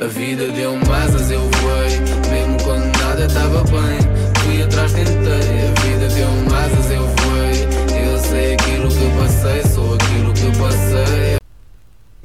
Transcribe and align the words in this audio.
A 0.00 0.06
vida 0.06 0.46
deu-me 0.52 0.88
asas, 0.92 1.28
eu 1.28 1.40
voei. 1.40 1.98
Mesmo 2.30 2.56
quando 2.62 2.84
nada 3.00 3.26
estava 3.26 3.64
bem, 3.64 3.98
fui 4.44 4.62
atrás, 4.62 4.92
tentei. 4.92 5.12
A 5.12 5.80
vida 5.80 6.08
deu-me 6.14 6.54
asas, 6.54 6.90
eu 6.92 7.02
voei. 7.02 8.06
Eu 8.06 8.18
sei 8.18 8.54
aquilo 8.54 8.88
que 8.88 9.18
passei, 9.18 9.62
sou 9.64 9.94
aquilo 9.94 10.32
que 10.34 10.56
passei. 10.56 11.38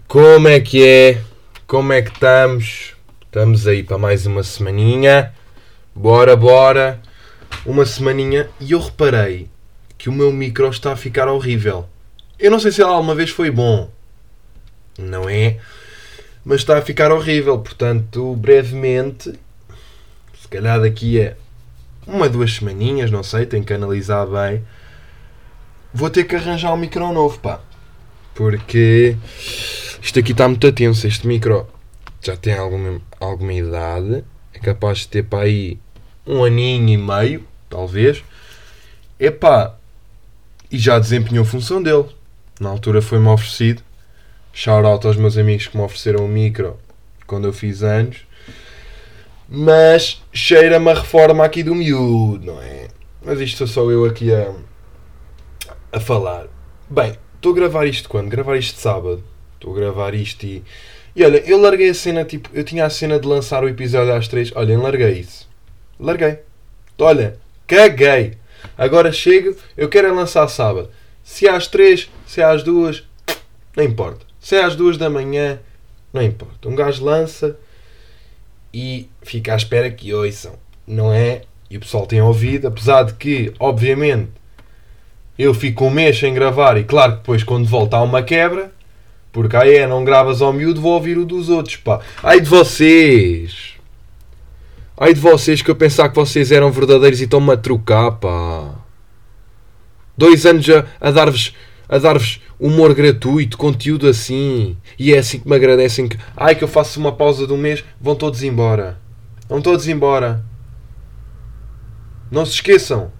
Como 0.07 0.47
é 0.47 0.59
que 0.59 0.87
é? 0.87 1.21
Como 1.65 1.91
é 1.91 2.03
que 2.03 2.11
estamos? 2.11 2.93
Estamos 3.25 3.65
aí 3.65 3.81
para 3.81 3.97
mais 3.97 4.27
uma 4.27 4.43
semaninha. 4.43 5.33
Bora, 5.95 6.35
bora. 6.35 7.01
Uma 7.65 7.87
semaninha 7.87 8.51
e 8.59 8.73
eu 8.73 8.79
reparei 8.79 9.49
que 9.97 10.09
o 10.09 10.13
meu 10.13 10.31
micro 10.31 10.69
está 10.69 10.91
a 10.91 10.95
ficar 10.95 11.27
horrível. 11.27 11.89
Eu 12.37 12.51
não 12.51 12.59
sei 12.59 12.71
se 12.71 12.83
ele 12.83 12.91
alguma 12.91 13.15
vez 13.15 13.31
foi 13.31 13.49
bom. 13.49 13.89
Não 14.95 15.27
é? 15.27 15.57
Mas 16.45 16.61
está 16.61 16.77
a 16.77 16.81
ficar 16.81 17.11
horrível. 17.11 17.59
Portanto, 17.59 18.35
brevemente, 18.35 19.33
se 20.39 20.47
calhar 20.47 20.81
daqui 20.81 21.21
a 21.21 21.35
uma, 22.05 22.27
duas 22.27 22.53
semaninhas, 22.53 23.09
não 23.09 23.23
sei, 23.23 23.45
tenho 23.45 23.63
que 23.63 23.73
analisar 23.73 24.25
bem. 24.25 24.63
Vou 25.93 26.09
ter 26.09 26.25
que 26.25 26.35
arranjar 26.35 26.73
um 26.73 26.77
micro 26.77 27.11
novo, 27.13 27.39
pá. 27.39 27.61
Porque 28.33 29.15
isto 30.01 30.19
aqui 30.19 30.31
está 30.31 30.47
muito 30.47 30.71
tenso. 30.71 31.07
Este 31.07 31.27
micro 31.27 31.67
já 32.21 32.35
tem 32.35 32.57
alguma, 32.57 32.99
alguma 33.19 33.53
idade. 33.53 34.23
É 34.53 34.59
capaz 34.59 34.99
de 34.99 35.07
ter 35.09 35.23
para 35.23 35.45
aí 35.45 35.79
um 36.25 36.43
aninho 36.43 36.89
e 36.89 36.97
meio, 36.97 37.47
talvez. 37.69 38.23
Epá, 39.19 39.75
e 40.71 40.77
já 40.77 40.97
desempenhou 40.97 41.43
a 41.43 41.47
função 41.47 41.81
dele. 41.81 42.05
Na 42.59 42.69
altura 42.69 43.01
foi-me 43.01 43.27
oferecido. 43.27 43.83
Shout 44.55 44.85
out 44.85 45.07
aos 45.07 45.17
meus 45.17 45.35
amigos 45.35 45.65
que 45.65 45.75
me 45.75 45.81
ofereceram 45.81 46.23
o 46.23 46.27
micro 46.27 46.77
quando 47.25 47.47
eu 47.47 47.53
fiz 47.53 47.81
anos. 47.81 48.17
Mas 49.49 50.21
cheira-me 50.31 50.91
a 50.91 50.93
reforma 50.93 51.43
aqui 51.43 51.63
do 51.63 51.73
miúdo, 51.73 52.45
não 52.45 52.61
é? 52.61 52.87
Mas 53.25 53.39
isto 53.39 53.57
sou 53.57 53.67
só 53.67 53.91
eu 53.91 54.05
aqui 54.05 54.31
a, 54.31 54.53
a 55.91 55.99
falar. 55.99 56.47
Bem, 56.87 57.17
estou 57.35 57.51
a 57.51 57.55
gravar 57.55 57.87
isto 57.87 58.07
quando? 58.07 58.29
Gravar 58.29 58.55
isto 58.55 58.79
sábado. 58.79 59.23
Estou 59.55 59.73
a 59.73 59.75
gravar 59.75 60.13
isto 60.13 60.45
e. 60.45 60.63
E 61.15 61.23
olha, 61.23 61.37
eu 61.47 61.59
larguei 61.59 61.89
a 61.89 61.93
cena, 61.93 62.23
tipo, 62.23 62.49
eu 62.53 62.63
tinha 62.63 62.85
a 62.85 62.89
cena 62.91 63.19
de 63.19 63.27
lançar 63.27 63.63
o 63.63 63.69
episódio 63.69 64.13
às 64.13 64.27
3. 64.27 64.51
Olha, 64.55 64.77
larguei 64.77 65.13
isso. 65.13 65.49
Larguei. 65.99 66.39
Olha, 66.99 67.39
caguei. 67.65 68.37
Agora 68.77 69.11
chego, 69.11 69.55
eu 69.75 69.89
quero 69.89 70.07
é 70.07 70.11
lançar 70.11 70.47
sábado. 70.47 70.91
Se 71.23 71.47
é 71.47 71.51
às 71.51 71.67
3, 71.67 72.09
se 72.27 72.41
é 72.41 72.43
às 72.43 72.61
2, 72.61 73.03
não 73.75 73.83
importa. 73.83 74.32
Se 74.43 74.57
é 74.57 74.63
às 74.65 74.75
2 74.75 74.97
da 74.97 75.09
manhã, 75.09 75.57
não 76.11 76.21
importa. 76.21 76.67
Um 76.67 76.75
gajo 76.75 77.05
lança 77.05 77.57
e 78.73 79.07
fica 79.21 79.53
à 79.53 79.55
espera 79.55 79.89
que 79.89 80.13
ouçam. 80.13 80.55
Não 80.85 81.13
é? 81.13 81.43
E 81.69 81.77
o 81.77 81.79
pessoal 81.79 82.05
tem 82.05 82.21
ouvido, 82.21 82.67
apesar 82.67 83.03
de 83.03 83.13
que, 83.13 83.53
obviamente, 83.57 84.31
eu 85.39 85.53
fico 85.53 85.85
um 85.85 85.89
mês 85.89 86.19
sem 86.19 86.33
gravar 86.33 86.77
e 86.77 86.83
claro 86.83 87.13
que 87.13 87.17
depois 87.19 87.41
quando 87.41 87.65
volta 87.65 87.95
há 87.95 88.01
uma 88.03 88.21
quebra. 88.21 88.69
Porque 89.31 89.55
aí 89.55 89.77
é, 89.77 89.87
não 89.87 90.03
gravas 90.03 90.41
ao 90.41 90.51
miúdo, 90.51 90.81
vou 90.81 90.91
ouvir 90.91 91.17
o 91.17 91.25
dos 91.25 91.47
outros, 91.47 91.77
pá. 91.77 92.01
Ai 92.21 92.41
de 92.41 92.49
vocês! 92.49 93.75
Ai 94.97 95.13
de 95.13 95.21
vocês 95.21 95.61
que 95.61 95.71
eu 95.71 95.75
pensava 95.75 96.09
que 96.09 96.15
vocês 96.15 96.51
eram 96.51 96.69
verdadeiros 96.69 97.21
e 97.21 97.23
estão-me 97.23 97.53
a 97.53 97.57
trocar, 97.57 98.11
pá. 98.11 98.75
Dois 100.17 100.45
anos 100.45 100.69
a, 100.69 100.85
a 100.99 101.11
dar-vos 101.11 101.55
a 101.87 101.97
dar-vos 101.97 102.41
humor 102.59 102.93
gratuito, 102.93 103.57
conteúdo 103.57 104.07
assim. 104.07 104.77
E 104.97 105.13
é 105.13 105.17
assim 105.17 105.39
que 105.39 105.47
me 105.47 105.55
agradecem 105.55 106.07
que. 106.07 106.17
Ai 106.35 106.55
que 106.55 106.63
eu 106.63 106.67
faço 106.67 106.99
uma 106.99 107.11
pausa 107.11 107.45
de 107.45 107.53
um 107.53 107.57
mês, 107.57 107.83
vão 107.99 108.15
todos 108.15 108.43
embora. 108.43 108.99
Vão 109.47 109.61
todos 109.61 109.87
embora. 109.87 110.43
Não 112.31 112.45
se 112.45 112.53
esqueçam. 112.53 113.11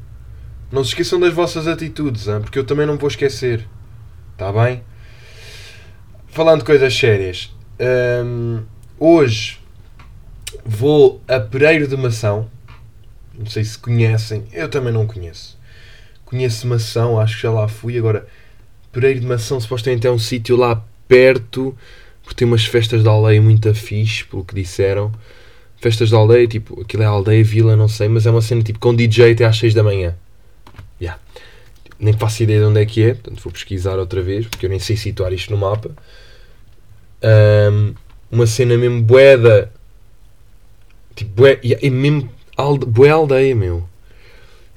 Não 0.71 0.83
se 0.83 0.89
esqueçam 0.89 1.19
das 1.19 1.33
vossas 1.33 1.67
atitudes, 1.67 2.27
hein? 2.27 2.41
porque 2.41 2.57
eu 2.57 2.63
também 2.63 2.85
não 2.87 2.97
vou 2.97 3.07
esquecer. 3.07 3.67
Está 4.31 4.51
bem? 4.51 4.83
Falando 6.27 6.59
de 6.59 6.65
coisas 6.65 6.97
sérias. 6.97 7.55
hum, 8.25 8.63
hoje 8.97 9.59
vou 10.65 11.21
a 11.27 11.39
Pereiro 11.39 11.87
de 11.87 11.95
Mação. 11.95 12.49
Não 13.37 13.45
sei 13.45 13.63
se 13.63 13.77
conhecem. 13.77 14.45
Eu 14.51 14.67
também 14.67 14.91
não 14.91 15.05
conheço. 15.05 15.59
Conheço 16.25 16.65
Mação, 16.65 17.19
acho 17.19 17.35
que 17.35 17.43
já 17.43 17.51
lá 17.51 17.67
fui. 17.67 17.97
Agora, 17.97 18.27
Pereiro 18.93 19.19
de 19.19 19.25
Mação 19.25 19.59
supostamente 19.59 20.07
é 20.07 20.11
um 20.11 20.17
sítio 20.17 20.55
lá 20.55 20.81
perto. 21.07 21.75
Porque 22.23 22.35
tem 22.35 22.47
umas 22.47 22.63
festas 22.63 23.03
de 23.03 23.09
aldeia 23.09 23.41
muito 23.41 23.73
fixe, 23.75 24.23
pelo 24.23 24.45
que 24.45 24.55
disseram. 24.55 25.11
Festas 25.75 26.07
de 26.07 26.15
aldeia, 26.15 26.47
tipo, 26.47 26.79
aquilo 26.79 27.03
é 27.03 27.05
aldeia, 27.05 27.43
vila, 27.43 27.75
não 27.75 27.89
sei. 27.89 28.07
Mas 28.07 28.25
é 28.25 28.31
uma 28.31 28.41
cena 28.41 28.63
tipo 28.63 28.79
com 28.79 28.95
DJ 28.95 29.33
até 29.33 29.43
às 29.43 29.57
6 29.57 29.73
da 29.73 29.83
manhã. 29.83 30.15
Yeah. 31.01 31.19
Nem 31.99 32.13
faço 32.13 32.43
ideia 32.43 32.59
de 32.59 32.65
onde 32.65 32.79
é 32.81 32.85
que 32.85 33.03
é. 33.03 33.13
Portanto, 33.15 33.43
vou 33.43 33.51
pesquisar 33.51 33.99
outra 33.99 34.21
vez. 34.21 34.47
Porque 34.47 34.65
eu 34.65 34.69
nem 34.69 34.79
sei 34.79 34.95
situar 34.95 35.33
isto 35.33 35.51
no 35.51 35.57
mapa. 35.57 35.91
Hum, 37.21 37.93
uma 38.31 38.47
cena 38.47 38.77
mesmo 38.77 39.01
boeda 39.01 39.69
Tipo, 41.15 41.31
bué, 41.35 41.59
é 41.63 41.89
mesmo 41.89 42.29
alde, 42.57 42.85
bué 42.85 43.09
aldeia, 43.09 43.55
meu. 43.55 43.87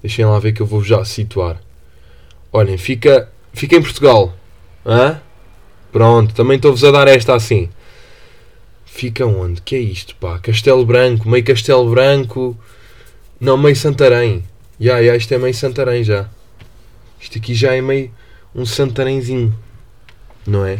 Deixem 0.02 0.24
lá 0.24 0.38
ver 0.38 0.52
que 0.52 0.60
eu 0.60 0.66
vou 0.66 0.82
já 0.84 1.04
situar. 1.04 1.60
Olhem, 2.52 2.76
fica, 2.76 3.30
fica 3.56 3.74
em 3.74 3.82
Portugal. 3.82 4.36
Hã? 4.84 5.20
Pronto, 5.90 6.34
também 6.34 6.56
estou-vos 6.56 6.84
a 6.84 6.90
dar 6.90 7.08
esta 7.08 7.34
assim. 7.34 7.68
Fica 8.84 9.26
onde? 9.26 9.62
Que 9.62 9.76
é 9.76 9.78
isto, 9.78 10.14
pá? 10.16 10.38
Castelo 10.38 10.84
Branco, 10.84 11.28
meio 11.28 11.42
Castelo 11.42 11.90
Branco. 11.90 12.56
Não, 13.40 13.56
meio 13.56 13.74
Santarém. 13.74 14.44
Já, 14.78 15.02
já, 15.02 15.16
isto 15.16 15.32
é 15.32 15.38
meio 15.38 15.54
Santarém 15.54 16.04
já. 16.04 16.28
Isto 17.18 17.38
aqui 17.38 17.54
já 17.54 17.74
é 17.74 17.80
meio 17.80 18.10
um 18.54 18.66
Santarenzinho. 18.66 19.54
Não 20.46 20.64
é? 20.64 20.78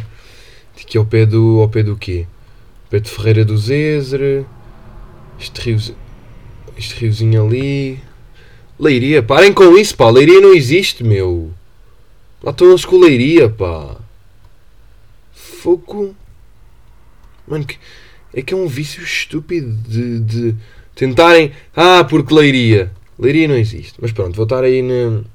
Isto 0.75 0.87
aqui 0.87 0.97
é 0.97 0.99
ao 0.99 1.05
pé 1.05 1.25
do, 1.25 1.59
ao 1.61 1.69
pé 1.69 1.81
do 1.83 1.97
quê? 1.97 2.27
Pé 2.89 2.99
de 2.99 3.09
Ferreira 3.09 3.43
do 3.43 3.57
Zezre. 3.57 4.45
Este, 5.39 5.61
rio, 5.61 5.77
este 6.77 6.95
riozinho 6.99 7.45
ali. 7.45 7.99
Leiria, 8.79 9.23
parem 9.23 9.51
com 9.51 9.75
isso, 9.75 9.95
pá. 9.95 10.09
Leiria 10.09 10.39
não 10.39 10.53
existe, 10.53 11.03
meu. 11.03 11.51
Lá 12.47 12.51
estão 12.51 12.69
eles 12.69 12.85
com 12.85 12.97
Leiria, 12.97 13.49
pá. 13.49 13.97
Fogo. 15.33 16.15
Mano, 17.45 17.65
que, 17.65 17.77
é 18.33 18.41
que 18.41 18.53
é 18.53 18.57
um 18.57 18.67
vício 18.67 19.03
estúpido 19.03 19.69
de, 19.85 20.21
de 20.21 20.55
tentarem. 20.95 21.51
Ah, 21.75 22.05
porque 22.09 22.33
Leiria. 22.33 22.89
Leiria 23.19 23.49
não 23.49 23.57
existe. 23.57 23.95
Mas 24.01 24.13
pronto, 24.13 24.33
vou 24.33 24.45
estar 24.45 24.63
aí 24.63 24.81
ne, 24.81 25.25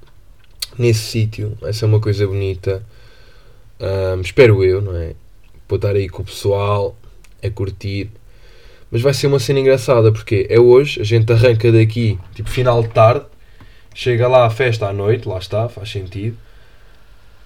nesse 0.78 1.00
sítio. 1.00 1.54
Vai 1.60 1.74
ser 1.74 1.84
uma 1.84 2.00
coisa 2.00 2.26
bonita. 2.26 2.82
Um, 3.78 4.22
espero 4.22 4.64
eu, 4.64 4.80
não 4.80 4.96
é? 4.96 5.14
Vou 5.68 5.76
estar 5.76 5.94
aí 5.94 6.08
com 6.08 6.22
o 6.22 6.24
pessoal 6.24 6.96
a 7.44 7.50
curtir. 7.50 8.08
Mas 8.90 9.02
vai 9.02 9.12
ser 9.12 9.26
uma 9.26 9.38
cena 9.38 9.60
engraçada 9.60 10.10
porque 10.10 10.46
é 10.48 10.58
hoje, 10.58 10.98
a 10.98 11.04
gente 11.04 11.30
arranca 11.30 11.70
daqui, 11.70 12.18
tipo 12.34 12.48
final 12.48 12.82
de 12.82 12.88
tarde, 12.88 13.26
chega 13.94 14.26
lá 14.26 14.46
à 14.46 14.50
festa 14.50 14.88
à 14.88 14.94
noite, 14.94 15.28
lá 15.28 15.36
está, 15.36 15.68
faz 15.68 15.90
sentido. 15.90 16.38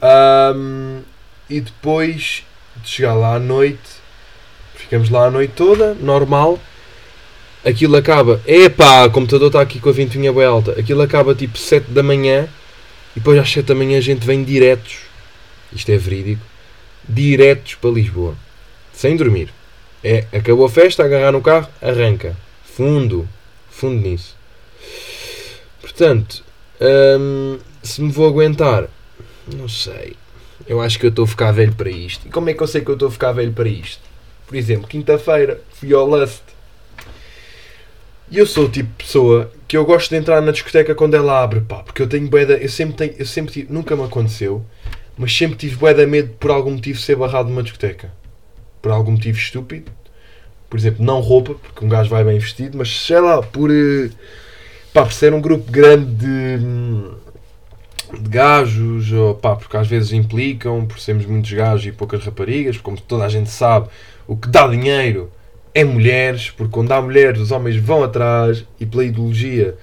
Um, 0.06 1.02
e 1.48 1.60
depois 1.60 2.44
de 2.76 2.88
chegar 2.88 3.14
lá 3.14 3.36
à 3.36 3.38
noite, 3.38 3.78
ficamos 4.74 5.10
lá 5.10 5.26
a 5.26 5.30
noite 5.30 5.52
toda, 5.56 5.94
normal. 5.94 6.58
Aquilo 7.64 7.96
acaba, 7.96 8.40
epá, 8.46 9.04
o 9.06 9.10
computador 9.10 9.48
está 9.48 9.60
aqui 9.60 9.80
com 9.80 9.88
a 9.88 9.92
ventoinha 9.92 10.32
bem 10.32 10.44
alta. 10.44 10.72
Aquilo 10.72 11.02
acaba 11.02 11.34
tipo 11.34 11.58
7 11.58 11.90
da 11.90 12.02
manhã 12.02 12.48
e 13.16 13.18
depois 13.18 13.38
às 13.38 13.50
7 13.50 13.66
da 13.66 13.74
manhã 13.74 13.98
a 13.98 14.02
gente 14.02 14.24
vem 14.24 14.44
diretos, 14.44 14.98
isto 15.72 15.90
é 15.90 15.96
verídico, 15.96 16.42
diretos 17.08 17.74
para 17.74 17.90
Lisboa, 17.90 18.36
sem 18.92 19.16
dormir. 19.16 19.52
É, 20.04 20.26
acabou 20.32 20.66
a 20.66 20.70
festa, 20.70 21.04
agarrar 21.04 21.32
no 21.32 21.40
carro, 21.40 21.68
arranca. 21.82 22.36
Fundo. 22.64 23.28
Fundo 23.70 24.00
nisso. 24.00 24.36
Portanto, 25.80 26.44
hum, 27.18 27.58
se 27.82 28.00
me 28.00 28.12
vou 28.12 28.28
aguentar, 28.28 28.88
não 29.54 29.68
sei. 29.68 30.16
Eu 30.66 30.80
acho 30.80 30.98
que 30.98 31.06
eu 31.06 31.10
estou 31.10 31.24
a 31.24 31.28
ficar 31.28 31.52
velho 31.52 31.74
para 31.74 31.90
isto. 31.90 32.26
E 32.26 32.30
como 32.30 32.50
é 32.50 32.54
que 32.54 32.62
eu 32.62 32.66
sei 32.66 32.80
que 32.80 32.90
eu 32.90 32.94
estou 32.94 33.08
a 33.08 33.12
ficar 33.12 33.32
velho 33.32 33.52
para 33.52 33.68
isto? 33.68 34.02
Por 34.46 34.56
exemplo, 34.56 34.88
quinta-feira 34.88 35.60
fui 35.70 35.92
ao 35.92 36.06
Lust. 36.06 36.42
E 38.30 38.38
eu 38.38 38.46
sou 38.46 38.64
o 38.64 38.68
tipo 38.68 38.88
de 38.88 39.04
pessoa 39.04 39.52
que 39.68 39.76
eu 39.76 39.84
gosto 39.84 40.10
de 40.10 40.16
entrar 40.16 40.40
na 40.40 40.50
discoteca 40.50 40.94
quando 40.94 41.14
ela 41.14 41.40
abre, 41.40 41.60
pá, 41.60 41.82
porque 41.82 42.02
eu 42.02 42.08
tenho 42.08 42.28
boeda, 42.28 42.54
eu 42.54 42.68
sempre 42.68 42.96
tenho, 42.96 43.14
eu 43.18 43.26
sempre 43.26 43.52
tive, 43.52 43.72
nunca 43.72 43.94
me 43.94 44.02
aconteceu, 44.02 44.64
mas 45.16 45.36
sempre 45.36 45.56
tive 45.56 45.76
boeda 45.76 46.04
medo 46.06 46.30
por 46.40 46.50
algum 46.50 46.72
motivo 46.72 46.98
ser 46.98 47.14
barrado 47.14 47.48
numa 47.48 47.62
discoteca. 47.62 48.12
Por 48.82 48.90
algum 48.90 49.12
motivo 49.12 49.38
estúpido 49.38 49.92
por 50.68 50.78
exemplo, 50.78 51.04
não 51.04 51.20
roupa, 51.20 51.54
porque 51.54 51.84
um 51.84 51.88
gajo 51.88 52.10
vai 52.10 52.24
bem 52.24 52.38
vestido, 52.38 52.76
mas 52.76 52.88
sei 53.06 53.20
lá, 53.20 53.42
por, 53.42 53.70
eh, 53.70 54.10
pá, 54.92 55.04
por 55.04 55.12
ser 55.12 55.32
um 55.32 55.40
grupo 55.40 55.70
grande 55.70 56.06
de, 56.06 56.58
de 58.12 58.28
gajos, 58.28 59.12
ou 59.12 59.34
pá, 59.34 59.56
porque 59.56 59.76
às 59.76 59.88
vezes 59.88 60.12
implicam, 60.12 60.86
por 60.86 60.98
sermos 60.98 61.26
muitos 61.26 61.52
gajos 61.52 61.86
e 61.86 61.92
poucas 61.92 62.24
raparigas, 62.24 62.76
como 62.76 63.00
toda 63.00 63.24
a 63.24 63.28
gente 63.28 63.50
sabe, 63.50 63.88
o 64.26 64.36
que 64.36 64.48
dá 64.48 64.66
dinheiro 64.66 65.30
é 65.74 65.84
mulheres, 65.84 66.50
porque 66.50 66.72
quando 66.72 66.92
há 66.92 67.02
mulheres 67.02 67.40
os 67.40 67.50
homens 67.50 67.76
vão 67.76 68.02
atrás 68.02 68.64
e 68.80 68.86
pela 68.86 69.04
ideologia 69.04 69.76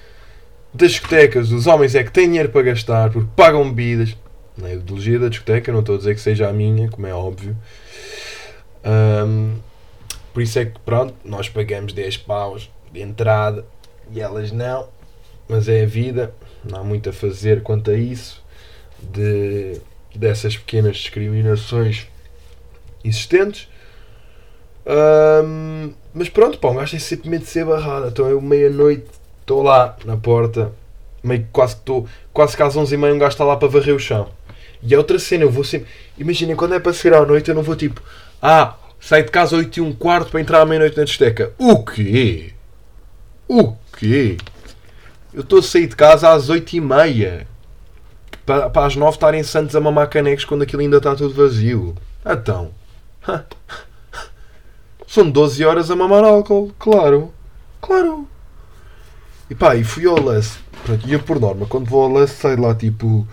das 0.74 0.92
discotecas 0.92 1.52
os 1.52 1.68
homens 1.68 1.94
é 1.94 2.04
que 2.04 2.12
têm 2.12 2.28
dinheiro 2.28 2.50
para 2.50 2.64
gastar 2.64 3.12
porque 3.12 3.30
pagam 3.36 3.70
bebidas. 3.72 4.16
Na 4.56 4.72
ideologia 4.72 5.18
da 5.18 5.30
discoteca, 5.30 5.72
não 5.72 5.80
estou 5.80 5.96
a 5.96 5.98
dizer 5.98 6.14
que 6.14 6.22
seja 6.22 6.48
a 6.48 6.54
minha, 6.54 6.88
como 6.88 7.08
é 7.08 7.14
óbvio. 7.14 7.58
Ahm, 8.84 9.56
por 10.34 10.44
isso 10.44 10.60
é 10.60 10.66
que 10.66 10.80
pronto, 10.80 11.16
nós 11.24 11.50
pagamos 11.50 11.94
10 11.94 12.18
paus 12.18 12.70
de 12.92 13.02
entrada 13.02 13.66
e 14.12 14.20
elas 14.20 14.52
não, 14.52 14.88
mas 15.48 15.68
é 15.68 15.84
a 15.84 15.86
vida, 15.86 16.34
não 16.70 16.80
há 16.80 16.84
muito 16.84 17.10
a 17.10 17.14
fazer 17.14 17.62
quanto 17.62 17.92
a 17.92 17.96
isso, 17.96 18.44
de, 19.02 19.80
dessas 20.16 20.56
pequenas 20.58 20.98
discriminações 20.98 22.08
existentes. 23.04 23.68
Ahm, 24.86 25.92
mas 26.14 26.30
pronto, 26.30 26.58
pá, 26.58 26.70
um 26.70 26.76
gajo 26.76 26.92
tem 26.92 27.00
sempre 27.00 27.30
medo 27.30 27.44
de 27.44 27.50
ser 27.50 27.66
barrado. 27.66 28.08
Então 28.08 28.28
eu, 28.30 28.42
meia-noite, 28.42 29.06
estou 29.42 29.62
lá 29.64 29.98
na 30.06 30.18
porta, 30.18 30.72
meio 31.24 31.48
quase 31.52 31.76
que 31.76 31.82
estou, 31.82 32.08
quase 32.32 32.56
que 32.56 32.64
às 32.64 32.76
11h30 32.76 33.14
um 33.14 33.20
gajo 33.20 33.32
está 33.32 33.44
lá 33.44 33.58
para 33.58 33.68
varrer 33.68 33.96
o 33.96 34.00
chão. 34.00 34.30
E 34.82 34.94
é 34.94 34.98
outra 34.98 35.18
cena, 35.18 35.44
eu 35.44 35.52
vou 35.52 35.64
sempre. 35.64 35.88
Imaginem, 36.18 36.56
quando 36.56 36.76
é 36.76 36.80
para 36.80 36.94
sair 36.94 37.14
à 37.14 37.26
noite, 37.26 37.50
eu 37.50 37.56
não 37.56 37.64
vou 37.64 37.76
tipo, 37.76 38.02
ah, 38.42 38.76
saio 39.00 39.26
de 39.26 39.32
casa 39.32 39.56
8 39.56 39.78
e 39.78 39.82
um 39.82 39.94
quarto 39.94 40.32
para 40.32 40.42
entrar 40.42 40.62
à 40.62 40.66
meia-noite 40.66 40.98
na 40.98 41.04
discoteca. 41.06 41.54
O 41.58 41.84
quê? 41.84 42.52
O 43.48 43.74
quê? 43.98 44.38
Eu 45.34 45.42
estou 45.42 45.60
a 45.60 45.64
sair 45.64 45.88
de 45.88 45.96
casa 45.96 46.32
às 46.32 46.50
8 46.50 46.74
e 46.74 46.82
meia 46.82 47.48
para, 48.46 48.70
para 48.70 48.86
às 48.86 48.96
9 48.96 49.14
estarem 49.14 49.44
santos 49.44 49.76
a 49.76 49.82
mamar 49.82 50.10
canecos 50.10 50.46
quando 50.46 50.62
aquilo 50.62 50.82
ainda 50.82 50.98
está 50.98 51.16
tudo 51.16 51.34
vazio. 51.34 51.96
Então. 52.26 52.72
São 55.08 55.30
12 55.30 55.64
horas 55.66 55.90
a 55.90 55.96
mamar 55.96 56.24
álcool, 56.24 56.74
claro. 56.78 57.34
Claro. 57.82 58.28
E 59.50 59.56
pá, 59.56 59.76
e 59.76 59.84
fui 59.84 60.06
ao 60.06 60.20
lance. 60.20 60.60
Pronto, 60.86 61.08
ia 61.08 61.20
por 61.20 61.40
norma. 61.40 61.66
Quando 61.66 61.90
vou 61.90 62.04
ao 62.04 62.12
lance, 62.12 62.36
saio 62.36 62.62
lá 62.62 62.76
tipo. 62.76 63.28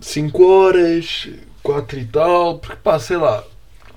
5 0.00 0.44
horas, 0.44 1.28
4 1.62 1.98
e 1.98 2.04
tal. 2.06 2.58
Porque 2.58 2.76
pá, 2.82 2.98
sei 2.98 3.16
lá. 3.16 3.44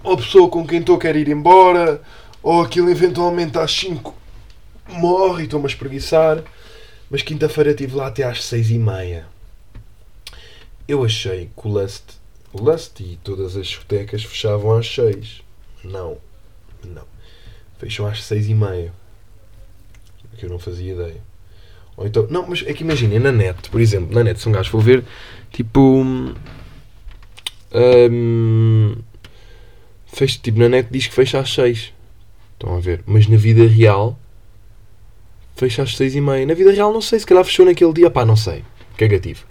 Ou 0.04 0.14
a 0.14 0.18
pessoa 0.18 0.50
com 0.50 0.66
quem 0.66 0.80
estou 0.80 0.98
quer 0.98 1.16
ir 1.16 1.30
embora. 1.30 2.02
Ou 2.42 2.62
aquilo 2.62 2.90
eventualmente 2.90 3.58
às 3.58 3.72
5 3.72 4.19
morre 4.94 5.44
e 5.44 5.46
estou-me 5.46 5.66
a 5.66 5.70
espreguiçar. 5.70 6.44
Mas 7.10 7.22
quinta-feira 7.22 7.72
estive 7.72 7.96
lá 7.96 8.08
até 8.08 8.24
às 8.24 8.44
6 8.44 8.72
e 8.72 8.78
meia. 8.78 9.28
Eu 10.88 11.04
achei 11.04 11.50
que 11.56 11.68
o 11.68 11.70
Lust, 11.70 12.04
Lust 12.54 13.00
e 13.00 13.18
todas 13.24 13.56
as 13.56 13.68
discotecas 13.68 14.24
fechavam 14.24 14.78
às 14.78 14.88
6. 14.88 15.42
Não. 15.84 16.18
Não. 16.84 17.06
Fecham 17.78 18.06
às 18.06 18.24
6 18.24 18.50
e 18.50 18.54
meia. 18.54 18.94
Que 20.38 20.46
eu 20.46 20.50
não 20.50 20.60
fazia 20.60 20.94
ideia. 20.94 21.22
Ou 21.98 22.08
então, 22.08 22.26
não, 22.30 22.48
mas 22.48 22.64
é 22.66 22.74
que 22.74 22.84
imaginem, 22.84 23.20
na 23.20 23.32
net, 23.32 23.70
por 23.70 23.82
exemplo, 23.82 24.16
na 24.16 24.24
net, 24.24 24.40
se 24.40 24.48
um 24.48 24.54
gajo 24.54 24.70
for 24.70 24.82
ver, 24.82 25.04
tipo. 25.52 25.82
hum, 27.72 28.96
fecha, 30.08 30.40
tipo, 30.42 30.60
na 30.60 30.70
net 30.70 30.88
diz 30.90 31.08
que 31.08 31.14
fecha 31.14 31.40
às 31.40 31.54
6. 31.54 31.94
Estão 32.54 32.76
a 32.76 32.80
ver? 32.80 33.04
Mas 33.06 33.28
na 33.28 33.36
vida 33.36 33.68
real, 33.68 34.18
fecha 35.60 35.84
às 35.84 35.96
6 35.96 36.16
e 36.16 36.22
meia. 36.22 36.46
Na 36.46 36.54
vida 36.54 36.72
real, 36.72 36.94
não 36.94 37.02
sei, 37.02 37.20
se 37.20 37.26
calhar 37.26 37.44
fechou 37.44 37.66
naquele 37.66 37.92
dia, 37.92 38.10
pá, 38.10 38.24
não 38.26 38.36
sei. 38.36 38.64
Cagativo. 38.98 39.46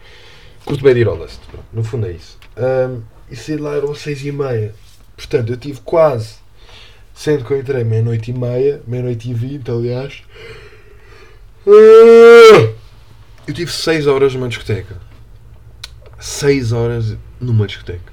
Curto 0.65 0.83
bem 0.83 0.95
de 0.95 1.01
ir 1.01 1.07
ao. 1.09 1.17
Pronto, 1.17 1.39
No 1.73 1.85
fundo 1.85 2.07
é 2.07 2.13
isso. 2.13 2.39
Hum, 2.57 3.03
e 3.31 3.37
sei 3.37 3.57
lá, 3.57 3.77
eram 3.77 3.95
6 3.95 4.25
e 4.25 4.33
meia. 4.33 4.75
Portanto, 5.17 5.53
eu 5.53 5.57
tive 5.57 5.81
quase. 5.85 6.37
Sendo 7.15 7.45
que 7.45 7.53
eu 7.53 7.59
entrei 7.59 7.85
meia-noite 7.85 8.31
e 8.31 8.35
meia, 8.35 8.81
meia-noite 8.87 9.31
e 9.31 9.35
vinte, 9.35 9.71
aliás. 9.71 10.23
Eu 11.67 13.55
tive 13.55 13.71
6 13.71 14.07
horas 14.07 14.35
numa 14.35 14.49
discoteca. 14.49 14.97
6 16.19 16.73
horas 16.73 17.17
numa 17.41 17.67
discoteca. 17.67 18.13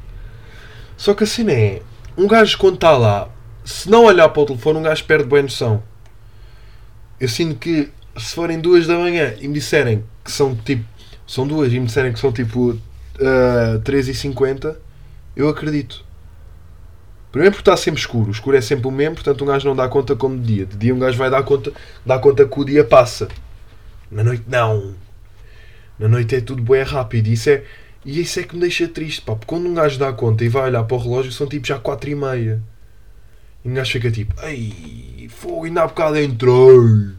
Só 0.98 1.14
que 1.14 1.24
a 1.24 1.28
cena 1.28 1.54
é. 1.54 1.82
Um 2.18 2.28
gajo 2.28 2.58
quando 2.58 2.76
está 2.76 2.98
lá, 2.98 3.30
se 3.64 3.90
não 3.90 4.06
olhar 4.06 4.30
para 4.30 4.42
o 4.42 4.46
telefone, 4.46 4.80
um 4.80 4.84
gajo 4.84 5.04
perde 5.06 5.26
bem 5.26 5.44
noção. 5.44 5.84
Eu 7.20 7.28
sinto 7.28 7.56
que 7.56 7.90
se 8.18 8.36
forem 8.36 8.60
duas 8.60 8.88
da 8.88 8.98
manhã 8.98 9.34
e 9.40 9.48
me 9.48 9.56
disserem 9.56 10.04
que 10.24 10.32
são 10.32 10.56
tipo. 10.56 10.86
São 11.28 11.48
duas 11.48 11.74
e 11.74 11.80
me 11.80 11.88
disserem 11.88 12.14
que 12.14 12.20
são 12.20 12.32
tipo 12.32 12.72
uh, 12.72 13.80
3 13.84 14.10
e 14.10 14.14
50 14.14 14.86
eu 15.36 15.50
acredito. 15.50 16.04
Primeiro 17.32 17.54
porque 17.54 17.70
está 17.70 17.76
sempre 17.76 18.00
escuro. 18.00 18.30
O 18.30 18.32
escuro 18.32 18.56
é 18.56 18.62
sempre 18.62 18.88
o 18.88 18.92
mesmo, 18.92 19.16
portanto 19.16 19.44
um 19.44 19.48
gajo 19.48 19.68
não 19.68 19.76
dá 19.76 19.88
conta 19.90 20.16
como 20.16 20.38
de 20.40 20.56
dia. 20.56 20.66
De 20.66 20.78
dia 20.78 20.96
um 20.96 21.00
gajo 21.00 21.18
vai 21.18 21.30
dar 21.30 21.44
conta, 21.44 21.74
dá 22.06 22.18
conta 22.18 22.46
que 22.46 22.60
o 22.60 22.64
dia 22.64 22.84
passa. 22.86 23.28
Na 24.10 24.24
noite 24.24 24.44
não. 24.48 24.96
Na 26.00 26.08
noite 26.08 26.36
é 26.36 26.42
tudo 26.42 26.64
bem 26.64 26.84
rápido. 26.84 27.28
E 27.28 27.34
isso 27.34 27.50
é, 27.50 27.64
e 28.06 28.22
isso 28.22 28.40
é 28.40 28.44
que 28.44 28.56
me 28.56 28.62
deixa 28.62 28.88
triste, 28.88 29.22
pá. 29.22 29.36
Porque 29.36 29.48
quando 29.48 29.68
um 29.68 29.74
gajo 29.74 30.00
dá 30.00 30.14
conta 30.14 30.46
e 30.46 30.50
vai 30.50 30.64
olhar 30.64 30.84
para 30.86 30.96
o 30.96 31.00
relógio 31.00 31.32
são 31.32 31.48
tipo 31.48 31.68
já 31.68 31.78
4 31.78 32.10
e 32.10 32.16
meia. 32.16 32.62
E 33.66 33.70
um 33.70 33.74
gajo 33.74 33.92
fica 33.92 34.12
tipo, 34.12 34.34
ei, 34.46 35.28
fogo, 35.34 35.66
ainda 35.66 35.82
há 35.82 35.88
bocado 35.88 36.20
entrei. 36.20 37.16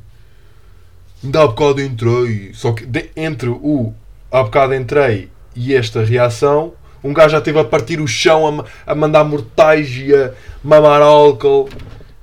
Ainda 1.25 1.43
há 1.43 1.46
bocado 1.48 1.82
entrei. 1.82 2.52
Só 2.54 2.72
que 2.72 2.87
de- 2.87 3.10
entre 3.16 3.48
o 3.48 3.93
há 4.31 4.43
bocado 4.44 4.72
entrei 4.75 5.28
e 5.56 5.75
esta 5.75 6.04
reação, 6.04 6.75
um 7.02 7.12
gajo 7.12 7.31
já 7.31 7.38
esteve 7.38 7.58
a 7.58 7.64
partir 7.64 8.00
o 8.00 8.06
chão, 8.06 8.60
a, 8.87 8.93
a 8.93 8.94
mandar 8.94 9.25
mortais 9.25 9.90
e 9.90 10.14
a 10.14 10.32
mamar 10.62 11.02
álcool. 11.02 11.69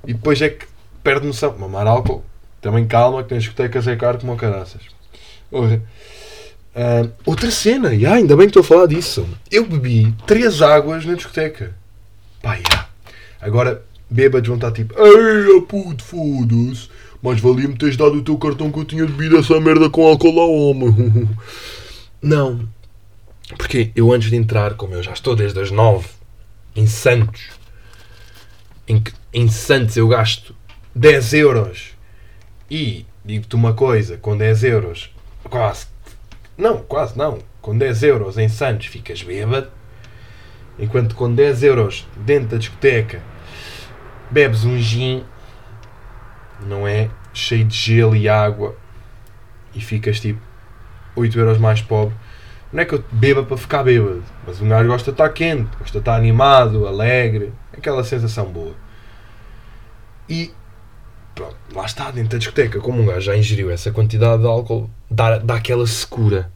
E 0.06 0.12
depois 0.14 0.40
é 0.40 0.48
que 0.48 0.66
perde 1.02 1.26
noção. 1.26 1.56
Mamar 1.58 1.86
álcool. 1.86 2.24
Também 2.60 2.86
calma, 2.86 3.22
que 3.22 3.28
tem 3.28 3.38
discotecas 3.38 3.86
é 3.86 3.94
caro 3.94 4.18
como 4.18 4.36
caraças. 4.36 4.80
Ah, 6.74 7.06
outra 7.26 7.50
cena, 7.50 7.94
e 7.94 8.04
ainda 8.06 8.36
bem 8.36 8.46
que 8.48 8.58
estou 8.58 8.60
a 8.62 8.64
falar 8.64 8.86
disso. 8.86 9.28
Eu 9.50 9.66
bebi 9.66 10.14
três 10.26 10.60
águas 10.62 11.04
na 11.04 11.14
discoteca. 11.14 11.74
Pá, 12.42 12.56
já. 12.56 12.86
Agora, 13.40 13.82
bêbados 14.14 14.46
vão 14.46 14.56
estar 14.56 14.70
tipo, 14.70 14.94
ei, 14.96 15.60
puto, 15.62 16.02
foda-se. 16.02 16.88
Mas 17.20 17.40
valia-me 17.40 17.76
teres 17.76 17.96
dado 17.96 18.16
o 18.16 18.22
teu 18.22 18.36
cartão 18.36 18.70
que 18.70 18.78
eu 18.78 18.84
tinha 18.84 19.06
bebido 19.06 19.38
essa 19.38 19.58
merda 19.58 19.90
com 19.90 20.06
álcool 20.06 20.36
lá, 20.36 20.44
homem. 20.44 21.28
Não. 22.22 22.68
Porque 23.56 23.90
eu 23.96 24.12
antes 24.12 24.30
de 24.30 24.36
entrar, 24.36 24.74
como 24.74 24.94
eu 24.94 25.02
já 25.02 25.12
estou 25.12 25.34
desde 25.34 25.58
as 25.60 25.70
nove 25.70 26.06
em 26.76 26.86
Santos, 26.86 27.50
em, 28.86 29.02
em 29.32 29.48
Santos 29.48 29.96
eu 29.96 30.06
gasto 30.06 30.54
10 30.94 31.32
euros 31.34 31.90
e 32.70 33.06
digo-te 33.24 33.54
uma 33.54 33.72
coisa, 33.72 34.16
com 34.16 34.36
10 34.36 34.64
euros, 34.64 35.10
quase, 35.44 35.86
não, 36.56 36.78
quase 36.78 37.16
não, 37.16 37.38
com 37.60 37.76
10 37.76 38.02
euros 38.02 38.38
em 38.38 38.48
Santos 38.48 38.86
ficas 38.86 39.22
bêbado, 39.22 39.68
enquanto 40.78 41.14
com 41.14 41.32
10 41.32 41.62
euros 41.62 42.06
dentro 42.16 42.50
da 42.50 42.56
discoteca 42.58 43.22
bebes 44.34 44.64
um 44.64 44.76
gin, 44.76 45.24
não 46.66 46.86
é? 46.86 47.08
Cheio 47.32 47.64
de 47.64 47.76
gelo 47.76 48.16
e 48.16 48.28
água 48.28 48.76
e 49.72 49.80
ficas 49.80 50.18
tipo 50.18 50.40
8 51.14 51.38
euros 51.38 51.58
mais 51.58 51.80
pobre. 51.80 52.14
Não 52.72 52.82
é 52.82 52.84
que 52.84 52.96
eu 52.96 53.04
beba 53.12 53.44
para 53.44 53.56
ficar 53.56 53.84
bêbado, 53.84 54.24
mas 54.44 54.60
um 54.60 54.68
gajo 54.68 54.88
gosta 54.88 55.12
de 55.12 55.14
estar 55.14 55.28
quente, 55.28 55.70
gosta 55.78 55.92
de 55.92 55.98
estar 55.98 56.16
animado, 56.16 56.88
alegre, 56.88 57.52
aquela 57.72 58.02
sensação 58.02 58.46
boa. 58.46 58.74
E 60.28 60.52
pronto, 61.36 61.56
lá 61.72 61.84
está, 61.86 62.10
dentro 62.10 62.30
da 62.30 62.38
discoteca, 62.38 62.80
como 62.80 63.00
um 63.00 63.06
gajo 63.06 63.20
já 63.20 63.36
ingeriu 63.36 63.70
essa 63.70 63.92
quantidade 63.92 64.42
de 64.42 64.48
álcool, 64.48 64.90
dá, 65.08 65.38
dá 65.38 65.54
aquela 65.54 65.86
secura. 65.86 66.50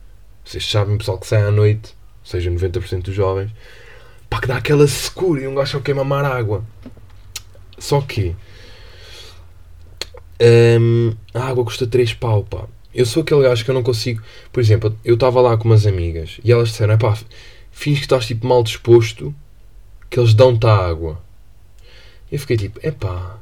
Vocês 0.45 0.69
sabem, 0.69 0.99
pessoal 0.99 1.19
que 1.19 1.27
sai 1.29 1.43
à 1.43 1.53
noite, 1.53 1.97
ou 2.25 2.27
seja, 2.27 2.51
90% 2.51 3.03
dos 3.03 3.15
jovens, 3.15 3.53
pá, 4.29 4.41
que 4.41 4.49
dá 4.49 4.57
aquela 4.57 4.89
secura 4.89 5.43
e 5.43 5.47
um 5.47 5.55
gajo 5.55 5.71
só 5.71 5.81
quer 5.81 5.95
mamar 5.95 6.25
água. 6.25 6.65
Só 7.79 8.01
que 8.01 8.35
hum, 10.81 11.13
a 11.35 11.45
água 11.45 11.65
custa 11.65 11.87
3 11.87 12.15
pau, 12.15 12.45
pá. 12.45 12.65
Eu 12.95 13.07
sou 13.07 13.23
aquele 13.23 13.43
gajo 13.43 13.65
que 13.65 13.71
eu 13.71 13.75
não 13.75 13.83
consigo. 13.83 14.23
Por 14.53 14.61
exemplo, 14.61 14.97
eu 15.05 15.15
estava 15.15 15.41
lá 15.41 15.57
com 15.57 15.69
umas 15.69 15.87
amigas 15.87 16.41
e 16.43 16.51
elas 16.51 16.71
disseram: 16.71 16.99
pá, 16.99 17.17
fins 17.71 17.99
que 17.99 18.05
estás 18.05 18.27
tipo 18.27 18.47
mal 18.47 18.63
disposto, 18.63 19.35
que 20.11 20.19
eles 20.19 20.35
dão-te 20.35 20.67
a 20.67 20.75
água. 20.75 21.21
Eu 22.31 22.39
fiquei 22.39 22.57
tipo: 22.57 22.81
epá, 22.83 23.39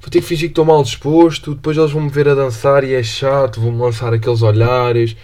vou 0.00 0.10
ter 0.10 0.20
que 0.20 0.26
fingir 0.26 0.48
que 0.48 0.52
estou 0.52 0.64
mal 0.64 0.82
disposto, 0.82 1.54
depois 1.54 1.76
eles 1.76 1.90
vão 1.90 2.02
me 2.02 2.10
ver 2.10 2.28
a 2.28 2.34
dançar 2.34 2.84
e 2.84 2.94
é 2.94 3.02
chato, 3.02 3.60
vão-me 3.60 3.78
lançar 3.78 4.12
aqueles 4.12 4.42
olhares. 4.42 5.16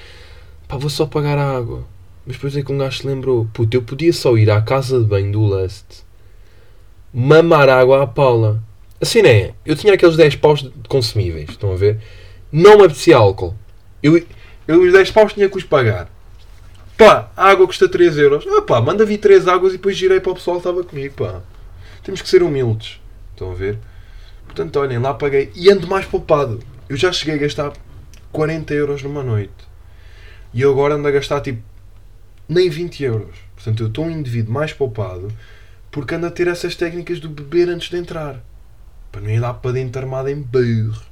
Pá, 0.66 0.76
vou 0.76 0.90
só 0.90 1.06
pagar 1.06 1.38
a 1.38 1.56
água. 1.56 1.86
Mas 2.26 2.36
depois 2.36 2.56
é 2.56 2.62
que 2.62 2.72
um 2.72 2.78
gajo 2.78 2.98
se 2.98 3.06
lembrou: 3.06 3.48
puto, 3.52 3.76
eu 3.76 3.82
podia 3.82 4.12
só 4.12 4.36
ir 4.36 4.50
à 4.50 4.60
casa 4.62 4.98
de 4.98 5.04
banho 5.04 5.32
do 5.32 5.40
Lust, 5.40 6.02
mamar 7.12 7.68
água 7.68 8.02
à 8.02 8.06
Paula. 8.06 8.62
Assim 9.00 9.22
não 9.22 9.30
é? 9.30 9.54
Eu 9.64 9.74
tinha 9.76 9.94
aqueles 9.94 10.16
10 10.16 10.36
paus 10.36 10.62
de 10.62 10.70
consumíveis, 10.88 11.50
estão 11.50 11.72
a 11.72 11.76
ver? 11.76 11.98
Não 12.52 12.78
me 12.78 12.84
apetecia 12.84 13.16
álcool. 13.16 13.54
Eu, 14.02 14.22
eu 14.68 14.82
os 14.82 14.92
10 14.92 15.10
paus 15.10 15.32
tinha 15.32 15.48
que 15.48 15.56
os 15.56 15.64
pagar. 15.64 16.10
Pá, 16.98 17.30
a 17.34 17.48
água 17.48 17.66
custa 17.66 17.88
3 17.88 18.18
euros. 18.18 18.44
Ah, 18.46 18.62
pá, 18.62 18.80
manda 18.80 19.06
vir 19.06 19.18
3 19.18 19.48
águas 19.48 19.72
e 19.72 19.76
depois 19.76 19.96
girei 19.96 20.20
para 20.20 20.32
o 20.32 20.34
pessoal 20.34 20.56
que 20.56 20.68
estava 20.68 20.84
comigo, 20.84 21.14
pá. 21.14 21.40
Temos 22.04 22.20
que 22.20 22.28
ser 22.28 22.42
humildes. 22.42 23.00
Estão 23.32 23.52
a 23.52 23.54
ver? 23.54 23.78
Portanto, 24.44 24.76
olhem, 24.78 24.98
lá 24.98 25.14
paguei 25.14 25.50
e 25.54 25.70
ando 25.70 25.86
mais 25.86 26.04
poupado. 26.04 26.60
Eu 26.88 26.96
já 26.96 27.10
cheguei 27.10 27.36
a 27.36 27.38
gastar 27.38 27.72
40 28.32 28.74
euros 28.74 29.02
numa 29.02 29.22
noite. 29.22 29.52
E 30.52 30.60
eu 30.60 30.72
agora 30.72 30.94
ando 30.94 31.08
a 31.08 31.10
gastar 31.10 31.40
tipo 31.40 31.62
nem 32.48 32.68
20 32.68 33.02
euros. 33.04 33.36
Portanto, 33.54 33.82
eu 33.82 33.86
estou 33.86 34.04
um 34.04 34.10
indivíduo 34.10 34.52
mais 34.52 34.72
poupado 34.72 35.28
porque 35.90 36.14
ando 36.14 36.26
a 36.26 36.30
ter 36.30 36.48
essas 36.48 36.74
técnicas 36.74 37.20
do 37.20 37.28
beber 37.28 37.68
antes 37.68 37.90
de 37.90 37.96
entrar. 37.96 38.42
Para 39.10 39.20
não 39.20 39.30
ir 39.30 39.40
lá 39.40 39.52
para 39.52 39.72
dentro 39.72 40.00
armado 40.00 40.28
em 40.28 40.40
burro. 40.40 41.02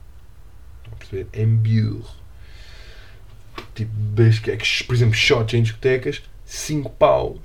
Estão 0.79 0.93
a 0.93 0.97
perceber? 0.97 1.27
Em 1.33 1.47
burro. 1.47 2.17
Tipo, 3.75 3.93
besqueques, 3.93 4.83
por 4.83 4.95
exemplo, 4.95 5.15
shots 5.15 5.55
em 5.55 5.63
discotecas, 5.63 6.23
5 6.45 6.91
paus. 6.91 7.41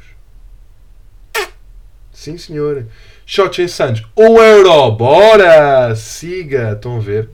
Sim, 2.12 2.38
senhor. 2.38 2.86
Shots 3.26 3.60
em 3.60 3.68
Santos, 3.68 4.06
1 4.16 4.24
um 4.24 4.38
euro. 4.38 4.92
Bora! 4.92 5.96
Siga! 5.96 6.74
Estão 6.74 6.98
a 6.98 7.00
ver? 7.00 7.30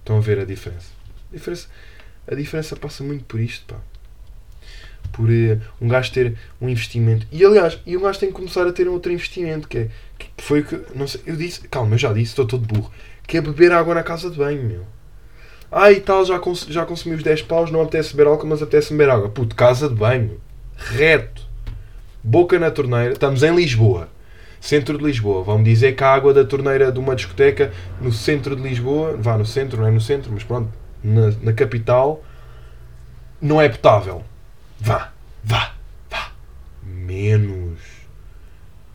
Estão 0.00 0.18
a 0.18 0.20
ver 0.20 0.40
a 0.40 0.44
diferença? 0.44 0.90
A 1.30 1.36
diferença, 1.36 1.68
a 2.26 2.34
diferença 2.34 2.76
passa 2.76 3.04
muito 3.04 3.24
por 3.24 3.38
isto, 3.38 3.66
pá. 3.66 3.80
Por 5.12 5.28
uh, 5.28 5.60
um 5.80 5.88
gajo 5.88 6.12
ter 6.12 6.34
um 6.60 6.68
investimento. 6.68 7.26
E 7.30 7.44
aliás, 7.44 7.78
e 7.86 7.96
um 7.96 8.02
gajo 8.02 8.18
tem 8.18 8.28
que 8.28 8.34
começar 8.34 8.66
a 8.66 8.72
ter 8.72 8.88
um 8.88 8.92
outro 8.92 9.12
investimento, 9.12 9.68
que 9.68 9.78
é. 9.78 9.88
Que 10.18 10.30
foi 10.38 10.62
que. 10.62 10.80
Não 10.94 11.06
sei, 11.06 11.20
eu 11.26 11.36
disse. 11.36 11.66
Calma, 11.68 11.94
eu 11.94 11.98
já 11.98 12.12
disse, 12.12 12.32
estou 12.32 12.46
todo 12.46 12.66
burro. 12.66 12.90
Que 13.26 13.38
é 13.38 13.40
beber 13.40 13.72
água 13.72 13.94
na 13.94 14.02
casa 14.02 14.30
de 14.30 14.36
banho, 14.38 14.62
meu. 14.62 14.84
Ah, 15.70 15.92
e 15.92 16.00
tal, 16.00 16.24
já, 16.24 16.38
cons 16.38 16.66
já 16.68 16.86
consumi 16.86 17.14
os 17.14 17.22
10 17.22 17.42
paus, 17.42 17.70
não 17.70 17.82
apetece 17.82 18.16
beber 18.16 18.30
álcool, 18.30 18.46
mas 18.46 18.62
apetece 18.62 18.90
beber 18.92 19.10
água. 19.10 19.28
Puto, 19.28 19.54
casa 19.54 19.88
de 19.88 19.94
banho. 19.94 20.40
Reto. 20.76 21.42
Boca 22.24 22.58
na 22.58 22.70
torneira. 22.70 23.12
Estamos 23.12 23.42
em 23.42 23.54
Lisboa. 23.54 24.08
Centro 24.60 24.96
de 24.96 25.04
Lisboa. 25.04 25.42
Vão 25.42 25.62
dizer 25.62 25.94
que 25.94 26.02
a 26.02 26.12
água 26.12 26.32
da 26.32 26.44
torneira 26.44 26.90
de 26.90 26.98
uma 26.98 27.14
discoteca 27.14 27.72
no 28.00 28.12
centro 28.12 28.56
de 28.56 28.62
Lisboa, 28.62 29.16
vá 29.18 29.36
no 29.36 29.44
centro, 29.46 29.80
não 29.80 29.86
é 29.86 29.90
no 29.90 30.00
centro, 30.00 30.30
mas 30.32 30.42
pronto, 30.42 30.72
na, 31.02 31.32
na 31.42 31.52
capital, 31.52 32.24
não 33.40 33.60
é 33.60 33.68
potável. 33.68 34.24
Vá, 34.80 35.12
vá, 35.44 35.74
vá. 36.10 36.32
Menos. 36.82 37.78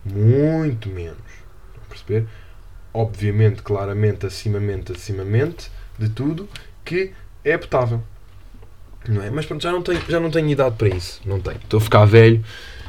Muito 0.05 0.89
menos. 0.89 1.17
Estão 1.17 1.83
a 1.83 1.89
perceber? 1.89 2.27
Obviamente, 2.93 3.61
claramente, 3.61 4.25
acimamente, 4.25 4.91
acimamente 4.91 5.71
de 5.97 6.09
tudo, 6.09 6.47
que 6.83 7.11
é 7.43 7.57
potável. 7.57 8.03
Não 9.07 9.21
é? 9.21 9.29
Mas 9.29 9.45
pronto, 9.45 9.61
já 9.61 9.71
não, 9.71 9.81
tenho, 9.81 10.01
já 10.07 10.19
não 10.19 10.31
tenho 10.31 10.49
idade 10.49 10.75
para 10.75 10.89
isso. 10.89 11.21
Não 11.25 11.39
tenho. 11.39 11.57
Estou 11.57 11.77
a 11.77 11.81
ficar 11.81 12.05
velho. 12.05 12.43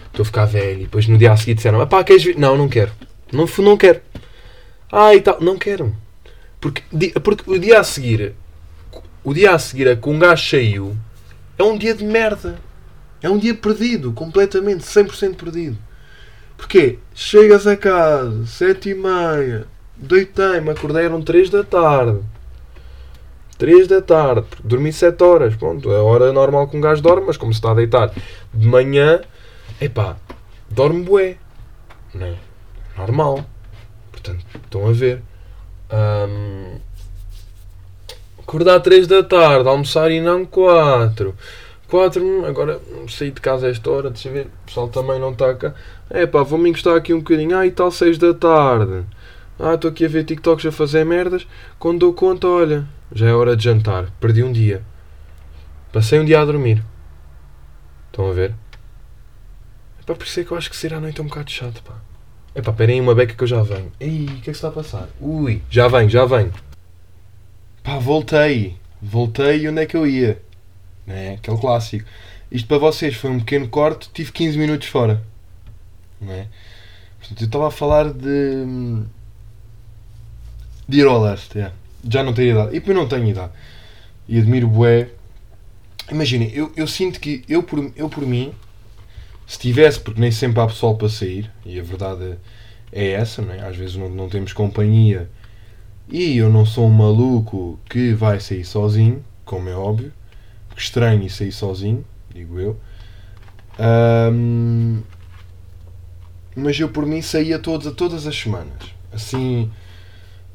Estou 0.07 0.23
a 0.23 0.27
ficar 0.27 0.45
velho. 0.45 0.81
E 0.81 0.85
depois 0.85 1.09
no 1.09 1.19
dia 1.19 1.33
a 1.33 1.37
seguir 1.37 1.55
disseram: 1.55 1.85
pá, 1.87 2.05
queres 2.05 2.23
vir? 2.23 2.39
Não, 2.39 2.57
não 2.57 2.69
quero. 2.69 2.93
Não, 3.33 3.47
não 3.59 3.77
quero. 3.77 4.01
Ah, 4.91 5.15
e 5.15 5.21
tal. 5.21 5.41
Não 5.41 5.59
quero. 5.59 5.95
Porque, 6.61 6.83
porque 7.21 7.51
o 7.51 7.59
dia 7.59 7.81
a 7.81 7.85
seguir, 7.85 8.35
o 9.23 9.35
dia 9.35 9.55
a 9.55 9.59
seguir 9.59 9.89
a 9.89 9.97
que 9.97 10.09
um 10.09 10.19
gajo 10.19 10.49
saiu, 10.49 10.97
é 11.59 11.63
um 11.63 11.77
dia 11.77 11.95
de 11.95 12.05
merda. 12.05 12.59
É 13.25 13.31
um 13.31 13.39
dia 13.39 13.55
perdido, 13.55 14.13
completamente, 14.13 14.85
100% 14.85 15.37
perdido. 15.37 15.79
Porquê? 16.59 16.99
Chegas 17.15 17.67
a 17.67 17.75
casa, 17.75 18.45
sete 18.45 18.91
e 18.91 18.95
meia, 18.95 19.67
deitei-me, 19.97 20.69
acordei, 20.69 21.07
eram 21.07 21.23
3 21.23 21.49
da 21.49 21.65
tarde. 21.65 22.21
3 23.57 23.89
da 23.89 24.03
tarde, 24.03 24.47
dormi 24.63 24.93
7 24.93 25.25
horas, 25.25 25.57
pronto, 25.57 25.91
é 25.91 25.97
a 25.97 26.03
hora 26.03 26.35
normal 26.35 26.69
que 26.69 26.77
um 26.77 26.83
gajo 26.83 27.01
dorme, 27.01 27.29
mas 27.29 27.39
como 27.39 27.51
se 27.51 27.61
está 27.61 27.71
a 27.71 27.75
deitar 27.75 28.13
de 28.53 28.69
manhã, 28.69 29.23
epá, 29.81 30.19
dorme 30.69 31.03
bué, 31.03 31.39
não 32.13 32.27
é? 32.27 32.35
Normal. 32.95 33.43
Portanto, 34.13 34.45
estão 34.63 34.87
a 34.87 34.93
ver. 34.93 35.23
Um, 35.91 36.79
acordar 38.39 38.81
3 38.81 39.07
da 39.07 39.23
tarde, 39.23 39.67
almoçar 39.67 40.11
e 40.11 40.21
não 40.21 40.45
4. 40.45 41.35
4, 41.95 42.45
agora 42.45 42.81
saí 43.09 43.31
de 43.31 43.41
casa 43.41 43.69
a 43.69 43.71
esta 43.71 43.89
hora, 43.89 44.11
deixa 44.11 44.29
ver, 44.29 44.47
o 44.47 44.67
pessoal 44.67 44.89
também 44.89 45.17
não 45.21 45.31
está 45.31 45.55
cá. 45.55 45.75
É 46.11 46.27
pá, 46.27 46.43
vou-me 46.43 46.69
encostar 46.69 46.97
aqui 46.97 47.15
um 47.15 47.19
bocadinho. 47.19 47.57
Ah, 47.57 47.65
e 47.65 47.71
tal 47.71 47.89
6 47.89 48.19
da 48.19 48.35
tarde. 48.35 49.05
Ah, 49.61 49.75
estou 49.75 49.93
aqui 49.93 50.05
a 50.05 50.09
ver 50.09 50.25
TikToks 50.25 50.67
a 50.67 50.73
fazer 50.73 51.05
merdas. 51.05 51.47
Quando 51.79 52.01
dou 52.01 52.13
conta, 52.13 52.49
olha, 52.49 52.85
já 53.13 53.29
é 53.29 53.33
hora 53.33 53.57
de 53.57 53.63
jantar. 53.63 54.11
Perdi 54.19 54.43
um 54.43 54.51
dia. 54.51 54.83
Passei 55.93 56.19
um 56.19 56.25
dia 56.25 56.41
a 56.41 56.45
dormir. 56.45 56.83
Estão 58.07 58.29
a 58.29 58.33
ver? 58.33 58.57
É 60.01 60.03
pá, 60.05 60.17
por 60.17 60.27
isso 60.27 60.41
é 60.41 60.43
que 60.43 60.51
eu 60.51 60.57
acho 60.57 60.71
que 60.71 60.77
ser 60.77 60.95
à 60.95 60.99
noite 60.99 61.21
é 61.21 61.23
um 61.23 61.29
bocado 61.29 61.49
chato, 61.49 61.81
pá. 61.85 61.95
É 62.57 62.61
pá, 62.61 62.73
esperem 62.73 63.01
uma 63.01 63.15
beca 63.15 63.37
que 63.37 63.45
eu 63.45 63.47
já 63.47 63.63
venho. 63.63 63.93
Ei, 64.01 64.25
o 64.25 64.41
que 64.41 64.41
é 64.41 64.43
que 64.43 64.51
está 64.51 64.67
a 64.67 64.73
passar? 64.73 65.09
Ui, 65.21 65.63
já 65.71 65.87
venho, 65.87 66.11
já 66.11 66.25
venho. 66.25 66.53
Pá, 67.85 68.01
voltei. 68.01 68.77
Voltei 69.01 69.61
e 69.61 69.69
onde 69.69 69.83
é 69.83 69.87
que 69.87 69.97
eu 69.97 70.05
ia? 70.05 70.43
Né? 71.07 71.35
Aquele 71.35 71.59
clássico. 71.59 72.07
Isto 72.51 72.69
para 72.69 72.79
vocês 72.79 73.15
foi 73.15 73.31
um 73.31 73.39
pequeno 73.39 73.69
corte, 73.69 74.09
tive 74.13 74.33
15 74.33 74.59
minutos 74.59 74.89
fora. 74.89 75.23
Não 76.21 76.33
é? 76.33 76.47
Portanto, 77.19 77.41
eu 77.41 77.47
estava 77.47 77.69
a 77.69 77.71
falar 77.71 78.13
de. 78.13 79.03
de 80.89 80.99
ir 80.99 81.07
ao 81.07 81.21
leste, 81.21 81.59
yeah. 81.59 81.75
já 82.09 82.23
não 82.23 82.33
tenho 82.33 82.53
idade. 82.53 82.71
E 82.71 82.81
depois 82.81 82.97
não 82.97 83.09
tenho 83.09 83.29
idade. 83.29 83.53
E 84.29 84.39
admiro 84.39 84.69
bué. 84.69 85.09
Imaginem, 86.11 86.51
eu, 86.53 86.71
eu 86.77 86.87
sinto 86.87 87.19
que 87.19 87.43
eu 87.49 87.63
por, 87.63 87.91
eu 87.97 88.11
por 88.11 88.27
mim, 88.27 88.53
se 89.47 89.59
tivesse, 89.59 89.99
porque 89.99 90.21
nem 90.21 90.31
sempre 90.31 90.61
há 90.61 90.67
pessoal 90.67 90.97
para 90.97 91.09
sair, 91.09 91.51
e 91.65 91.81
a 91.81 91.83
verdade 91.83 92.37
é 92.93 93.13
essa, 93.13 93.41
não 93.41 93.55
é? 93.55 93.67
às 93.67 93.75
vezes 93.75 93.97
não, 93.97 94.11
não 94.11 94.29
temos 94.29 94.53
companhia 94.53 95.29
e 96.09 96.37
eu 96.37 96.51
não 96.51 96.67
sou 96.67 96.87
um 96.87 96.91
maluco 96.91 97.79
que 97.89 98.13
vai 98.13 98.41
sair 98.41 98.65
sozinho, 98.65 99.25
como 99.45 99.69
é 99.69 99.75
óbvio, 99.75 100.13
estranho 100.77 101.29
sair 101.31 101.53
sozinho, 101.53 102.05
digo 102.33 102.59
eu. 102.59 102.81
Um, 103.79 105.03
mas 106.57 106.79
eu 106.79 106.89
por 106.89 107.05
mim 107.05 107.21
saía 107.21 107.59
todos, 107.59 107.87
a 107.87 107.93
todas 107.93 108.27
as 108.27 108.37
semanas. 108.37 108.95
Assim, 109.13 109.71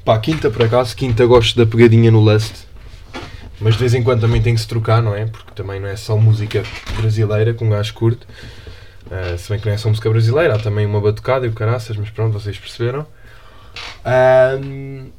pá, 0.06 0.18
quinta 0.20 0.50
por 0.50 0.64
acaso, 0.64 0.96
quinta 0.96 1.26
gosto 1.26 1.58
da 1.58 1.66
pegadinha 1.66 2.12
no 2.12 2.20
Lust. 2.20 2.68
Mas 3.60 3.74
de 3.74 3.80
vez 3.80 3.94
em 3.94 4.02
quando 4.02 4.22
também 4.22 4.42
tem 4.42 4.56
que 4.56 4.62
se 4.62 4.68
trocar, 4.68 5.04
não 5.04 5.14
é? 5.14 5.26
Porque 5.26 5.52
também 5.54 5.80
não 5.80 5.88
é 5.90 5.98
só 5.98 6.16
música 6.18 6.64
brasileira 6.96 7.54
com 7.54 7.70
gajo 7.70 7.94
curto. 7.94 8.26
Uh, 9.06 9.38
se 9.38 9.50
bem 9.50 9.60
que 9.60 9.66
não 9.66 9.74
é 9.74 9.78
só 9.78 9.90
música 9.90 10.10
brasileira, 10.10 10.56
há 10.56 10.60
também 10.60 10.86
uma 10.86 11.02
batucada 11.02 11.46
e 11.46 11.50
o 11.50 11.54
caraças, 11.54 11.98
mas 11.98 12.10
pronto, 12.10 12.32
vocês 12.32 12.58
perceberam. 12.58 13.06
Um, 14.64 15.10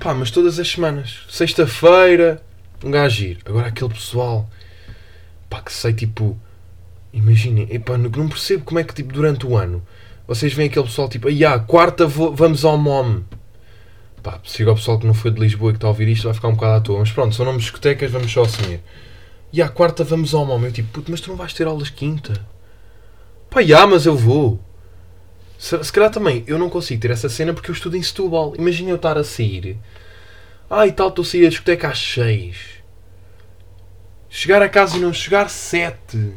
pá, 0.00 0.12
mas 0.12 0.30
todas 0.32 0.58
as 0.58 0.68
semanas. 0.68 1.20
Sexta-feira, 1.28 2.42
um 2.84 2.90
gajo 2.90 3.24
ir. 3.24 3.38
Agora 3.44 3.68
aquele 3.68 3.92
pessoal, 3.92 4.48
pá, 5.48 5.60
que 5.60 5.72
sei 5.72 5.92
tipo 5.92 6.38
Imaginem, 7.12 7.66
epá, 7.70 7.98
não 7.98 8.28
percebo 8.28 8.64
como 8.64 8.78
é 8.78 8.84
que 8.84 8.94
tipo, 8.94 9.12
durante 9.12 9.44
o 9.44 9.56
ano 9.56 9.82
vocês 10.28 10.52
veem 10.52 10.68
aquele 10.68 10.84
pessoal 10.84 11.08
tipo, 11.08 11.26
ah, 11.28 11.58
quarta 11.58 12.06
vamos 12.06 12.64
ao 12.64 12.78
MOM. 12.78 13.22
Pá, 14.22 14.38
chega 14.44 14.70
o 14.70 14.76
pessoal 14.76 14.96
que 14.96 15.06
não 15.06 15.14
foi 15.14 15.32
de 15.32 15.40
Lisboa 15.40 15.70
e 15.70 15.72
que 15.72 15.78
está 15.78 15.88
a 15.88 15.90
ouvir 15.90 16.06
isto, 16.06 16.24
vai 16.24 16.34
ficar 16.34 16.46
um 16.46 16.54
bocado 16.54 16.74
à 16.74 16.80
toa. 16.80 17.00
Mas 17.00 17.10
pronto, 17.10 17.34
são 17.34 17.44
nomes 17.44 17.62
de 17.62 17.64
discotecas, 17.64 18.12
vamos 18.12 18.30
só 18.30 18.42
assumir. 18.42 18.80
E 19.52 19.60
à 19.60 19.68
quarta 19.68 20.04
vamos 20.04 20.32
ao 20.32 20.46
MOM. 20.46 20.64
Eu 20.64 20.70
tipo, 20.70 20.88
puto, 20.92 21.10
mas 21.10 21.20
tu 21.20 21.30
não 21.30 21.36
vais 21.36 21.52
ter 21.52 21.66
aulas 21.66 21.90
quinta? 21.90 22.46
Pá, 23.50 23.60
já, 23.60 23.84
mas 23.88 24.06
eu 24.06 24.14
vou. 24.14 24.60
Se, 25.58 25.82
se 25.82 25.92
calhar 25.92 26.12
também 26.12 26.44
eu 26.46 26.60
não 26.60 26.70
consigo 26.70 27.02
ter 27.02 27.10
essa 27.10 27.28
cena 27.28 27.52
porque 27.52 27.68
eu 27.68 27.74
estudo 27.74 27.96
em 27.96 28.02
Setúbal. 28.02 28.54
Imagina 28.56 28.90
eu 28.90 28.96
estar 28.96 29.18
a 29.18 29.24
sair. 29.24 29.78
Ah, 30.72 30.86
e 30.86 30.92
tal, 30.92 31.08
estou 31.08 31.24
a 31.24 31.26
sair 31.26 31.42
da 31.42 31.48
discoteca 31.48 31.88
às 31.88 31.98
seis. 31.98 32.80
Chegar 34.28 34.62
a 34.62 34.68
casa 34.68 34.96
e 34.96 35.00
não 35.00 35.12
chegar 35.12 35.50
sete. 35.50 36.32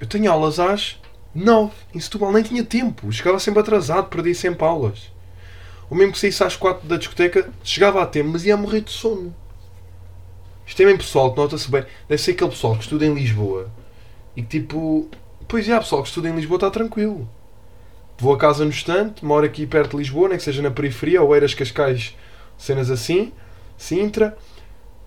Eu 0.00 0.06
tenho 0.08 0.28
aulas 0.28 0.58
às 0.58 1.00
9 1.32 1.72
em 1.94 2.00
Setúbal, 2.00 2.32
nem 2.32 2.42
tinha 2.42 2.64
tempo. 2.64 3.12
Chegava 3.12 3.38
sempre 3.38 3.60
atrasado, 3.60 4.08
perdia 4.08 4.34
sempre 4.34 4.64
aulas. 4.64 5.12
Ou 5.88 5.96
mesmo 5.96 6.12
que 6.12 6.18
saísse 6.18 6.42
às 6.42 6.56
4 6.56 6.88
da 6.88 6.96
discoteca, 6.96 7.52
chegava 7.62 8.02
a 8.02 8.06
tempo, 8.06 8.30
mas 8.30 8.44
ia 8.44 8.56
morrer 8.56 8.80
de 8.80 8.90
sono. 8.90 9.32
Isto 10.66 10.82
é 10.82 10.86
bem 10.86 10.96
pessoal 10.96 11.32
que 11.32 11.38
nota-se 11.38 11.70
bem. 11.70 11.84
Deve 12.08 12.20
ser 12.20 12.32
aquele 12.32 12.50
pessoal 12.50 12.74
que 12.74 12.82
estuda 12.82 13.06
em 13.06 13.14
Lisboa 13.14 13.70
e 14.34 14.42
que 14.42 14.58
tipo. 14.58 15.08
Pois 15.46 15.68
é, 15.68 15.78
pessoal 15.78 16.02
que 16.02 16.08
estuda 16.08 16.28
em 16.28 16.34
Lisboa 16.34 16.56
está 16.56 16.68
tranquilo. 16.68 17.30
Vou 18.18 18.34
a 18.34 18.38
casa 18.38 18.64
no 18.64 18.70
estante, 18.70 19.24
moro 19.24 19.46
aqui 19.46 19.66
perto 19.66 19.92
de 19.92 19.98
Lisboa, 19.98 20.28
nem 20.28 20.38
que 20.38 20.44
seja 20.44 20.60
na 20.60 20.70
periferia, 20.70 21.22
ou 21.22 21.34
Eiras 21.34 21.54
Cascais, 21.54 22.16
cenas 22.56 22.90
assim, 22.90 23.32
Sintra. 23.76 24.36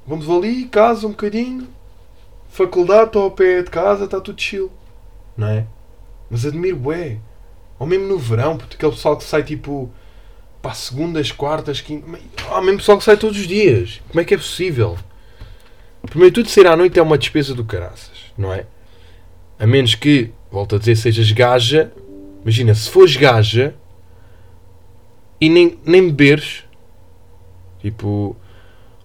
Vamos 0.08 0.30
ali, 0.30 0.66
casa 0.66 1.06
um 1.06 1.12
bocadinho, 1.12 1.68
faculdade, 2.50 3.08
estou 3.08 3.24
ao 3.24 3.32
pé 3.32 3.62
de 3.62 3.70
casa, 3.70 4.06
está 4.06 4.20
tudo 4.20 4.42
chill 4.42 4.72
não 5.38 5.48
é? 5.48 5.66
Mas 6.30 6.46
admiro 6.46 6.78
bué. 6.78 7.18
Ou 7.80 7.88
mesmo 7.88 8.08
no 8.08 8.18
verão, 8.18 8.58
porque 8.58 8.76
aquele 8.76 8.92
pessoal 8.92 9.18
que 9.18 9.24
sai 9.24 9.44
tipo 9.44 9.92
para 10.62 10.74
segundas, 10.74 11.32
quartas, 11.32 11.82
quintas. 11.82 12.22
Há 12.52 12.62
mesmo 12.62 12.78
pessoal 12.78 12.98
que 12.98 13.04
sai 13.04 13.18
todos 13.18 13.38
os 13.38 13.48
dias. 13.48 14.02
Como 14.08 14.22
é 14.22 14.24
que 14.24 14.36
é 14.36 14.38
possível? 14.38 14.98
Primeiro 16.04 16.36
tudo, 16.36 16.50
sair 16.50 16.68
à 16.68 16.76
noite 16.76 17.00
é 17.00 17.02
uma 17.02 17.18
despesa 17.18 17.56
do 17.56 17.66
caraças, 17.66 18.32
não 18.38 18.54
é? 18.54 18.66
A 19.60 19.66
menos 19.66 19.96
que, 19.96 20.32
volto 20.52 20.76
a 20.76 20.80
dizer, 20.80 20.96
sejas 20.96 21.32
gaja. 21.32 21.92
Imagina, 22.42 22.74
se 22.74 22.90
fores 22.90 23.16
gaja, 23.16 23.76
e 25.40 25.50
nem, 25.50 25.78
nem 25.86 26.08
beberes, 26.08 26.64
tipo, 27.80 28.36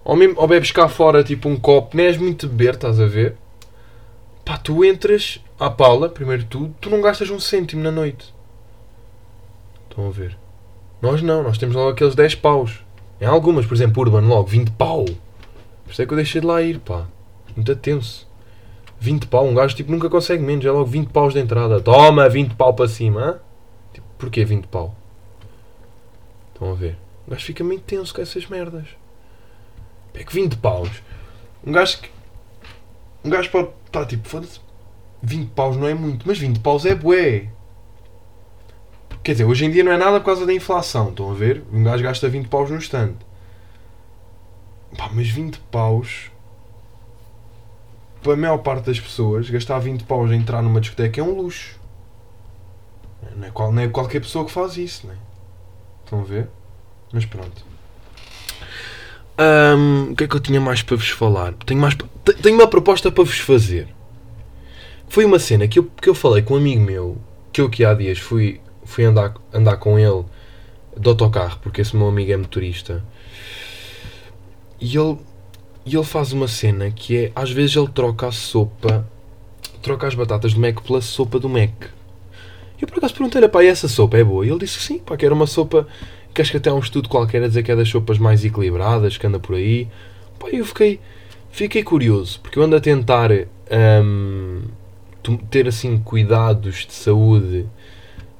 ou, 0.04 0.16
mesmo, 0.16 0.38
ou 0.38 0.46
bebes 0.46 0.70
cá 0.70 0.88
fora 0.88 1.24
tipo 1.24 1.48
um 1.48 1.56
copo, 1.56 1.96
nem 1.96 2.06
és 2.06 2.16
muito 2.16 2.46
beber, 2.46 2.74
estás 2.74 3.00
a 3.00 3.06
ver? 3.06 3.36
Pá, 4.44 4.56
tu 4.56 4.84
entras 4.84 5.40
à 5.58 5.70
Paula, 5.70 6.08
primeiro 6.08 6.44
tudo, 6.44 6.74
tu 6.80 6.88
não 6.88 7.00
gastas 7.00 7.30
um 7.30 7.40
cêntimo 7.40 7.82
na 7.82 7.90
noite. 7.90 8.34
Estão 9.88 10.06
a 10.06 10.10
ver? 10.10 10.36
Nós 11.00 11.22
não, 11.22 11.42
nós 11.42 11.58
temos 11.58 11.74
logo 11.74 11.90
aqueles 11.90 12.14
10 12.14 12.36
paus. 12.36 12.84
Em 13.20 13.24
algumas, 13.24 13.64
por 13.64 13.74
exemplo, 13.74 14.02
Urban, 14.02 14.28
logo 14.28 14.46
20 14.46 14.70
pau. 14.72 15.04
Por 15.04 15.90
isso 15.90 16.02
é 16.02 16.06
que 16.06 16.12
eu 16.12 16.16
deixei 16.16 16.40
de 16.40 16.46
lá 16.46 16.60
ir, 16.60 16.80
pá. 16.80 17.06
Muito 17.54 17.74
tenso. 17.76 18.25
20 18.98 19.26
pau, 19.26 19.46
um 19.46 19.54
gajo 19.54 19.76
tipo 19.76 19.90
nunca 19.90 20.08
consegue 20.08 20.42
menos, 20.42 20.64
é 20.64 20.70
logo 20.70 20.86
20 20.86 21.08
paus 21.08 21.34
de 21.34 21.40
entrada. 21.40 21.80
Toma, 21.80 22.28
20 22.28 22.54
pau 22.54 22.74
para 22.74 22.88
cima, 22.88 23.20
hã? 23.20 23.38
Tipo, 23.92 24.06
porquê 24.18 24.44
20 24.44 24.66
pau? 24.66 24.94
Estão 26.52 26.72
a 26.72 26.74
ver? 26.74 26.96
O 27.26 27.30
gajo 27.30 27.44
fica 27.44 27.62
meio 27.62 27.80
tenso 27.80 28.14
com 28.14 28.22
essas 28.22 28.46
merdas. 28.46 28.88
É 30.14 30.24
que 30.24 30.32
20 30.32 30.56
paus. 30.56 30.90
Um 31.64 31.72
gajo 31.72 32.00
que. 32.00 32.10
Um 33.24 33.30
gajo 33.30 33.50
pode 33.50 33.68
estar 33.86 34.00
tá, 34.00 34.06
tipo, 34.06 34.28
foda-se. 34.28 34.60
20 35.22 35.50
paus 35.50 35.76
não 35.76 35.88
é 35.88 35.94
muito, 35.94 36.26
mas 36.26 36.38
20 36.38 36.60
paus 36.60 36.86
é 36.86 36.94
bué. 36.94 37.48
Quer 39.22 39.32
dizer, 39.32 39.44
hoje 39.44 39.64
em 39.64 39.70
dia 39.70 39.82
não 39.82 39.90
é 39.90 39.96
nada 39.96 40.20
por 40.20 40.26
causa 40.26 40.46
da 40.46 40.52
inflação, 40.52 41.08
estão 41.08 41.30
a 41.30 41.34
ver? 41.34 41.64
Um 41.72 41.82
gajo 41.82 42.02
gasta 42.02 42.28
20 42.28 42.46
paus 42.46 42.70
no 42.70 42.78
stand. 42.78 43.14
Pá, 44.96 45.10
mas 45.12 45.28
20 45.28 45.58
paus. 45.70 46.30
Para 48.26 48.34
a 48.34 48.36
maior 48.36 48.58
parte 48.58 48.86
das 48.86 48.98
pessoas, 48.98 49.48
gastar 49.48 49.78
20 49.78 50.02
paus 50.02 50.32
a 50.32 50.34
entrar 50.34 50.60
numa 50.60 50.80
discoteca 50.80 51.20
é 51.20 51.22
um 51.22 51.30
luxo. 51.30 51.78
Não 53.36 53.46
é, 53.46 53.50
qual, 53.52 53.70
não 53.70 53.80
é 53.80 53.86
qualquer 53.86 54.18
pessoa 54.18 54.44
que 54.44 54.50
faz 54.50 54.76
isso, 54.76 55.06
não 55.06 55.14
é? 55.14 55.16
Estão 56.04 56.20
a 56.22 56.24
ver? 56.24 56.48
Mas 57.12 57.24
pronto. 57.24 57.64
Um, 59.38 60.10
o 60.10 60.16
que 60.16 60.24
é 60.24 60.26
que 60.26 60.34
eu 60.34 60.40
tinha 60.40 60.60
mais 60.60 60.82
para 60.82 60.96
vos 60.96 61.08
falar? 61.08 61.52
Tenho, 61.64 61.80
mais, 61.80 61.96
tenho 62.42 62.56
uma 62.56 62.66
proposta 62.66 63.12
para 63.12 63.22
vos 63.22 63.38
fazer. 63.38 63.86
Foi 65.06 65.24
uma 65.24 65.38
cena 65.38 65.68
que 65.68 65.78
eu, 65.78 65.84
que 65.84 66.08
eu 66.08 66.14
falei 66.14 66.42
com 66.42 66.54
um 66.54 66.56
amigo 66.56 66.82
meu, 66.82 67.18
que 67.52 67.60
eu 67.60 67.70
que 67.70 67.84
há 67.84 67.94
dias 67.94 68.18
fui 68.18 68.60
fui 68.84 69.04
andar, 69.04 69.34
andar 69.54 69.76
com 69.76 69.96
ele 70.00 70.24
de 70.98 71.08
autocarro, 71.08 71.60
porque 71.62 71.80
esse 71.80 71.94
meu 71.94 72.08
amigo 72.08 72.32
é 72.32 72.36
motorista. 72.36 73.04
E 74.80 74.96
ele, 74.96 75.16
e 75.86 75.94
ele 75.94 76.04
faz 76.04 76.32
uma 76.32 76.48
cena 76.48 76.90
que 76.90 77.16
é, 77.16 77.32
às 77.34 77.50
vezes 77.50 77.76
ele 77.76 77.88
troca 77.88 78.26
a 78.26 78.32
sopa, 78.32 79.06
troca 79.80 80.06
as 80.06 80.14
batatas 80.14 80.52
do 80.52 80.60
Mac 80.60 80.80
pela 80.80 81.00
sopa 81.00 81.38
do 81.38 81.48
Mac. 81.48 81.70
E 82.78 82.82
eu 82.82 82.88
por 82.88 82.98
acaso 82.98 83.14
perguntei-lhe, 83.14 83.48
pá, 83.48 83.64
e 83.64 83.68
essa 83.68 83.88
sopa 83.88 84.18
é 84.18 84.24
boa? 84.24 84.44
E 84.44 84.50
ele 84.50 84.58
disse 84.58 84.78
que 84.78 84.84
sim, 84.84 84.98
pá, 84.98 85.16
que 85.16 85.24
era 85.24 85.34
uma 85.34 85.46
sopa, 85.46 85.86
que 86.34 86.42
acho 86.42 86.50
que 86.50 86.56
até 86.56 86.68
há 86.68 86.74
um 86.74 86.80
estudo 86.80 87.08
qualquer 87.08 87.42
a 87.42 87.48
dizer 87.48 87.62
que 87.62 87.72
é 87.72 87.76
das 87.76 87.88
sopas 87.88 88.18
mais 88.18 88.44
equilibradas, 88.44 89.16
que 89.16 89.26
anda 89.26 89.38
por 89.38 89.54
aí. 89.54 89.88
Pá, 90.38 90.48
eu 90.50 90.66
fiquei, 90.66 91.00
fiquei 91.50 91.82
curioso, 91.82 92.40
porque 92.40 92.58
eu 92.58 92.64
ando 92.64 92.76
a 92.76 92.80
tentar 92.80 93.30
hum, 93.32 94.62
ter 95.48 95.68
assim 95.68 95.96
cuidados 95.98 96.84
de 96.86 96.92
saúde 96.92 97.66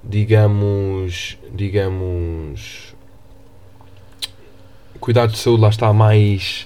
digamos, 0.09 1.37
digamos, 1.53 2.95
cuidados 5.01 5.35
de 5.35 5.41
saúde 5.41 5.63
lá 5.63 5.69
está 5.69 5.93
mais, 5.93 6.66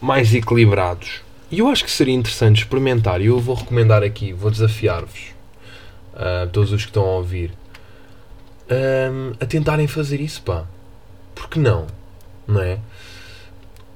mais 0.00 0.34
equilibrados. 0.34 1.22
E 1.50 1.60
eu 1.60 1.68
acho 1.68 1.84
que 1.84 1.90
seria 1.90 2.14
interessante 2.14 2.58
experimentar, 2.58 3.20
e 3.20 3.26
eu 3.26 3.40
vou 3.40 3.54
recomendar 3.54 4.02
aqui, 4.02 4.32
vou 4.32 4.50
desafiar-vos, 4.50 5.32
uh, 6.14 6.48
todos 6.52 6.72
os 6.72 6.82
que 6.82 6.90
estão 6.90 7.04
a 7.04 7.16
ouvir, 7.16 7.52
um, 8.70 9.32
a 9.40 9.46
tentarem 9.46 9.86
fazer 9.86 10.20
isso, 10.20 10.42
pá. 10.42 10.66
Porque 11.34 11.58
não? 11.58 11.86
Não 12.46 12.60
é? 12.60 12.78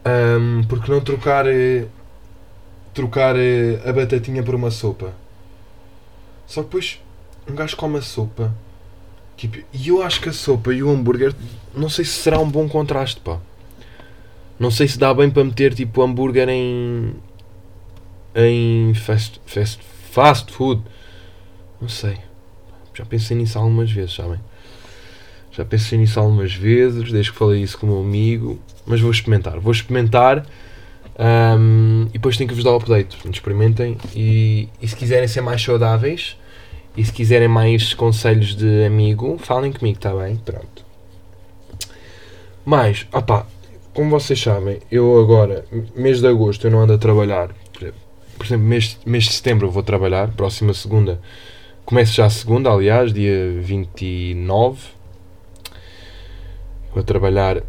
Um, 0.04 0.64
porque 0.64 0.90
não 0.90 1.00
trocar, 1.00 1.46
eh, 1.46 1.86
trocar 2.92 3.36
eh, 3.36 3.80
a 3.84 3.92
batatinha 3.92 4.42
por 4.42 4.54
uma 4.54 4.70
sopa? 4.70 5.12
Só 6.46 6.62
que 6.62 6.68
depois 6.68 7.00
um 7.48 7.54
gajo 7.54 7.76
come 7.76 7.98
a 7.98 8.02
sopa. 8.02 8.52
Tipo, 9.36 9.58
e 9.72 9.88
eu 9.88 10.02
acho 10.02 10.20
que 10.20 10.28
a 10.28 10.32
sopa 10.32 10.72
e 10.72 10.82
o 10.82 10.90
hambúrguer, 10.90 11.34
não 11.74 11.88
sei 11.88 12.04
se 12.04 12.12
será 12.12 12.38
um 12.38 12.48
bom 12.48 12.68
contraste, 12.68 13.20
pá. 13.20 13.38
Não 14.58 14.70
sei 14.70 14.86
se 14.88 14.98
dá 14.98 15.12
bem 15.12 15.30
para 15.30 15.44
meter 15.44 15.74
tipo 15.74 16.02
hambúrguer 16.02 16.48
em. 16.48 17.14
em 18.34 18.94
fast, 18.94 19.40
fast, 19.46 19.82
fast 20.10 20.52
food. 20.52 20.82
Não 21.80 21.88
sei. 21.88 22.18
Já 22.94 23.04
pensei 23.04 23.36
nisso 23.36 23.58
algumas 23.58 23.90
vezes, 23.90 24.14
sabem? 24.14 24.38
Já 25.50 25.64
pensei 25.64 25.98
nisso 25.98 26.18
algumas 26.20 26.54
vezes, 26.54 27.10
desde 27.10 27.32
que 27.32 27.38
falei 27.38 27.62
isso 27.62 27.78
com 27.78 27.86
o 27.86 27.90
meu 27.90 28.00
amigo. 28.00 28.58
Mas 28.86 29.00
vou 29.00 29.10
experimentar. 29.10 29.58
Vou 29.58 29.72
experimentar 29.72 30.46
um, 31.18 32.06
e 32.08 32.12
depois 32.12 32.36
tenho 32.36 32.48
que 32.48 32.54
vos 32.54 32.64
dar 32.64 32.72
o 32.72 32.76
update. 32.76 33.16
Experimentem 33.28 33.96
e, 34.14 34.68
e 34.80 34.88
se 34.88 34.96
quiserem 34.96 35.28
ser 35.28 35.40
mais 35.40 35.62
saudáveis 35.62 36.36
e 36.96 37.04
se 37.04 37.12
quiserem 37.12 37.48
mais 37.48 37.94
conselhos 37.94 38.54
de 38.54 38.84
amigo, 38.84 39.38
falem 39.38 39.72
comigo, 39.72 39.96
está 39.96 40.14
bem? 40.14 40.36
Pronto. 40.36 40.84
Mas, 42.64 43.06
opá, 43.12 43.46
como 43.94 44.10
vocês 44.10 44.40
sabem, 44.40 44.78
eu 44.90 45.20
agora, 45.20 45.64
mês 45.94 46.20
de 46.20 46.26
agosto, 46.26 46.66
eu 46.66 46.70
não 46.70 46.80
ando 46.80 46.94
a 46.94 46.98
trabalhar. 46.98 47.50
Por 48.36 48.46
exemplo, 48.46 48.66
mês, 48.66 48.98
mês 49.04 49.24
de 49.24 49.32
setembro 49.32 49.66
eu 49.66 49.70
vou 49.70 49.82
trabalhar, 49.82 50.28
próxima 50.32 50.72
segunda. 50.74 51.20
Começo 51.84 52.14
já 52.14 52.26
a 52.26 52.30
segunda, 52.30 52.70
aliás, 52.70 53.12
dia 53.12 53.52
29. 53.60 54.78
Vou 56.94 57.02
trabalhar. 57.02 57.62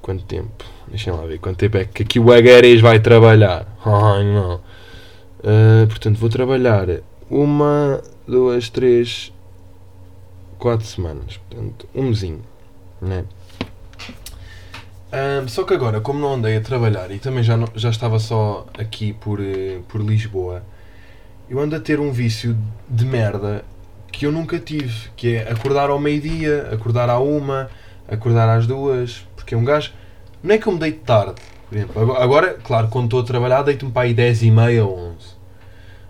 Quanto 0.00 0.24
tempo? 0.24 0.64
Deixem 0.88 1.12
lá 1.12 1.24
ver 1.24 1.38
quanto 1.38 1.58
tempo 1.58 1.76
é 1.76 1.84
que 1.84 2.02
aqui 2.02 2.18
o 2.18 2.32
Agueres 2.32 2.80
vai 2.80 3.00
trabalhar. 3.00 3.66
Ai 3.84 4.24
não. 4.24 4.56
Uh, 5.40 5.86
portanto, 5.88 6.18
vou 6.18 6.28
trabalhar 6.28 6.86
uma, 7.30 8.02
duas, 8.26 8.68
três, 8.68 9.32
quatro 10.58 10.86
semanas. 10.86 11.38
Portanto, 11.48 11.88
um 11.94 12.04
mesinho. 12.04 12.42
Né? 13.00 13.24
Um, 15.14 15.46
só 15.46 15.62
que 15.62 15.72
agora, 15.72 16.00
como 16.00 16.18
não 16.18 16.34
andei 16.34 16.56
a 16.56 16.60
trabalhar 16.60 17.10
e 17.12 17.20
também 17.20 17.44
já, 17.44 17.56
não, 17.56 17.68
já 17.76 17.90
estava 17.90 18.18
só 18.18 18.66
aqui 18.76 19.12
por, 19.12 19.40
eh, 19.40 19.78
por 19.88 20.00
Lisboa, 20.00 20.64
eu 21.48 21.60
ando 21.60 21.76
a 21.76 21.80
ter 21.80 22.00
um 22.00 22.10
vício 22.10 22.56
de 22.88 23.04
merda 23.04 23.64
que 24.10 24.26
eu 24.26 24.32
nunca 24.32 24.58
tive, 24.58 25.10
que 25.14 25.36
é 25.36 25.52
acordar 25.52 25.88
ao 25.88 26.00
meio-dia, 26.00 26.68
acordar 26.72 27.08
à 27.08 27.20
uma, 27.20 27.70
acordar 28.08 28.48
às 28.48 28.66
duas, 28.66 29.24
porque 29.36 29.54
um 29.54 29.64
gajo, 29.64 29.92
não 30.42 30.54
é 30.54 30.58
que 30.58 30.66
eu 30.66 30.72
me 30.72 30.80
deito 30.80 31.04
tarde, 31.04 31.40
por 31.68 31.76
exemplo, 31.76 32.16
agora, 32.16 32.54
claro, 32.62 32.88
quando 32.88 33.06
estou 33.06 33.20
a 33.20 33.24
trabalhar, 33.24 33.62
deito-me 33.62 33.90
para 33.90 34.02
aí 34.02 34.14
10 34.14 34.42
e 34.42 34.50
meia 34.50 34.84
ou 34.84 34.96
11. 34.96 35.16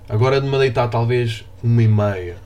Agora 0.08 0.40
de 0.40 0.46
me 0.46 0.58
deitar 0.58 0.88
talvez 0.88 1.44
uma 1.62 1.82
e 1.82 1.88
meia. 1.88 2.36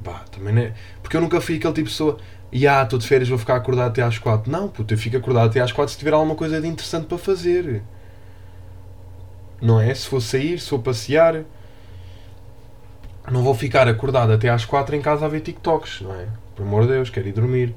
Bah, 0.00 0.24
também 0.30 0.52
não 0.52 0.62
é. 0.62 0.74
Porque 1.02 1.16
eu 1.16 1.20
nunca 1.20 1.40
fui 1.40 1.56
aquele 1.56 1.72
tipo 1.72 1.88
de 1.88 1.92
pessoa. 1.92 2.18
E 2.52 2.66
ah, 2.66 2.82
estou 2.82 2.98
de 2.98 3.06
férias, 3.06 3.28
vou 3.28 3.38
ficar 3.38 3.56
acordado 3.56 3.88
até 3.88 4.02
às 4.02 4.18
quatro. 4.18 4.50
Não, 4.50 4.68
puto, 4.68 4.92
eu 4.92 4.98
fico 4.98 5.16
acordado 5.16 5.50
até 5.50 5.60
às 5.60 5.72
quatro 5.72 5.92
se 5.92 5.98
tiver 5.98 6.12
alguma 6.12 6.34
coisa 6.34 6.60
de 6.60 6.66
interessante 6.66 7.06
para 7.06 7.18
fazer. 7.18 7.82
Não 9.60 9.80
é? 9.80 9.94
Se 9.94 10.06
for 10.06 10.20
sair, 10.20 10.58
se 10.58 10.68
for 10.68 10.80
passear. 10.80 11.44
Não 13.30 13.42
vou 13.42 13.54
ficar 13.54 13.86
acordado 13.86 14.32
até 14.32 14.48
às 14.48 14.64
quatro 14.64 14.96
em 14.96 15.00
casa 15.00 15.26
a 15.26 15.28
ver 15.28 15.40
TikToks, 15.40 16.00
não 16.00 16.14
é? 16.14 16.26
Por 16.56 16.62
amor 16.62 16.82
de 16.82 16.88
Deus, 16.88 17.10
quero 17.10 17.28
ir 17.28 17.32
dormir. 17.32 17.74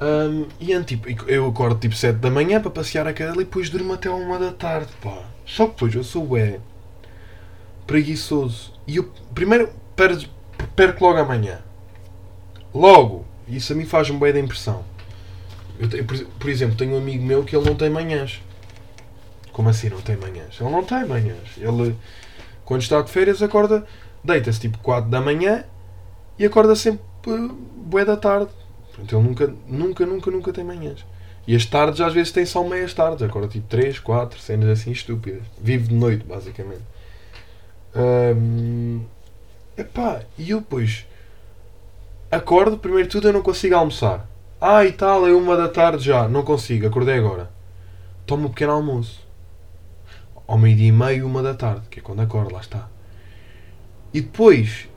Um, 0.00 0.46
e 0.60 0.72
é, 0.72 0.82
tipo, 0.82 1.08
eu 1.30 1.46
acordo 1.46 1.78
tipo 1.78 1.94
7 1.94 2.18
da 2.18 2.30
manhã 2.30 2.60
para 2.60 2.70
passear 2.70 3.06
a 3.06 3.12
cadela 3.12 3.42
e 3.42 3.44
depois 3.44 3.68
durmo 3.68 3.92
até 3.92 4.10
uma 4.10 4.38
da 4.38 4.52
tarde, 4.52 4.88
pá. 5.02 5.22
Só 5.44 5.66
que 5.66 5.72
depois 5.72 5.94
eu 5.94 6.04
sou 6.04 6.30
ué 6.30 6.58
preguiçoso. 7.88 8.74
E 8.86 8.96
eu 8.96 9.10
primeiro 9.34 9.70
perco 10.76 11.04
logo 11.04 11.18
amanhã. 11.18 11.58
Logo. 12.72 13.24
Isso 13.48 13.72
a 13.72 13.76
mim 13.76 13.84
faz-me 13.84 14.18
bem 14.18 14.32
da 14.32 14.40
impressão. 14.40 14.84
Eu 15.78 15.88
por, 16.38 16.50
exemplo, 16.50 16.76
tenho 16.76 16.94
um 16.94 16.98
amigo 16.98 17.24
meu 17.24 17.44
que 17.44 17.56
ele 17.56 17.64
não 17.64 17.74
tem 17.74 17.88
manhãs. 17.88 18.42
Como 19.52 19.68
assim 19.68 19.88
não 19.88 20.00
tem 20.00 20.16
manhãs? 20.16 20.60
Ele 20.60 20.70
não 20.70 20.84
tem 20.84 21.04
manhãs. 21.06 21.56
Ele, 21.56 21.96
quando 22.64 22.82
está 22.82 23.00
de 23.00 23.10
férias, 23.10 23.42
acorda, 23.42 23.86
deita-se 24.22 24.60
tipo 24.60 24.78
4 24.78 25.08
da 25.08 25.20
manhã 25.20 25.64
e 26.38 26.44
acorda 26.44 26.74
sempre 26.74 27.00
bué 27.76 28.04
da 28.04 28.16
tarde. 28.16 28.50
Portanto, 28.88 29.16
ele 29.16 29.28
nunca, 29.28 29.54
nunca, 29.66 30.06
nunca, 30.06 30.30
nunca 30.30 30.52
tem 30.52 30.64
manhãs. 30.64 31.04
E 31.46 31.56
as 31.56 31.64
tardes 31.64 32.00
às 32.00 32.12
vezes 32.12 32.32
tem 32.32 32.44
só 32.44 32.62
meias 32.62 32.92
tardes. 32.92 33.22
Acorda 33.22 33.48
tipo 33.48 33.66
3, 33.68 33.98
4, 34.00 34.38
cenas 34.38 34.68
assim 34.68 34.90
estúpidas. 34.90 35.42
Vive 35.60 35.88
de 35.88 35.94
noite, 35.94 36.24
basicamente. 36.24 36.82
Um, 37.96 39.00
epá, 39.76 40.22
e 40.36 40.50
eu 40.50 40.60
depois 40.60 41.06
acordo, 42.30 42.78
primeiro 42.78 43.08
tudo 43.08 43.28
eu 43.28 43.32
não 43.32 43.42
consigo 43.42 43.74
almoçar. 43.74 44.28
Ah, 44.60 44.84
e 44.84 44.92
tal, 44.92 45.26
é 45.26 45.32
uma 45.32 45.56
da 45.56 45.68
tarde 45.68 46.04
já, 46.04 46.28
não 46.28 46.42
consigo, 46.42 46.86
acordei 46.86 47.16
agora. 47.18 47.50
Tomo 48.26 48.46
um 48.46 48.50
pequeno 48.50 48.72
almoço. 48.72 49.26
Ao 50.46 50.58
meio-dia 50.58 50.88
e 50.88 50.92
meio, 50.92 51.26
uma 51.26 51.42
da 51.42 51.54
tarde, 51.54 51.82
que 51.90 52.00
é 52.00 52.02
quando 52.02 52.20
acordo, 52.20 52.52
lá 52.52 52.60
está. 52.60 52.88
E 54.12 54.20
depois 54.20 54.88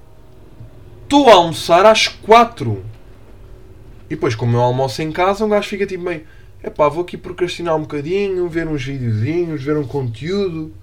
estou 1.04 1.30
a 1.30 1.36
almoçar 1.36 1.86
às 1.86 2.08
quatro. 2.08 2.84
E 4.06 4.15
depois, 4.15 4.34
como 4.34 4.58
eu 4.58 4.62
almoço 4.62 5.02
em 5.02 5.12
casa, 5.12 5.46
um 5.46 5.50
gajo 5.50 5.67
fica 5.67 5.86
tipo 5.86 6.04
meio. 6.04 6.26
Epá, 6.63 6.88
vou 6.88 7.04
aqui 7.04 7.17
procrastinar 7.17 7.76
um 7.76 7.82
bocadinho, 7.82 8.48
ver 8.48 8.67
uns 8.67 8.84
videozinhos, 8.84 9.63
ver 9.63 9.78
um 9.78 9.86
conteúdo. 9.86 10.74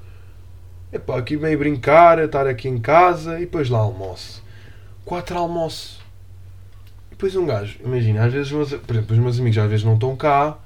Epá, 0.92 1.18
aqui 1.18 1.36
meio 1.36 1.58
brincar, 1.58 2.18
estar 2.18 2.46
aqui 2.46 2.68
em 2.68 2.78
casa 2.78 3.36
e 3.36 3.40
depois 3.40 3.68
lá 3.68 3.78
almoço. 3.78 4.42
Quatro 5.04 5.38
almoço. 5.38 5.97
Depois 7.18 7.34
um 7.34 7.46
gajo, 7.46 7.80
imagina, 7.84 8.24
às 8.24 8.32
vezes, 8.32 8.52
por 8.52 8.94
exemplo, 8.94 9.16
os 9.16 9.18
meus 9.18 9.40
amigos 9.40 9.58
às 9.58 9.68
vezes 9.68 9.84
não 9.84 9.94
estão 9.94 10.14
cá, 10.14 10.56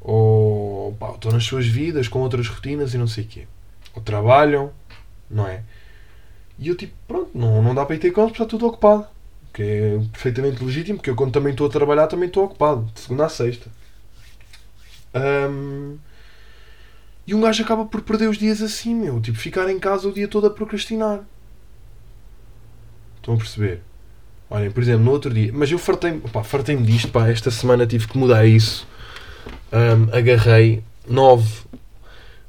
ou 0.00 0.92
pá, 0.94 1.12
estão 1.12 1.30
nas 1.30 1.44
suas 1.44 1.64
vidas 1.64 2.08
com 2.08 2.18
outras 2.18 2.48
rotinas 2.48 2.92
e 2.92 2.98
não 2.98 3.06
sei 3.06 3.22
o 3.22 3.26
quê. 3.28 3.46
Ou 3.94 4.02
trabalham, 4.02 4.72
não 5.30 5.46
é? 5.46 5.62
E 6.58 6.66
eu 6.66 6.74
tipo, 6.74 6.92
pronto, 7.06 7.30
não, 7.32 7.62
não 7.62 7.72
dá 7.72 7.86
para 7.86 7.94
ir 7.94 8.00
ter 8.00 8.10
com 8.10 8.22
porque 8.22 8.42
está 8.42 8.44
tudo 8.44 8.66
ocupado. 8.66 9.06
Que 9.52 9.62
é 9.62 9.98
perfeitamente 10.10 10.64
legítimo, 10.64 10.98
porque 10.98 11.08
eu 11.10 11.14
quando 11.14 11.32
também 11.32 11.52
estou 11.52 11.68
a 11.68 11.70
trabalhar 11.70 12.08
também 12.08 12.26
estou 12.26 12.44
ocupado, 12.44 12.90
de 12.92 12.98
segunda 12.98 13.26
a 13.26 13.28
sexta. 13.28 13.70
Hum, 15.14 15.98
e 17.24 17.32
um 17.32 17.40
gajo 17.40 17.62
acaba 17.62 17.84
por 17.84 18.02
perder 18.02 18.28
os 18.28 18.38
dias 18.38 18.60
assim, 18.60 18.92
meu. 18.92 19.20
Tipo, 19.20 19.38
ficar 19.38 19.70
em 19.70 19.78
casa 19.78 20.08
o 20.08 20.12
dia 20.12 20.26
todo 20.26 20.48
a 20.48 20.50
procrastinar. 20.50 21.20
Estão 23.18 23.34
a 23.34 23.36
perceber? 23.36 23.82
Olhem, 24.48 24.70
por 24.70 24.82
exemplo, 24.82 25.04
no 25.04 25.10
outro 25.10 25.32
dia. 25.32 25.50
Mas 25.52 25.70
eu 25.70 25.78
fartei-me 25.78 26.22
fartei 26.44 26.76
disto, 26.76 27.10
pá. 27.10 27.28
Esta 27.28 27.50
semana 27.50 27.86
tive 27.86 28.06
que 28.06 28.16
mudar 28.16 28.46
isso. 28.46 28.86
Um, 29.72 30.16
agarrei 30.16 30.82
nove. 31.08 31.48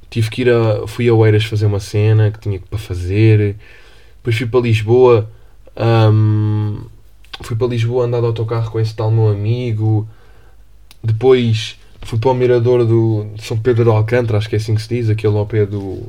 Tive 0.10 0.30
que 0.30 0.42
ir 0.44 0.50
a. 0.50 0.88
Fui 0.88 1.08
a 1.10 1.14
Oeiras 1.14 1.46
fazer 1.46 1.66
uma 1.66 1.80
cena 1.80 2.32
que 2.32 2.40
tinha 2.40 2.60
para 2.60 2.78
fazer. 2.78 3.56
Depois 4.18 4.38
fui 4.38 4.46
para 4.46 4.60
Lisboa. 4.60 5.30
Um, 5.76 6.86
fui 7.42 7.56
para 7.56 7.68
Lisboa 7.68 8.06
andar 8.06 8.20
de 8.20 8.26
autocarro 8.28 8.72
com 8.72 8.80
esse 8.80 8.96
tal 8.96 9.12
meu 9.12 9.30
amigo. 9.30 10.08
Depois 11.04 11.80
fui 12.02 12.20
para 12.20 12.32
o 12.32 12.34
mirador 12.34 12.86
do 12.86 13.28
São 13.40 13.58
Pedro 13.58 13.84
de 13.84 13.90
Alcântara, 13.90 14.38
acho 14.38 14.48
que 14.48 14.56
é 14.56 14.58
assim 14.58 14.76
que 14.76 14.82
se 14.82 14.90
diz, 14.90 15.10
aquele 15.10 15.36
ao 15.36 15.46
pé 15.46 15.66
do. 15.66 16.04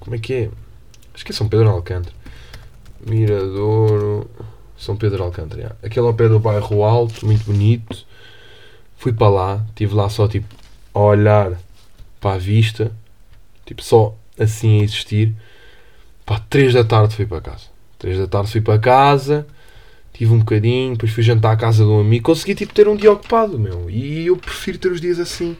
Como 0.00 0.16
é 0.16 0.18
que 0.18 0.34
é? 0.34 0.50
Acho 1.14 1.24
que 1.24 1.32
é 1.32 1.34
São 1.34 1.48
Pedro 1.48 1.66
de 1.66 1.72
Alcântara. 1.72 2.14
Mirador. 3.06 4.26
São 4.82 4.96
Pedro 4.96 5.18
de 5.18 5.22
Alcântara, 5.22 5.60
yeah. 5.60 5.76
aquele 5.82 6.06
ao 6.06 6.14
pé 6.14 6.28
do 6.28 6.40
bairro 6.40 6.82
Alto, 6.82 7.24
muito 7.24 7.44
bonito. 7.44 8.04
Fui 8.96 9.12
para 9.12 9.28
lá, 9.28 9.64
estive 9.68 9.94
lá 9.94 10.08
só 10.08 10.28
tipo 10.28 10.46
a 10.94 11.00
olhar 11.00 11.52
para 12.20 12.34
a 12.34 12.38
vista, 12.38 12.92
tipo 13.64 13.82
só 13.82 14.14
assim 14.38 14.80
a 14.80 14.84
existir. 14.84 15.34
Pá, 16.24 16.40
3 16.50 16.74
da 16.74 16.84
tarde 16.84 17.14
fui 17.14 17.26
para 17.26 17.40
casa. 17.40 17.64
3 17.98 18.18
da 18.18 18.26
tarde 18.26 18.50
fui 18.50 18.60
para 18.60 18.78
casa 18.78 19.46
tive 20.12 20.32
um 20.32 20.38
bocadinho, 20.38 20.92
depois 20.92 21.10
fui 21.10 21.22
jantar 21.22 21.52
à 21.52 21.56
casa 21.56 21.84
de 21.84 21.90
um 21.90 22.00
amigo, 22.00 22.24
consegui 22.24 22.54
tipo 22.54 22.74
ter 22.74 22.86
um 22.86 22.94
dia 22.94 23.10
ocupado, 23.10 23.58
meu. 23.58 23.88
E 23.88 24.26
eu 24.26 24.36
prefiro 24.36 24.78
ter 24.78 24.92
os 24.92 25.00
dias 25.00 25.18
assim. 25.18 25.56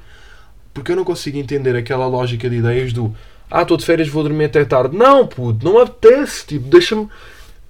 Porque 0.75 0.93
eu 0.93 0.97
não 0.97 1.05
consigo 1.05 1.39
entender 1.39 1.75
aquela 1.77 2.07
lógica 2.07 2.49
de 2.49 2.57
ideias 2.57 2.93
do 2.93 3.15
ah, 3.51 3.63
estou 3.63 3.77
de 3.77 3.85
férias, 3.85 4.09
vou 4.09 4.23
dormir 4.23 4.45
até 4.45 4.65
tarde. 4.65 4.97
Não, 4.97 5.27
puto, 5.27 5.63
não 5.65 5.79
apetece, 5.79 6.47
tipo, 6.47 6.69
deixa-me. 6.69 7.09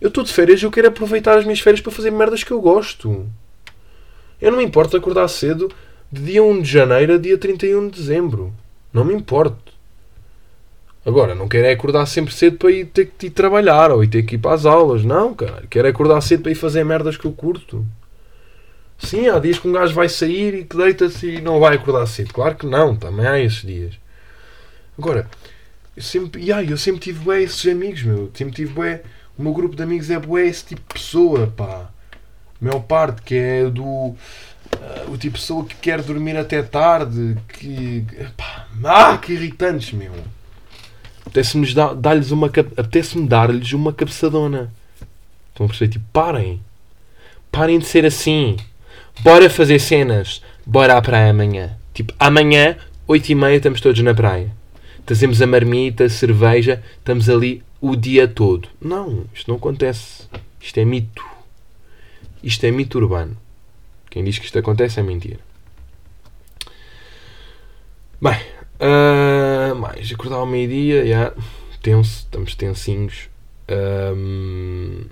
Eu 0.02 0.08
estou 0.08 0.24
de 0.24 0.32
férias 0.32 0.60
e 0.60 0.64
eu 0.64 0.70
quero 0.72 0.88
aproveitar 0.88 1.38
as 1.38 1.44
minhas 1.44 1.60
férias 1.60 1.80
para 1.80 1.92
fazer 1.92 2.10
merdas 2.10 2.42
que 2.42 2.50
eu 2.50 2.60
gosto. 2.60 3.24
Eu 4.40 4.50
não 4.50 4.58
me 4.58 4.64
importo 4.64 4.96
acordar 4.96 5.28
cedo 5.28 5.70
de 6.10 6.24
dia 6.24 6.42
1 6.42 6.60
de 6.60 6.68
janeiro 6.68 7.14
a 7.14 7.18
dia 7.18 7.38
31 7.38 7.86
de 7.88 8.00
dezembro. 8.00 8.52
Não 8.92 9.04
me 9.04 9.14
importo. 9.14 9.72
Agora, 11.06 11.36
não 11.36 11.48
quero 11.48 11.68
é 11.68 11.70
acordar 11.70 12.04
sempre 12.06 12.34
cedo 12.34 12.58
para 12.58 12.72
ir 12.72 12.86
ter 12.86 13.12
que 13.16 13.26
ir 13.26 13.30
trabalhar 13.30 13.92
ou 13.92 14.02
ir 14.02 14.08
ter 14.08 14.24
que 14.24 14.34
ir 14.34 14.38
para 14.38 14.54
as 14.54 14.66
aulas. 14.66 15.04
Não, 15.04 15.32
cara. 15.34 15.62
Quero 15.70 15.86
é 15.86 15.90
acordar 15.92 16.20
cedo 16.20 16.42
para 16.42 16.50
ir 16.50 16.56
fazer 16.56 16.82
merdas 16.82 17.16
que 17.16 17.24
eu 17.24 17.32
curto. 17.32 17.86
Sim, 18.98 19.28
há 19.28 19.38
dias 19.38 19.60
que 19.60 19.68
um 19.68 19.72
gajo 19.72 19.94
vai 19.94 20.08
sair 20.08 20.52
e 20.52 20.64
que 20.64 20.76
deita-se 20.76 21.28
e 21.28 21.40
não 21.40 21.60
vai 21.60 21.76
acordar 21.76 22.06
cedo. 22.06 22.34
Claro 22.34 22.56
que 22.56 22.66
não, 22.66 22.96
também 22.96 23.24
há 23.24 23.38
esses 23.38 23.62
dias. 23.62 23.94
Agora, 24.98 25.30
eu 25.96 26.02
sempre, 26.02 26.42
yeah, 26.42 26.68
eu 26.68 26.76
sempre 26.76 27.00
tive 27.00 27.20
bué 27.20 27.40
esses 27.42 27.64
amigos, 27.70 28.02
meu. 28.02 28.28
Sempre 28.34 28.56
tive 28.56 28.72
bué. 28.72 29.02
O 29.38 29.42
meu 29.42 29.52
grupo 29.52 29.74
de 29.74 29.82
amigos 29.82 30.10
é 30.10 30.18
bué 30.18 30.46
esse 30.46 30.66
tipo 30.66 30.80
de 30.80 31.00
pessoa, 31.00 31.46
pá. 31.56 31.88
A 32.60 32.64
maior 32.64 32.80
parte 32.80 33.22
que 33.22 33.34
é 33.34 33.64
do. 33.68 33.84
Uh, 33.84 34.16
o 35.08 35.18
tipo 35.18 35.36
de 35.36 35.40
pessoa 35.40 35.64
que 35.64 35.74
quer 35.76 36.02
dormir 36.02 36.36
até 36.36 36.62
tarde. 36.62 37.36
Que. 37.48 38.04
Pá, 38.36 38.66
ah, 38.84 39.18
que 39.18 39.32
irritantes, 39.32 39.92
meu. 39.92 40.12
Apetece-me 41.26 41.66
dar-lhes 41.96 42.30
uma, 42.30 42.50
dar-lhes 43.26 43.72
uma 43.72 43.92
cabeçadona. 43.92 44.70
Estão 45.50 45.66
a 45.66 45.68
perceber? 45.68 45.92
Tipo, 45.92 46.04
parem. 46.12 46.60
Parem 47.50 47.78
de 47.78 47.86
ser 47.86 48.04
assim. 48.04 48.56
Bora 49.20 49.48
fazer 49.48 49.78
cenas. 49.78 50.42
Bora 50.66 50.96
à 50.96 51.02
praia 51.02 51.30
amanhã. 51.30 51.76
Tipo, 51.94 52.14
amanhã, 52.18 52.76
8 53.06 53.32
e 53.32 53.34
meia, 53.34 53.56
estamos 53.56 53.80
todos 53.80 54.00
na 54.00 54.14
praia. 54.14 54.50
Trazemos 55.04 55.42
a 55.42 55.46
marmita, 55.46 56.04
a 56.04 56.08
cerveja, 56.08 56.82
estamos 56.98 57.28
ali 57.28 57.62
o 57.82 57.94
dia 57.94 58.26
todo. 58.26 58.66
Não, 58.80 59.26
isto 59.34 59.50
não 59.50 59.58
acontece. 59.58 60.26
Isto 60.58 60.80
é 60.80 60.84
mito. 60.86 61.22
Isto 62.42 62.64
é 62.64 62.70
mito 62.70 62.96
urbano. 62.96 63.36
Quem 64.08 64.24
diz 64.24 64.38
que 64.38 64.46
isto 64.46 64.58
acontece 64.58 64.98
é 64.98 65.02
mentira. 65.02 65.40
Bem, 68.20 68.40
Uh, 68.82 69.76
mais, 69.76 70.10
acordar 70.12 70.38
ao 70.38 70.46
meio-dia, 70.46 71.04
yeah, 71.04 71.32
tenso, 71.80 72.24
estamos 72.24 72.56
tensinhos. 72.56 73.28
Um, 73.70 75.02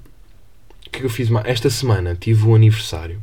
o 0.86 0.90
que 0.90 0.96
é 0.96 1.00
que 1.00 1.06
eu 1.06 1.10
fiz 1.10 1.30
mais? 1.30 1.46
Esta 1.46 1.70
semana 1.70 2.16
tive 2.18 2.48
um 2.48 2.56
aniversário. 2.56 3.22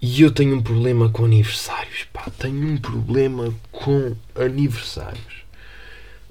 E 0.00 0.22
eu 0.22 0.30
tenho 0.30 0.56
um 0.56 0.62
problema 0.62 1.10
com 1.10 1.26
aniversários, 1.26 2.04
pá. 2.14 2.30
Tenho 2.38 2.66
um 2.66 2.78
problema 2.78 3.52
com 3.70 4.16
aniversários. 4.34 5.44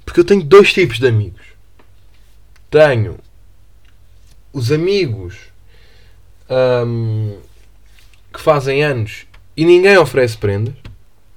Porque 0.04 0.22
eu 0.22 0.26
tenho 0.26 0.44
dois 0.44 0.74
tipos 0.74 0.98
de 0.98 1.08
amigos. 1.08 1.46
Tenho 2.70 3.18
os 4.52 4.72
amigos 4.72 5.38
um, 6.50 7.38
que 8.34 8.42
fazem 8.42 8.84
anos 8.84 9.26
e 9.56 9.66
ninguém 9.66 9.98
oferece 9.98 10.38
prendas. 10.38 10.74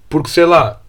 Porque 0.09 0.29
sei 0.29 0.45
lá, 0.45 0.83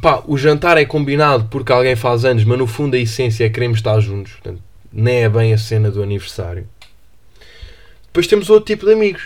pá, 0.00 0.22
o 0.26 0.36
jantar 0.36 0.76
é 0.76 0.84
combinado 0.84 1.44
porque 1.50 1.72
alguém 1.72 1.94
faz 1.94 2.24
anos, 2.24 2.44
mas 2.44 2.58
no 2.58 2.66
fundo 2.66 2.96
a 2.96 2.98
essência 2.98 3.44
é 3.44 3.48
queremos 3.48 3.78
estar 3.78 3.98
juntos. 4.00 4.32
Portanto, 4.32 4.62
nem 4.92 5.22
é 5.22 5.28
bem 5.28 5.52
a 5.52 5.58
cena 5.58 5.90
do 5.90 6.02
aniversário. 6.02 6.66
Depois 8.06 8.26
temos 8.26 8.50
outro 8.50 8.66
tipo 8.66 8.86
de 8.86 8.92
amigos, 8.92 9.22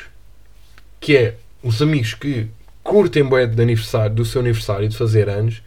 que 1.00 1.16
é 1.16 1.36
os 1.62 1.80
amigos 1.80 2.12
que 2.12 2.48
curtem 2.82 3.26
bem 3.26 3.48
de 3.48 3.62
aniversário, 3.62 4.14
do 4.14 4.26
seu 4.26 4.42
aniversário, 4.42 4.86
de 4.86 4.96
fazer 4.96 5.28
anos, 5.28 5.62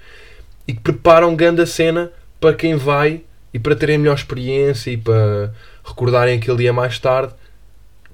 e 0.68 0.74
que 0.74 0.82
preparam 0.82 1.36
grande 1.36 1.64
a 1.64 1.66
cena 1.66 2.12
para 2.40 2.54
quem 2.54 2.76
vai 2.76 3.24
e 3.58 3.60
para 3.60 3.76
terem 3.76 3.98
melhor 3.98 4.16
experiência 4.16 4.92
e 4.92 4.98
para 4.98 5.52
recordarem 5.84 6.38
aquele 6.38 6.58
dia 6.58 6.72
mais 6.72 7.00
tarde. 7.00 7.34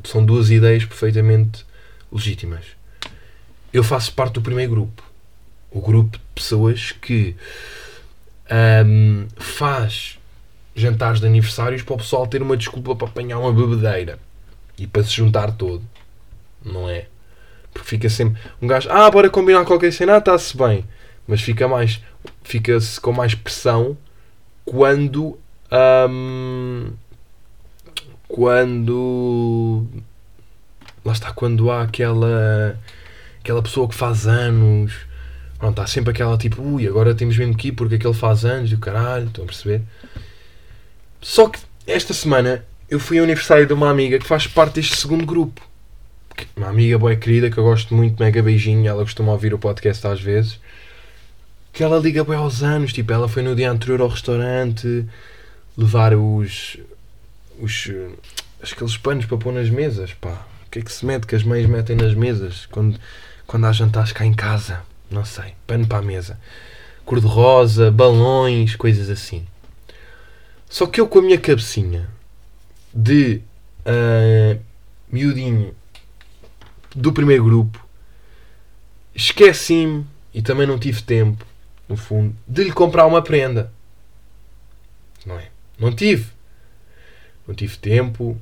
São 0.06 0.26
duas 0.26 0.50
ideias 0.50 0.86
perfeitamente 0.86 1.66
legítimas. 2.10 2.64
Eu 3.74 3.84
faço 3.84 4.14
parte 4.14 4.36
do 4.36 4.42
primeiro 4.42 4.72
grupo 4.72 5.04
o 5.70 5.82
grupo 5.82 6.18
de 6.18 6.24
pessoas 6.34 6.94
que 6.94 7.36
um, 8.86 9.28
faz 9.36 10.18
jantares 10.74 11.20
de 11.20 11.26
aniversários 11.26 11.82
para 11.82 11.96
o 11.96 11.98
pessoal 11.98 12.26
ter 12.26 12.42
uma 12.42 12.56
desculpa 12.56 12.96
para 12.96 13.08
apanhar 13.08 13.40
uma 13.40 13.52
bebedeira 13.52 14.18
e 14.78 14.88
para 14.88 15.04
se 15.04 15.12
juntar 15.12 15.52
todo, 15.52 15.84
não 16.64 16.90
é? 16.90 17.08
Porque 17.74 17.90
fica 17.90 18.10
sempre 18.10 18.40
um 18.62 18.68
gajo, 18.68 18.88
ah, 18.90 19.12
bora 19.12 19.30
combinar 19.30 19.66
qualquer 19.66 19.92
cena, 19.92 20.16
ah, 20.16 20.18
está-se 20.20 20.56
bem, 20.56 20.86
mas 21.28 21.42
fica 21.42 21.68
mais, 21.68 22.00
fica-se 22.44 23.02
com 23.02 23.12
mais 23.12 23.36
pressão 23.36 23.98
quando 24.66 25.38
um, 26.10 26.92
quando 28.28 29.86
lá 31.04 31.14
está, 31.14 31.32
quando 31.32 31.70
há 31.72 31.84
aquela 31.84 32.80
aquela 33.40 33.62
pessoa 33.62 33.88
que 33.88 33.96
faz 33.96 34.28
anos 34.28 34.94
Pronto, 35.64 35.80
há 35.82 35.88
sempre 35.88 36.12
aquela 36.12 36.38
tipo, 36.38 36.62
ui, 36.62 36.86
agora 36.86 37.16
temos 37.16 37.38
mesmo 37.38 37.56
que 37.56 37.70
ir 37.70 37.72
porque 37.72 37.96
aquele 37.96 38.14
faz 38.14 38.44
anos 38.44 38.70
e 38.70 38.76
o 38.76 38.80
caralho, 38.80 39.28
estão 39.28 39.46
a 39.46 39.48
perceber? 39.48 39.82
Só 41.22 41.48
que 41.48 41.58
esta 41.88 42.14
semana 42.14 42.66
eu 42.90 43.00
fui 43.00 43.18
ao 43.18 43.24
aniversário 43.24 43.66
de 43.66 43.72
uma 43.72 43.90
amiga 43.90 44.20
que 44.20 44.26
faz 44.26 44.46
parte 44.46 44.76
deste 44.76 44.98
segundo 44.98 45.26
grupo. 45.26 45.62
Uma 46.58 46.68
amiga 46.68 47.00
boa 47.00 47.16
querida 47.16 47.50
que 47.50 47.58
eu 47.58 47.64
gosto 47.64 47.96
muito, 47.96 48.22
mega 48.22 48.44
beijinho, 48.44 48.86
ela 48.86 49.04
costuma 49.04 49.32
ouvir 49.32 49.54
o 49.54 49.58
podcast 49.58 50.06
às 50.06 50.20
vezes. 50.20 50.60
Que 51.74 51.84
ela 51.84 52.00
liga 52.00 52.24
bem 52.24 52.38
aos 52.38 52.64
anos, 52.64 52.94
tipo, 52.94 53.12
ela 53.12 53.28
foi 53.28 53.44
no 53.44 53.56
dia 53.56 53.70
anterior 53.70 54.00
ao 54.00 54.08
restaurante 54.08 55.06
levar 55.76 56.14
os. 56.16 56.78
os. 57.60 57.92
aqueles 58.62 58.96
panos 58.96 59.26
para 59.26 59.38
pôr 59.38 59.52
nas 59.52 59.70
mesas, 59.70 60.14
pá. 60.14 60.46
O 60.66 60.70
que 60.70 60.80
é 60.80 60.82
que 60.82 60.92
se 60.92 61.06
mete 61.06 61.28
que 61.28 61.36
as 61.36 61.44
mães 61.44 61.68
metem 61.68 61.96
nas 61.96 62.14
mesas 62.16 62.66
quando, 62.68 62.98
quando 63.46 63.66
há 63.66 63.72
jantares 63.72 64.12
cá 64.12 64.26
em 64.26 64.34
casa? 64.34 64.82
não 65.14 65.24
sei, 65.24 65.54
pano 65.68 65.86
para 65.88 66.00
a 66.00 66.02
mesa, 66.02 66.40
cor-de-rosa, 67.06 67.92
balões, 67.92 68.76
coisas 68.76 69.10
assim. 69.10 69.46
Só 70.68 70.88
que 70.88 71.00
eu 71.00 71.08
com 71.08 71.20
a 71.20 71.22
minha 71.22 71.38
cabecinha 71.38 72.10
de 72.94 73.42
uh, 73.86 74.60
miudinho 75.10 75.74
do 76.96 77.14
primeiro 77.14 77.44
grupo. 77.44 77.86
Esqueci-me 79.14 80.06
e 80.34 80.42
também 80.42 80.66
não 80.66 80.80
tive 80.80 81.04
tempo, 81.04 81.46
no 81.88 81.98
fundo, 81.98 82.36
de 82.48 82.64
lhe 82.64 82.72
comprar 82.72 83.06
uma 83.06 83.22
prenda. 83.22 83.72
Não 85.26 85.38
é? 85.40 85.50
Não 85.80 85.92
tive. 85.92 86.28
Não 87.48 87.54
tive 87.54 87.78
tempo. 87.78 88.40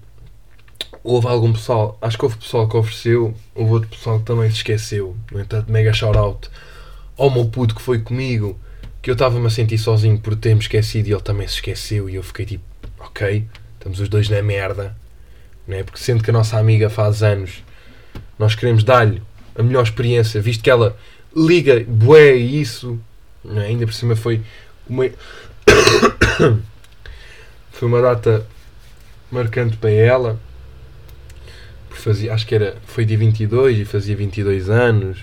Houve 1.04 1.27
algum 1.27 1.51
pessoal, 1.54 1.97
acho 2.01 2.17
que 2.17 2.25
houve 2.25 2.38
pessoal 2.38 2.67
que 2.67 2.77
ofereceu, 2.77 3.34
houve 3.56 3.71
outro 3.73 3.89
pessoal 3.89 4.19
que 4.19 4.25
também 4.25 4.49
se 4.49 4.58
esqueceu. 4.58 5.15
No 5.32 5.39
entanto, 5.39 5.71
mega 5.71 5.93
shout-out 5.93 6.49
ao 7.17 7.30
meu 7.30 7.45
puto 7.45 7.75
que 7.75 7.82
foi 7.82 7.99
comigo, 7.99 8.60
que 9.01 9.10
eu 9.10 9.13
estava-me 9.13 9.45
a 9.45 9.49
sentir 9.49 9.77
sozinho 9.77 10.19
por 10.19 10.36
ter-me 10.36 10.62
esquecido 10.62 11.08
e 11.08 11.13
ele 11.13 11.21
também 11.21 11.47
se 11.47 11.56
esqueceu 11.56 12.10
e 12.10 12.15
eu 12.15 12.23
fiquei 12.23 12.45
tipo, 12.45 12.63
ok, 12.99 13.47
estamos 13.77 13.99
os 13.99 14.10
dois 14.10 14.30
na 14.30 14.41
merda. 14.41 14.95
Não 15.67 15.77
é? 15.77 15.84
Porque 15.84 15.99
sendo 15.99 16.23
que 16.23 16.30
a 16.30 16.34
nossa 16.34 16.58
amiga 16.58 16.89
faz 16.89 17.23
anos, 17.23 17.63
nós 18.38 18.56
queremos 18.56 18.84
dar-lhe 18.84 19.21
a 19.56 19.63
melhor 19.63 19.84
experiência, 19.84 20.41
visto 20.41 20.63
que 20.63 20.69
ela 20.69 20.97
liga 21.36 21.84
bué 21.88 22.34
isso, 22.34 22.99
é? 23.45 23.60
ainda 23.62 23.86
por 23.86 23.93
cima 23.93 24.15
foi 24.15 24.41
uma... 24.88 25.06
foi 27.71 27.88
uma 27.88 28.01
data 28.01 28.45
marcante 29.32 29.77
para 29.77 29.91
ela. 29.91 30.39
Fazia, 31.89 32.34
acho 32.34 32.47
que 32.47 32.56
era, 32.56 32.77
foi 32.86 33.06
dia 33.06 33.17
22 33.17 33.80
e 33.80 33.86
fazia 33.86 34.15
22 34.15 34.69
anos 34.69 35.19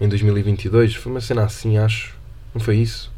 em 0.00 0.08
2022. 0.08 0.94
Foi 0.94 1.12
uma 1.12 1.20
cena 1.20 1.44
assim, 1.44 1.78
acho. 1.78 2.16
Não 2.54 2.60
foi 2.60 2.76
isso? 2.76 3.10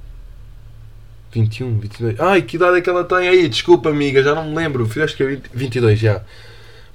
21, 1.32 1.78
22. 1.78 2.20
Ai, 2.20 2.42
que 2.42 2.56
idade 2.56 2.78
é 2.78 2.80
que 2.80 2.90
ela 2.90 3.04
tem 3.04 3.28
aí? 3.28 3.48
Desculpa, 3.48 3.88
amiga, 3.88 4.22
já 4.22 4.34
não 4.34 4.48
me 4.48 4.56
lembro. 4.56 4.88
Acho 5.02 5.16
que 5.16 5.22
é 5.22 5.38
22 5.52 5.98
já. 5.98 6.22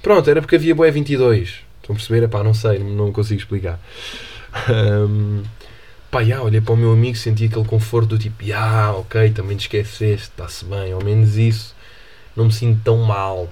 Pronto, 0.02 0.28
era 0.28 0.40
porque 0.40 0.56
havia 0.56 0.74
boé 0.74 0.90
22. 0.90 1.64
Estão 1.80 1.94
a 1.94 1.96
perceber? 1.96 2.24
Epá, 2.24 2.42
não 2.42 2.54
sei, 2.54 2.78
não 2.78 3.12
consigo 3.12 3.40
explicar. 3.40 3.78
Um, 4.70 5.42
pá, 6.10 6.22
já, 6.24 6.42
olhei 6.42 6.60
para 6.60 6.74
o 6.74 6.76
meu 6.76 6.92
amigo, 6.92 7.16
senti 7.16 7.46
aquele 7.46 7.64
conforto 7.64 8.08
do 8.08 8.18
tipo, 8.18 8.44
já, 8.44 8.92
ok, 8.92 9.30
também 9.30 9.56
te 9.56 9.62
esqueceste, 9.62 10.30
está-se 10.30 10.64
bem, 10.64 10.92
ao 10.92 11.02
menos 11.02 11.36
isso. 11.36 11.74
Não 12.34 12.46
me 12.46 12.52
sinto 12.52 12.80
tão 12.84 12.98
mal, 12.98 13.48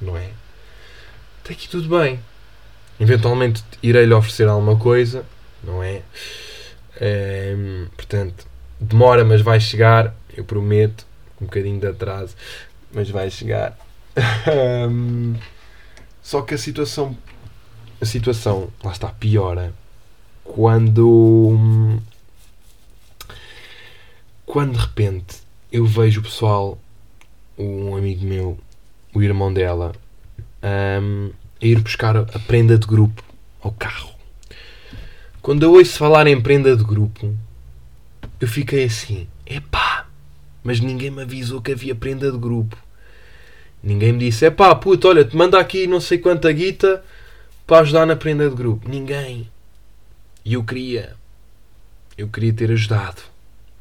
não 0.00 0.16
é? 0.16 0.30
Está 1.38 1.52
aqui 1.52 1.68
tudo 1.68 1.88
bem. 1.88 2.20
Eventualmente 3.00 3.62
irei-lhe 3.82 4.14
oferecer 4.14 4.48
alguma 4.48 4.76
coisa, 4.76 5.24
não 5.62 5.82
é? 5.82 6.02
Um, 7.00 7.86
portanto, 7.96 8.46
demora, 8.78 9.24
mas 9.24 9.40
vai 9.40 9.58
chegar, 9.58 10.14
eu 10.36 10.44
prometo, 10.44 11.06
um 11.40 11.46
bocadinho 11.46 11.80
de 11.80 11.86
atraso, 11.86 12.36
mas 12.92 13.10
vai 13.10 13.30
chegar. 13.30 13.76
um, 14.88 15.34
só 16.22 16.42
que 16.42 16.54
a 16.54 16.58
situação, 16.58 17.16
a 18.00 18.04
situação, 18.04 18.70
lá 18.82 18.92
está, 18.92 19.08
piora 19.08 19.72
quando, 20.44 21.98
quando 24.44 24.74
de 24.74 24.78
repente 24.78 25.38
eu 25.72 25.84
vejo 25.86 26.20
o 26.20 26.22
pessoal, 26.22 26.78
um 27.58 27.96
amigo 27.96 28.24
meu, 28.24 28.58
o 29.12 29.22
irmão 29.22 29.52
dela, 29.52 29.92
um, 30.62 31.30
a 31.60 31.66
ir 31.66 31.80
buscar 31.80 32.16
a 32.16 32.38
prenda 32.46 32.78
de 32.78 32.86
grupo 32.86 33.24
ao 33.60 33.72
carro. 33.72 34.10
Quando 35.42 35.62
eu 35.62 35.72
ouço 35.72 35.98
falar 35.98 36.26
em 36.26 36.40
prenda 36.40 36.76
de 36.76 36.84
grupo, 36.84 37.36
eu 38.40 38.46
fiquei 38.46 38.84
assim: 38.84 39.26
epá, 39.46 40.06
mas 40.62 40.80
ninguém 40.80 41.10
me 41.10 41.22
avisou 41.22 41.60
que 41.60 41.72
havia 41.72 41.94
prenda 41.94 42.30
de 42.30 42.38
grupo. 42.38 42.76
Ninguém 43.82 44.12
me 44.12 44.20
disse: 44.20 44.46
epá, 44.46 44.74
puto, 44.74 45.08
olha, 45.08 45.24
te 45.24 45.36
manda 45.36 45.58
aqui 45.58 45.86
não 45.86 46.00
sei 46.00 46.18
quanta 46.18 46.50
guita 46.52 47.02
para 47.66 47.80
ajudar 47.80 48.06
na 48.06 48.16
prenda 48.16 48.48
de 48.48 48.54
grupo. 48.54 48.88
Ninguém. 48.88 49.50
E 50.44 50.54
eu 50.54 50.64
queria. 50.64 51.16
Eu 52.16 52.28
queria 52.28 52.52
ter 52.52 52.70
ajudado. 52.70 53.22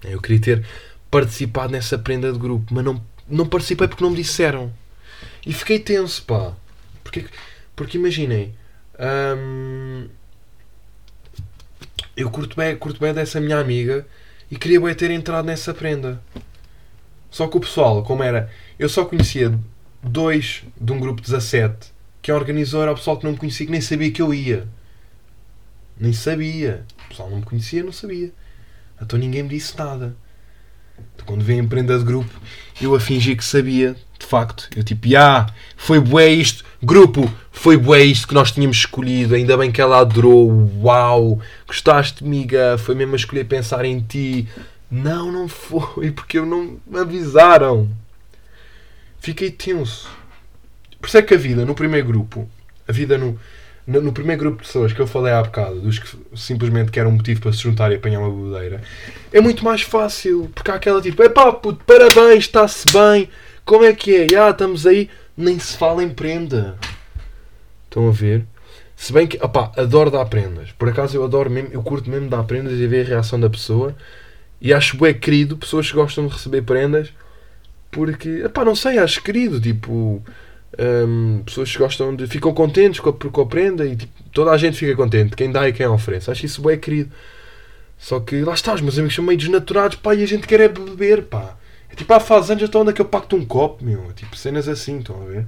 Eu 0.04 0.22
queria 0.22 0.40
ter 0.40 0.66
participado 1.12 1.72
nessa 1.72 1.98
prenda 1.98 2.32
de 2.32 2.40
grupo, 2.40 2.74
mas 2.74 2.84
não, 2.84 3.04
não 3.28 3.48
participei 3.48 3.88
porque 3.88 4.04
não 4.04 4.12
me 4.12 4.18
disseram. 4.18 4.74
E 5.46 5.54
fiquei 5.54 5.80
tenso, 5.80 6.24
pá. 6.24 6.54
Porque, 7.04 7.26
porque 7.76 7.98
imaginem, 7.98 8.56
hum, 9.38 10.08
eu 12.16 12.30
curto 12.30 12.56
bem, 12.56 12.76
curto 12.76 13.00
bem 13.00 13.14
dessa 13.14 13.40
minha 13.40 13.60
amiga 13.60 14.08
e 14.50 14.56
queria 14.56 14.80
bem 14.80 14.94
ter 14.96 15.12
entrado 15.12 15.46
nessa 15.46 15.74
prenda. 15.74 16.22
Só 17.30 17.48
que 17.48 17.58
o 17.58 17.60
pessoal, 17.60 18.04
como 18.04 18.24
era, 18.24 18.52
eu 18.78 18.88
só 18.88 19.06
conhecia 19.06 19.58
dois 20.02 20.64
de 20.80 20.92
um 20.92 21.00
grupo 21.00 21.22
de 21.22 21.32
17 21.32 21.92
que 22.22 22.32
organizou 22.32 22.82
era 22.82 22.92
o 22.92 22.96
pessoal 22.96 23.18
que 23.18 23.26
não 23.26 23.34
me 23.34 23.38
conhecia, 23.38 23.66
que 23.66 23.72
nem 23.72 23.82
sabia 23.82 24.12
que 24.12 24.22
eu 24.22 24.34
ia. 24.34 24.68
Nem 26.00 26.14
sabia. 26.14 26.86
O 27.06 27.10
pessoal 27.10 27.30
não 27.30 27.38
me 27.38 27.44
conhecia, 27.44 27.84
não 27.84 27.92
sabia. 27.92 28.32
Então 29.02 29.18
ninguém 29.20 29.44
me 29.44 29.50
disse 29.50 29.78
nada. 29.78 30.16
Então, 31.16 31.26
quando 31.26 31.44
vem 31.44 31.60
em 31.60 31.68
prenda 31.68 31.98
de 31.98 32.04
grupo, 32.04 32.32
eu 32.82 32.96
a 32.96 33.00
fingir 33.00 33.36
que 33.38 33.44
sabia, 33.44 33.96
de 34.18 34.26
facto. 34.26 34.70
Eu 34.76 34.84
tipo, 34.84 35.08
ah, 35.18 35.48
foi 35.76 36.00
bué 36.00 36.30
isto, 36.30 36.64
grupo, 36.82 37.32
foi 37.52 37.78
bué 37.78 38.04
isto 38.04 38.28
que 38.28 38.34
nós 38.34 38.52
tínhamos 38.52 38.78
escolhido, 38.78 39.36
ainda 39.36 39.58
bem 39.58 39.72
que 39.72 39.82
ela 39.82 40.00
adorou, 40.00 40.72
uau, 40.82 41.40
gostaste, 41.68 42.24
miga, 42.24 42.78
foi 42.78 42.96
mesmo 42.96 43.14
a 43.14 43.18
escolher 43.18 43.46
pensar 43.46 43.86
em 43.86 44.00
ti. 44.02 44.48
Não, 44.90 45.32
não 45.32 45.48
foi, 45.48 46.12
porque 46.14 46.38
eu 46.38 46.46
não 46.46 46.80
me 46.86 47.00
avisaram. 47.00 47.90
Fiquei 49.20 49.52
tenso. 49.52 50.10
Por 51.00 51.08
isso 51.08 51.18
é 51.18 51.22
que 51.22 51.34
a 51.34 51.38
vida 51.38 51.66
no 51.66 51.76
primeiro 51.76 52.08
grupo, 52.08 52.50
a 52.88 52.92
vida 52.92 53.18
no, 53.18 53.40
no, 53.86 54.02
no, 54.02 54.14
primeiro 54.14 54.42
grupo 54.42 54.62
de 54.62 54.68
pessoas 54.68 54.94
que 54.94 55.00
eu 55.00 55.08
falei 55.08 55.34
há 55.34 55.42
bocado, 55.44 55.80
dos 55.80 56.00
que 56.00 56.18
simplesmente 56.36 56.92
querem 56.92 57.12
um 57.12 57.16
motivo 57.16 57.42
para 57.42 57.52
se 57.52 57.60
juntar 57.60 57.92
e 57.92 57.96
apanhar 57.96 58.20
uma 58.20 58.30
bodeira, 58.30 58.82
é 59.32 59.42
muito 59.42 59.64
mais 59.64 59.82
fácil, 59.82 60.50
porque 60.54 60.72
há 60.72 60.76
aquela 60.76 61.02
tipo, 61.02 61.22
epá, 61.24 61.52
puto, 61.52 61.84
parabéns, 61.86 62.46
está-se 62.46 62.86
bem, 62.92 63.30
como 63.66 63.84
é 63.84 63.94
que 63.94 64.16
é? 64.16 64.28
Já, 64.30 64.50
estamos 64.50 64.86
aí, 64.86 65.10
nem 65.36 65.58
se 65.60 65.78
fala 65.78 66.04
em 66.04 66.10
prenda. 66.10 66.78
Estão 67.86 68.08
a 68.08 68.12
ver? 68.12 68.46
Se 68.96 69.12
bem 69.12 69.28
que, 69.28 69.38
opá, 69.44 69.72
adoro 69.76 70.10
dar 70.10 70.26
prendas. 70.26 70.72
Por 70.72 70.88
acaso 70.90 71.18
eu 71.18 71.24
adoro 71.24 71.50
mesmo, 71.50 71.70
eu 71.74 71.84
curto 71.84 72.10
mesmo 72.10 72.30
dar 72.30 72.44
prendas 72.44 72.74
e 72.74 72.88
ver 72.88 73.06
a 73.06 73.10
reação 73.10 73.40
da 73.40 73.50
pessoa. 73.50 73.96
E 74.62 74.74
acho 74.74 74.98
bem 74.98 75.14
querido 75.14 75.58
pessoas 75.58 75.90
que 75.90 75.96
gostam 75.96 76.26
de 76.26 76.34
receber 76.34 76.62
prendas. 76.62 77.14
Porque, 77.92 78.44
opá, 78.46 78.64
não 78.64 78.76
sei, 78.76 78.98
acho 78.98 79.22
querido. 79.22 79.60
Tipo, 79.60 80.24
hum, 80.80 81.42
pessoas 81.46 81.72
que 81.72 81.78
gostam 81.78 82.16
de. 82.16 82.28
ficam 82.28 82.54
contentes 82.54 83.00
com 83.00 83.10
a, 83.10 83.14
com 83.14 83.42
a 83.42 83.46
prenda 83.46 83.86
e 83.86 83.96
tipo, 83.96 84.14
toda 84.32 84.52
a 84.52 84.58
gente 84.58 84.78
fica 84.78 84.96
contente. 84.96 85.36
Quem 85.36 85.52
dá 85.52 85.68
e 85.68 85.74
quem 85.74 85.86
oferece. 85.88 86.32
Acho 86.32 86.46
isso 86.46 86.62
bem 86.62 86.78
querido. 86.80 87.12
Só 87.98 88.20
que 88.20 88.42
lá 88.42 88.54
está, 88.54 88.74
os 88.74 88.82
meus 88.82 88.98
amigos 88.98 89.16
são 89.16 89.24
meio 89.24 89.38
desnaturados, 89.38 89.98
pá, 89.98 90.14
e 90.14 90.24
a 90.24 90.28
gente 90.28 90.46
quer 90.46 90.60
é 90.60 90.68
beber, 90.68 91.24
pá. 91.24 91.56
É 91.90 91.96
tipo, 91.96 92.12
há 92.14 92.20
faz 92.20 92.50
anos 92.50 92.64
então 92.64 92.82
onde 92.82 92.90
é 92.90 92.94
que 92.94 93.02
eu 93.02 93.06
pacto 93.06 93.36
um 93.36 93.46
copo, 93.46 93.84
meu? 93.84 94.10
É 94.10 94.14
tipo, 94.14 94.36
cenas 94.36 94.68
assim, 94.68 95.00
estão 95.00 95.22
a 95.22 95.26
ver? 95.26 95.48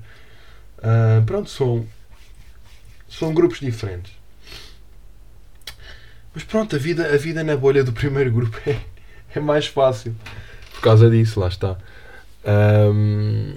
Uh, 0.78 1.24
pronto, 1.26 1.50
são, 1.50 1.86
são 3.10 3.34
grupos 3.34 3.60
diferentes. 3.60 4.14
Mas 6.34 6.44
pronto, 6.44 6.76
a 6.76 6.80
vida, 6.80 7.14
a 7.14 7.18
vida 7.18 7.44
na 7.44 7.58
bolha 7.58 7.84
do 7.84 7.92
primeiro 7.92 8.32
grupo 8.32 8.58
é, 8.70 8.80
é 9.36 9.40
mais 9.40 9.66
fácil. 9.66 10.16
Por 10.74 10.82
causa 10.82 11.10
disso, 11.10 11.40
lá 11.40 11.48
está. 11.48 11.78
Um, 12.46 13.56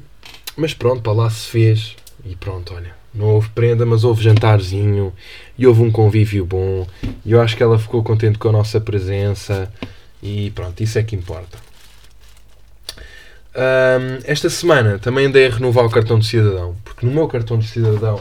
mas 0.58 0.74
pronto, 0.74 1.00
para 1.00 1.12
lá 1.12 1.30
se 1.30 1.46
fez. 1.46 1.96
E 2.24 2.34
pronto, 2.34 2.74
olha. 2.74 2.98
Não 3.14 3.26
houve 3.26 3.48
prenda, 3.50 3.86
mas 3.86 4.04
houve 4.04 4.22
jantarzinho. 4.22 5.12
E 5.56 5.66
houve 5.66 5.82
um 5.82 5.90
convívio 5.90 6.44
bom. 6.44 6.86
E 7.24 7.32
eu 7.32 7.40
acho 7.40 7.56
que 7.56 7.62
ela 7.62 7.78
ficou 7.78 8.02
contente 8.02 8.38
com 8.38 8.48
a 8.48 8.52
nossa 8.52 8.80
presença. 8.80 9.72
E 10.20 10.50
pronto, 10.50 10.82
isso 10.82 10.98
é 10.98 11.02
que 11.02 11.14
importa. 11.14 11.58
Um, 13.54 14.18
esta 14.24 14.50
semana 14.50 14.98
também 14.98 15.26
andei 15.26 15.46
a 15.46 15.50
renovar 15.50 15.84
o 15.84 15.90
cartão 15.90 16.18
de 16.18 16.26
cidadão, 16.26 16.76
porque 16.84 17.04
no 17.04 17.10
meu 17.10 17.26
cartão 17.26 17.58
de 17.58 17.66
cidadão, 17.66 18.20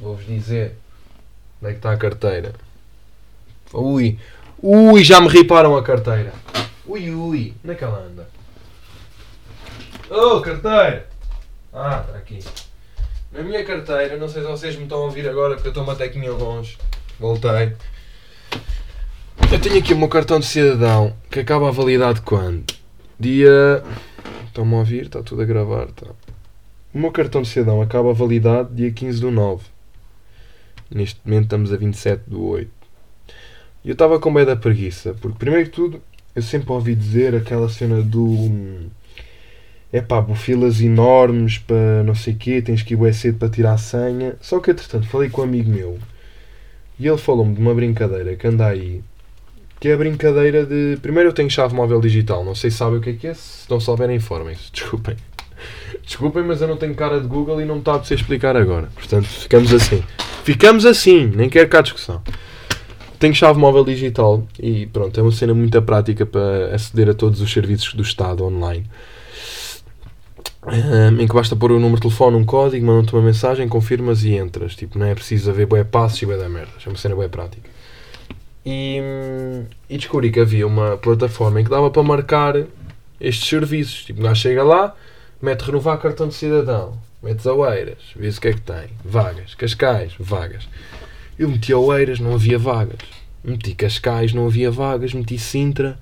vou-vos 0.00 0.26
dizer 0.26 0.74
onde 1.60 1.70
é 1.70 1.72
que 1.72 1.78
está 1.78 1.92
a 1.92 1.96
carteira. 1.96 2.54
Ui, 3.72 4.18
ui, 4.60 5.04
já 5.04 5.20
me 5.20 5.28
riparam 5.28 5.76
a 5.76 5.82
carteira. 5.82 6.32
Ui, 6.86 7.10
ui, 7.10 7.54
onde 7.62 7.72
é 7.72 7.76
que 7.76 7.84
ela 7.84 7.98
anda? 7.98 8.28
Oh, 10.10 10.40
carteira! 10.40 11.08
Ah, 11.72 12.04
está 12.06 12.18
aqui. 12.18 12.38
Na 13.32 13.42
minha 13.42 13.64
carteira, 13.64 14.16
não 14.16 14.28
sei 14.28 14.42
se 14.42 14.48
vocês 14.48 14.76
me 14.76 14.84
estão 14.84 15.02
a 15.02 15.04
ouvir 15.04 15.28
agora 15.28 15.54
porque 15.54 15.68
eu 15.68 15.70
estou 15.70 15.84
uma 15.84 15.94
tequinha 15.94 16.32
longe. 16.32 16.78
Voltei. 17.18 17.74
Eu 19.52 19.60
tenho 19.60 19.78
aqui 19.78 19.94
o 19.94 19.98
meu 19.98 20.08
cartão 20.08 20.40
de 20.40 20.46
cidadão 20.46 21.14
que 21.30 21.40
acaba 21.40 21.68
a 21.68 21.72
validade 21.72 22.20
quando? 22.22 22.64
Dia 23.18 23.82
Estão-me 24.58 24.74
a 24.74 24.78
ouvir? 24.78 25.04
Está 25.04 25.22
tudo 25.22 25.42
a 25.42 25.44
gravar. 25.44 25.86
Tá. 25.92 26.08
O 26.92 26.98
meu 26.98 27.12
cartão 27.12 27.42
de 27.42 27.48
cidadão 27.48 27.80
acaba 27.80 28.10
a 28.10 28.12
validade 28.12 28.74
dia 28.74 28.90
15 28.90 29.20
do 29.20 29.30
9. 29.30 29.64
Neste 30.90 31.20
momento 31.24 31.44
estamos 31.44 31.72
a 31.72 31.76
27 31.76 32.24
do 32.26 32.44
8. 32.44 32.68
E 33.84 33.88
eu 33.88 33.92
estava 33.92 34.18
com 34.18 34.32
medo 34.32 34.48
da 34.48 34.56
preguiça, 34.56 35.14
porque 35.20 35.38
primeiro 35.38 35.66
que 35.66 35.76
tudo, 35.76 36.02
eu 36.34 36.42
sempre 36.42 36.72
ouvi 36.72 36.96
dizer 36.96 37.36
aquela 37.36 37.68
cena 37.68 38.02
do. 38.02 38.90
É 39.92 40.02
pá, 40.02 40.22
filas 40.34 40.80
enormes 40.80 41.58
para 41.58 42.02
não 42.04 42.14
sei 42.14 42.34
o 42.34 42.36
quê, 42.36 42.60
tens 42.60 42.82
que 42.82 42.94
ir 42.94 42.96
bem 42.96 43.12
cedo 43.12 43.38
para 43.38 43.48
tirar 43.48 43.72
a 43.72 43.78
senha. 43.78 44.36
Só 44.40 44.60
que 44.60 44.70
entretanto 44.70 45.08
falei 45.08 45.30
com 45.30 45.40
um 45.40 45.44
amigo 45.44 45.70
meu 45.70 45.98
E 46.98 47.06
ele 47.06 47.16
falou-me 47.16 47.54
de 47.54 47.60
uma 47.60 47.74
brincadeira 47.74 48.36
que 48.36 48.46
anda 48.46 48.66
aí, 48.66 49.02
que 49.80 49.88
é 49.88 49.94
a 49.94 49.96
brincadeira 49.96 50.66
de. 50.66 50.98
Primeiro 51.00 51.30
eu 51.30 51.32
tenho 51.32 51.50
chave 51.50 51.74
móvel 51.74 52.00
digital, 52.00 52.44
não 52.44 52.54
sei 52.54 52.70
se 52.70 52.76
sabem 52.76 52.98
o 52.98 53.00
que 53.00 53.10
é 53.10 53.12
que 53.14 53.26
é, 53.28 53.34
se 53.34 53.70
não 53.70 53.80
souberem, 53.80 54.16
informem-se. 54.16 54.70
Desculpem. 54.72 55.16
Desculpem, 56.04 56.44
mas 56.44 56.60
eu 56.60 56.68
não 56.68 56.76
tenho 56.76 56.94
cara 56.94 57.20
de 57.20 57.26
Google 57.26 57.60
e 57.60 57.64
não 57.64 57.76
me 57.76 57.80
está 57.80 57.94
a 57.94 57.98
precisar 57.98 58.20
explicar 58.20 58.56
agora. 58.56 58.88
Portanto, 58.94 59.26
ficamos 59.26 59.72
assim. 59.72 60.02
Ficamos 60.44 60.86
assim, 60.86 61.26
nem 61.26 61.48
quero 61.48 61.68
cá 61.68 61.80
discussão. 61.80 62.22
Tenho 63.18 63.34
chave 63.34 63.58
móvel 63.58 63.84
digital 63.84 64.46
e 64.60 64.86
pronto, 64.86 65.18
é 65.18 65.22
uma 65.22 65.32
cena 65.32 65.52
muito 65.52 65.80
prática 65.82 66.24
para 66.24 66.74
aceder 66.74 67.10
a 67.10 67.14
todos 67.14 67.40
os 67.40 67.52
serviços 67.52 67.92
do 67.94 68.02
Estado 68.02 68.44
online. 68.44 68.86
Um, 70.66 71.20
em 71.20 71.26
que 71.26 71.34
basta 71.34 71.54
pôr 71.54 71.70
o 71.70 71.78
número 71.78 71.96
de 71.96 72.02
telefone, 72.02 72.36
um 72.36 72.44
código, 72.44 72.84
mandam-te 72.84 73.14
uma 73.14 73.22
mensagem, 73.22 73.68
confirmas 73.68 74.24
e 74.24 74.34
entras. 74.34 74.74
Tipo, 74.74 74.98
não 74.98 75.06
é 75.06 75.14
preciso 75.14 75.50
haver 75.50 75.66
bué 75.66 75.84
passos 75.84 76.20
e 76.22 76.26
bué 76.26 76.36
da 76.36 76.48
merda. 76.48 76.72
É 76.84 76.88
uma 76.88 76.96
cena 76.96 77.14
bué 77.14 77.28
prática. 77.28 77.68
E, 78.66 79.00
e 79.88 79.96
descobri 79.96 80.30
que 80.30 80.40
havia 80.40 80.66
uma 80.66 80.96
plataforma 80.96 81.60
em 81.60 81.64
que 81.64 81.70
dava 81.70 81.90
para 81.90 82.02
marcar 82.02 82.54
estes 83.20 83.48
serviços. 83.48 84.04
Tipo, 84.04 84.22
gajo 84.22 84.40
chega 84.40 84.62
lá, 84.62 84.94
mete 85.40 85.62
renovar 85.62 85.98
cartão 85.98 86.28
de 86.28 86.34
cidadão, 86.34 86.98
mete 87.22 87.48
Oeiras, 87.48 87.98
vê 88.14 88.28
o 88.28 88.40
que 88.40 88.48
é 88.48 88.52
que 88.52 88.60
tem. 88.60 88.90
Vagas. 89.04 89.54
Cascais, 89.54 90.12
vagas. 90.18 90.68
Eu 91.38 91.48
meti 91.48 91.72
Oeiras, 91.72 92.18
não 92.18 92.34
havia 92.34 92.58
vagas. 92.58 92.98
Meti 93.44 93.74
Cascais, 93.74 94.32
não 94.34 94.46
havia 94.46 94.70
vagas. 94.70 95.14
Meti 95.14 95.38
Sintra, 95.38 95.98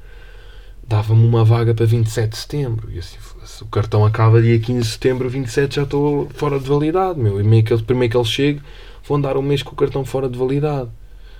dava-me 0.82 1.24
uma 1.24 1.44
vaga 1.44 1.74
para 1.74 1.84
27 1.84 2.30
de 2.30 2.36
setembro. 2.36 2.90
E 2.90 2.98
assim, 2.98 3.18
se 3.44 3.62
o 3.62 3.66
cartão 3.66 4.04
acaba 4.04 4.40
dia 4.40 4.58
15 4.58 4.80
de 4.80 4.86
setembro, 4.86 5.28
27 5.28 5.76
já 5.76 5.82
estou 5.82 6.28
fora 6.34 6.58
de 6.58 6.68
validade, 6.68 7.18
meu. 7.18 7.40
E 7.40 7.44
meio 7.44 7.64
que, 7.64 7.76
primeiro 7.82 8.12
que 8.12 8.16
ele 8.16 8.24
chegue, 8.24 8.62
vou 9.04 9.16
andar 9.16 9.36
um 9.36 9.42
mês 9.42 9.62
com 9.62 9.72
o 9.72 9.76
cartão 9.76 10.04
fora 10.04 10.28
de 10.28 10.38
validade. 10.38 10.88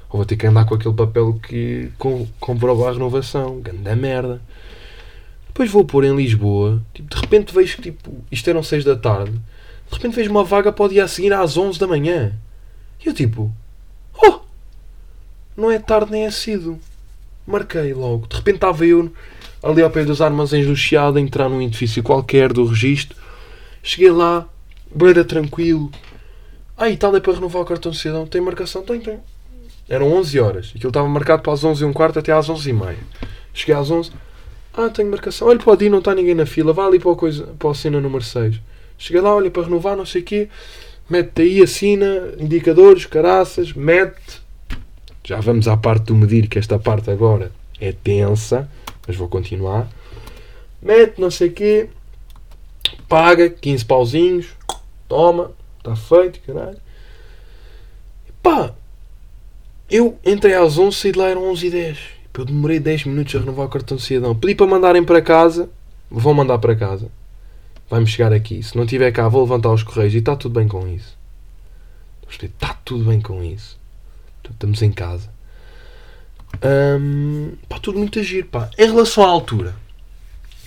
Ou 0.09 0.19
vou 0.19 0.25
ter 0.25 0.37
que 0.37 0.47
andar 0.47 0.65
com 0.65 0.75
aquele 0.75 0.95
papel 0.95 1.35
que 1.35 1.91
com, 1.99 2.27
comprova 2.39 2.89
a 2.89 2.93
renovação. 2.93 3.61
Ganda 3.61 3.97
merda. 3.97 4.41
Depois 5.49 5.71
vou 5.71 5.85
pôr 5.85 6.05
em 6.05 6.15
Lisboa. 6.15 6.83
Tipo, 6.95 7.15
de 7.15 7.21
repente 7.21 7.55
vejo 7.55 7.77
que 7.77 7.83
tipo, 7.83 8.25
isto 8.31 8.49
eram 8.49 8.63
6 8.63 8.85
da 8.85 8.97
tarde. 8.97 9.33
De 9.33 9.97
repente 9.97 10.15
vejo 10.15 10.31
uma 10.31 10.45
vaga 10.45 10.73
para 10.73 10.85
o 10.85 10.89
dia 10.89 11.05
a 11.05 11.09
seguir 11.09 11.33
às 11.33 11.57
11 11.57 11.79
da 11.79 11.87
manhã. 11.87 12.33
E 13.05 13.09
eu 13.09 13.15
tipo, 13.15 13.53
oh! 14.23 14.41
Não 15.57 15.71
é 15.71 15.79
tarde 15.79 16.13
nem 16.13 16.25
é 16.25 16.31
cedo. 16.31 16.79
Marquei 17.47 17.95
logo. 17.95 18.27
De 18.27 18.37
repente 18.37 18.57
estava 18.57 18.85
eu 18.85 19.13
ali 19.71 19.83
ao 19.83 19.91
pé 19.91 20.05
dos 20.05 20.21
armazéns 20.21 20.67
do 20.67 20.77
Chiado 20.77 21.19
entrar 21.19 21.49
num 21.49 21.61
edifício 21.61 22.03
qualquer 22.03 22.53
do 22.53 22.65
registro. 22.65 23.17
Cheguei 23.83 24.11
lá, 24.11 24.49
beira 24.95 25.25
tranquilo. 25.25 25.91
Ah, 26.77 26.91
e 26.91 26.97
tal 26.97 27.15
é 27.17 27.21
para 27.21 27.33
renovar 27.33 27.63
o 27.63 27.65
cartão 27.65 27.91
de 27.91 27.99
cidadão. 27.99 28.27
Tem 28.27 28.41
marcação? 28.41 28.83
Tem, 28.83 29.01
tem. 29.01 29.19
Eram 29.89 30.13
11 30.13 30.41
horas. 30.41 30.73
Aquilo 30.75 30.91
estava 30.91 31.09
marcado 31.09 31.43
para 31.43 31.53
as 31.53 31.65
11 31.65 31.83
e 31.83 31.87
um 31.87 31.93
quarto 31.93 32.19
até 32.19 32.33
às 32.33 32.49
11 32.49 32.69
e 32.69 32.73
meia. 32.73 32.99
Cheguei 33.55 33.75
às 33.75 33.91
11. 33.91 34.11
Ah, 34.75 34.91
tenho 34.91 35.11
marcação. 35.11 35.49
Olha, 35.49 35.59
pode 35.59 35.85
ir, 35.85 35.89
não 35.89 36.01
está 36.01 36.15
ninguém 36.15 36.35
na 36.35 36.45
fila. 36.45 36.73
Vá 36.73 36.87
ali 36.87 36.99
para 36.99 37.13
a, 37.13 37.17
coisa, 37.17 37.45
para 37.59 37.71
a 37.71 37.75
cena 37.75 38.01
número 38.01 38.23
6. 38.23 38.61
Cheguei 38.99 39.23
lá, 39.23 39.35
olha, 39.35 39.51
para 39.51 39.63
renovar, 39.63 39.97
não 39.97 40.07
sei 40.07 40.23
o 40.23 40.25
quê. 40.25 40.49
Mete 41.09 41.43
aí, 41.43 41.63
assina, 41.63 42.35
indicadores, 42.39 43.07
caraças, 43.07 43.73
mete. 43.73 44.43
Já 45.25 45.41
vamos 45.41 45.67
à 45.69 45.77
parte 45.77 46.07
do 46.07 46.15
medir, 46.15 46.49
que 46.49 46.59
esta 46.59 46.79
parte 46.79 47.11
agora 47.11 47.51
é 47.81 47.93
tensa, 47.93 48.69
mas 49.07 49.17
vou 49.17 49.29
continuar. 49.29 49.89
Mete, 50.83 51.21
não 51.21 51.31
sei 51.31 51.49
o 51.49 51.53
quê. 51.53 51.89
Paga, 53.09 53.49
15 53.49 53.85
pauzinhos. 53.85 54.47
Toma, 55.09 55.53
está 55.79 55.95
feito, 55.95 56.41
caralho. 56.41 56.79
Pá, 58.43 58.75
eu 59.91 60.19
entrei 60.25 60.55
às 60.55 60.79
11, 60.79 60.97
saí 60.97 61.13
de 61.13 61.19
lá, 61.19 61.29
eram 61.29 61.51
11 61.51 61.67
e 61.67 61.71
10. 61.71 61.99
Eu 62.39 62.45
demorei 62.45 62.79
10 62.79 63.07
minutos 63.07 63.35
a 63.35 63.39
renovar 63.39 63.67
o 63.67 63.69
cartão 63.69 63.97
de 63.97 64.03
cidadão. 64.03 64.35
Pedi 64.35 64.55
para 64.55 64.67
mandarem 64.67 65.03
para 65.03 65.23
casa. 65.23 65.71
Vão 66.11 66.35
mandar 66.35 66.59
para 66.59 66.77
casa. 66.77 67.11
Vai-me 67.89 68.07
chegar 68.07 68.33
aqui. 68.33 68.63
Se 68.63 68.77
não 68.77 68.85
estiver 68.85 69.11
cá, 69.11 69.27
vou 69.27 69.43
levantar 69.43 69.73
os 69.73 69.83
correios. 69.83 70.15
E 70.15 70.19
está 70.19 70.37
tudo 70.37 70.53
bem 70.59 70.69
com 70.69 70.87
isso. 70.87 71.17
Está 72.29 72.75
tudo 72.85 73.05
bem 73.05 73.21
com 73.21 73.43
isso. 73.43 73.79
Estamos 74.49 74.83
em 74.83 74.93
casa. 74.93 75.31
Hum, 76.65 77.53
pá, 77.69 77.79
tudo 77.79 77.99
muito 77.99 78.19
agir, 78.19 78.45
pá. 78.45 78.71
Em 78.79 78.87
relação 78.87 79.25
à 79.25 79.29
altura. 79.29 79.75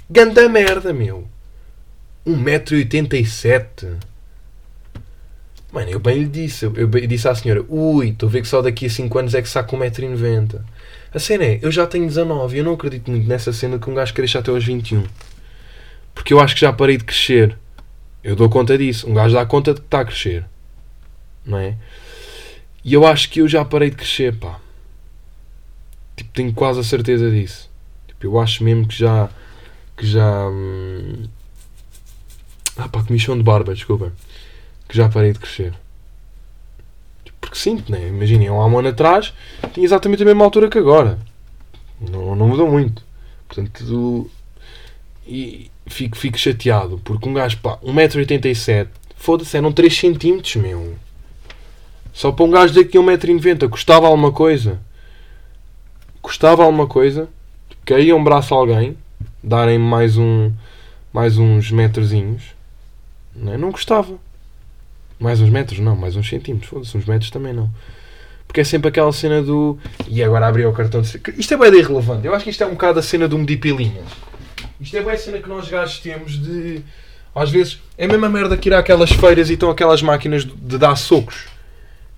Ganda 0.09 0.47
merda, 0.49 0.93
meu. 0.93 1.27
1,87m. 2.25 3.97
Mano, 5.71 5.89
eu 5.89 5.99
bem 5.99 6.19
lhe 6.19 6.27
disse. 6.27 6.65
Eu, 6.65 6.73
eu 6.75 6.87
disse 7.07 7.27
à 7.27 7.35
senhora: 7.35 7.63
Ui, 7.67 8.09
estou 8.09 8.27
a 8.27 8.31
ver 8.31 8.41
que 8.41 8.47
só 8.47 8.61
daqui 8.61 8.87
a 8.87 8.89
5 8.89 9.19
anos 9.19 9.35
é 9.35 9.41
que 9.41 9.49
saco 9.49 9.77
1,90m. 9.77 10.61
A 11.13 11.19
cena 11.19 11.43
é: 11.43 11.59
eu 11.61 11.71
já 11.71 11.85
tenho 11.85 12.05
19 12.07 12.55
e 12.55 12.59
eu 12.59 12.65
não 12.65 12.73
acredito 12.73 13.09
muito 13.09 13.27
nessa 13.27 13.53
cena 13.53 13.77
que 13.77 13.89
um 13.89 13.93
gajo 13.93 14.13
cresça 14.13 14.39
até 14.39 14.51
aos 14.51 14.65
21. 14.65 15.03
Porque 16.13 16.33
eu 16.33 16.39
acho 16.39 16.55
que 16.55 16.61
já 16.61 16.73
parei 16.73 16.97
de 16.97 17.03
crescer. 17.03 17.57
Eu 18.23 18.35
dou 18.35 18.49
conta 18.49 18.77
disso. 18.77 19.09
Um 19.09 19.13
gajo 19.13 19.33
dá 19.33 19.45
conta 19.45 19.73
de 19.73 19.79
que 19.79 19.87
está 19.87 20.01
a 20.01 20.05
crescer. 20.05 20.45
Não 21.45 21.57
é? 21.57 21.75
E 22.83 22.93
eu 22.93 23.05
acho 23.05 23.29
que 23.29 23.41
eu 23.41 23.47
já 23.47 23.63
parei 23.63 23.89
de 23.89 23.95
crescer, 23.95 24.35
pá. 24.35 24.59
Tipo, 26.19 26.31
tenho 26.33 26.53
quase 26.53 26.79
a 26.79 26.83
certeza 26.83 27.31
disso. 27.31 27.69
Tipo, 28.07 28.27
eu 28.27 28.39
acho 28.39 28.63
mesmo 28.63 28.87
que 28.87 28.97
já. 28.97 29.29
Que 29.95 30.05
já. 30.05 30.47
Hum... 30.49 31.23
Ah, 32.77 32.87
pá, 32.87 33.03
comichão 33.03 33.37
de 33.37 33.43
barba, 33.43 33.73
desculpa 33.73 34.13
que 34.89 34.97
já 34.97 35.07
parei 35.07 35.31
de 35.31 35.39
crescer. 35.39 35.73
Porque 37.39 37.55
sinto, 37.55 37.89
né? 37.91 38.09
Imaginem, 38.09 38.47
há 38.47 38.53
um 38.53 38.79
ano 38.79 38.89
atrás 38.89 39.33
tinha 39.71 39.85
exatamente 39.85 40.23
a 40.23 40.25
mesma 40.25 40.43
altura 40.43 40.67
que 40.67 40.77
agora. 40.77 41.19
Não, 42.01 42.35
não 42.35 42.47
mudou 42.49 42.69
muito. 42.69 43.03
Portanto, 43.47 44.29
e 45.25 45.71
fico, 45.85 46.17
fico 46.17 46.37
chateado 46.37 46.99
porque 47.03 47.29
um 47.29 47.33
gajo, 47.33 47.57
pá, 47.59 47.77
1,87m, 47.77 48.87
foda-se, 49.15 49.55
eram 49.55 49.71
3cm, 49.71 50.59
meu. 50.59 50.95
Só 52.11 52.31
para 52.31 52.45
um 52.45 52.51
gajo 52.51 52.73
daqui 52.73 52.97
a 52.97 53.01
1,90m 53.01 53.69
custava 53.69 54.07
alguma 54.07 54.31
coisa. 54.31 54.81
Custava 56.21 56.63
alguma 56.63 56.87
coisa. 56.87 57.27
Caía 57.85 58.15
um 58.15 58.23
braço 58.23 58.53
a 58.53 58.57
alguém, 58.57 58.97
darem 59.43 59.79
mais 59.79 60.17
um 60.17 60.51
mais 61.11 61.37
uns 61.37 61.71
metrozinhos. 61.71 62.43
Não, 63.35 63.53
é? 63.53 63.57
não 63.57 63.71
gostava. 63.71 64.17
Mais 65.19 65.41
uns 65.41 65.49
metros, 65.49 65.79
não, 65.79 65.95
mais 65.95 66.15
uns 66.15 66.29
centímetros, 66.29 66.69
foda-se, 66.69 66.97
uns 66.97 67.05
metros 67.05 67.29
também 67.29 67.51
não. 67.51 67.69
Porque 68.47 68.61
é 68.61 68.63
sempre 68.63 68.89
aquela 68.89 69.11
cena 69.11 69.41
do. 69.43 69.77
E 70.07 70.23
agora 70.23 70.47
abriu 70.47 70.69
o 70.69 70.73
cartão 70.73 71.01
de. 71.01 71.21
Isto 71.37 71.53
é 71.53 71.57
bem 71.57 71.79
irrelevante. 71.79 72.25
Eu 72.25 72.33
acho 72.33 72.43
que 72.43 72.49
isto 72.49 72.63
é 72.63 72.65
um 72.65 72.71
bocado 72.71 72.99
a 72.99 73.01
cena 73.01 73.27
do 73.27 73.37
medir 73.37 73.57
pilinhas. 73.57 74.05
Isto 74.79 74.97
é 74.97 75.01
bem 75.01 75.13
a 75.13 75.17
cena 75.17 75.39
que 75.39 75.49
nós 75.49 75.67
gajos 75.67 75.99
temos 75.99 76.31
de. 76.41 76.81
Às 77.35 77.51
vezes 77.51 77.79
é 77.97 78.05
a 78.05 78.07
mesma 78.07 78.27
merda 78.27 78.57
que 78.57 78.69
ir 78.69 78.73
àquelas 78.73 79.11
feiras 79.11 79.49
e 79.49 79.53
estão 79.53 79.69
aquelas 79.69 80.01
máquinas 80.01 80.45
de 80.45 80.77
dar 80.77 80.95
socos. 80.95 81.45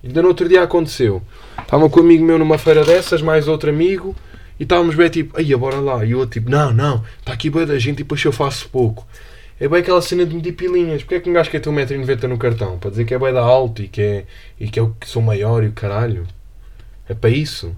Ainda 0.02 0.22
no 0.22 0.28
outro 0.28 0.48
dia 0.48 0.62
aconteceu. 0.62 1.22
Estava 1.72 1.88
com 1.88 2.00
um 2.00 2.02
amigo 2.02 2.22
meu 2.22 2.38
numa 2.38 2.58
feira 2.58 2.84
dessas, 2.84 3.22
mais 3.22 3.48
outro 3.48 3.70
amigo, 3.70 4.14
e 4.60 4.62
estávamos 4.62 4.94
bem 4.94 5.08
tipo, 5.08 5.38
aí 5.38 5.56
bora 5.56 5.80
lá. 5.80 6.04
E 6.04 6.14
o 6.14 6.18
outro 6.18 6.38
tipo, 6.38 6.50
não, 6.50 6.70
não, 6.70 7.02
está 7.18 7.32
aqui 7.32 7.48
boa 7.48 7.64
da 7.64 7.78
gente 7.78 8.00
e 8.00 8.02
depois 8.02 8.22
eu 8.22 8.30
faço 8.30 8.68
pouco. 8.68 9.06
É 9.58 9.66
bem 9.66 9.80
aquela 9.80 10.02
cena 10.02 10.26
de 10.26 10.34
medir 10.34 10.52
pilinhas. 10.52 11.02
Porquê 11.02 11.14
é 11.14 11.20
que 11.20 11.30
um 11.30 11.32
gajo 11.32 11.50
quer 11.50 11.60
ter 11.60 11.70
1,90m 11.70 12.24
no 12.24 12.36
cartão? 12.36 12.78
Para 12.78 12.90
dizer 12.90 13.06
que 13.06 13.14
é 13.14 13.18
bem 13.18 13.32
da 13.32 13.40
alto 13.40 13.80
e 13.80 13.88
que, 13.88 14.02
é, 14.02 14.24
e 14.60 14.68
que 14.68 14.78
é 14.78 14.82
o 14.82 14.90
que 15.00 15.08
sou 15.08 15.22
maior 15.22 15.64
e 15.64 15.68
o 15.68 15.72
caralho. 15.72 16.26
É 17.08 17.14
para 17.14 17.30
isso. 17.30 17.74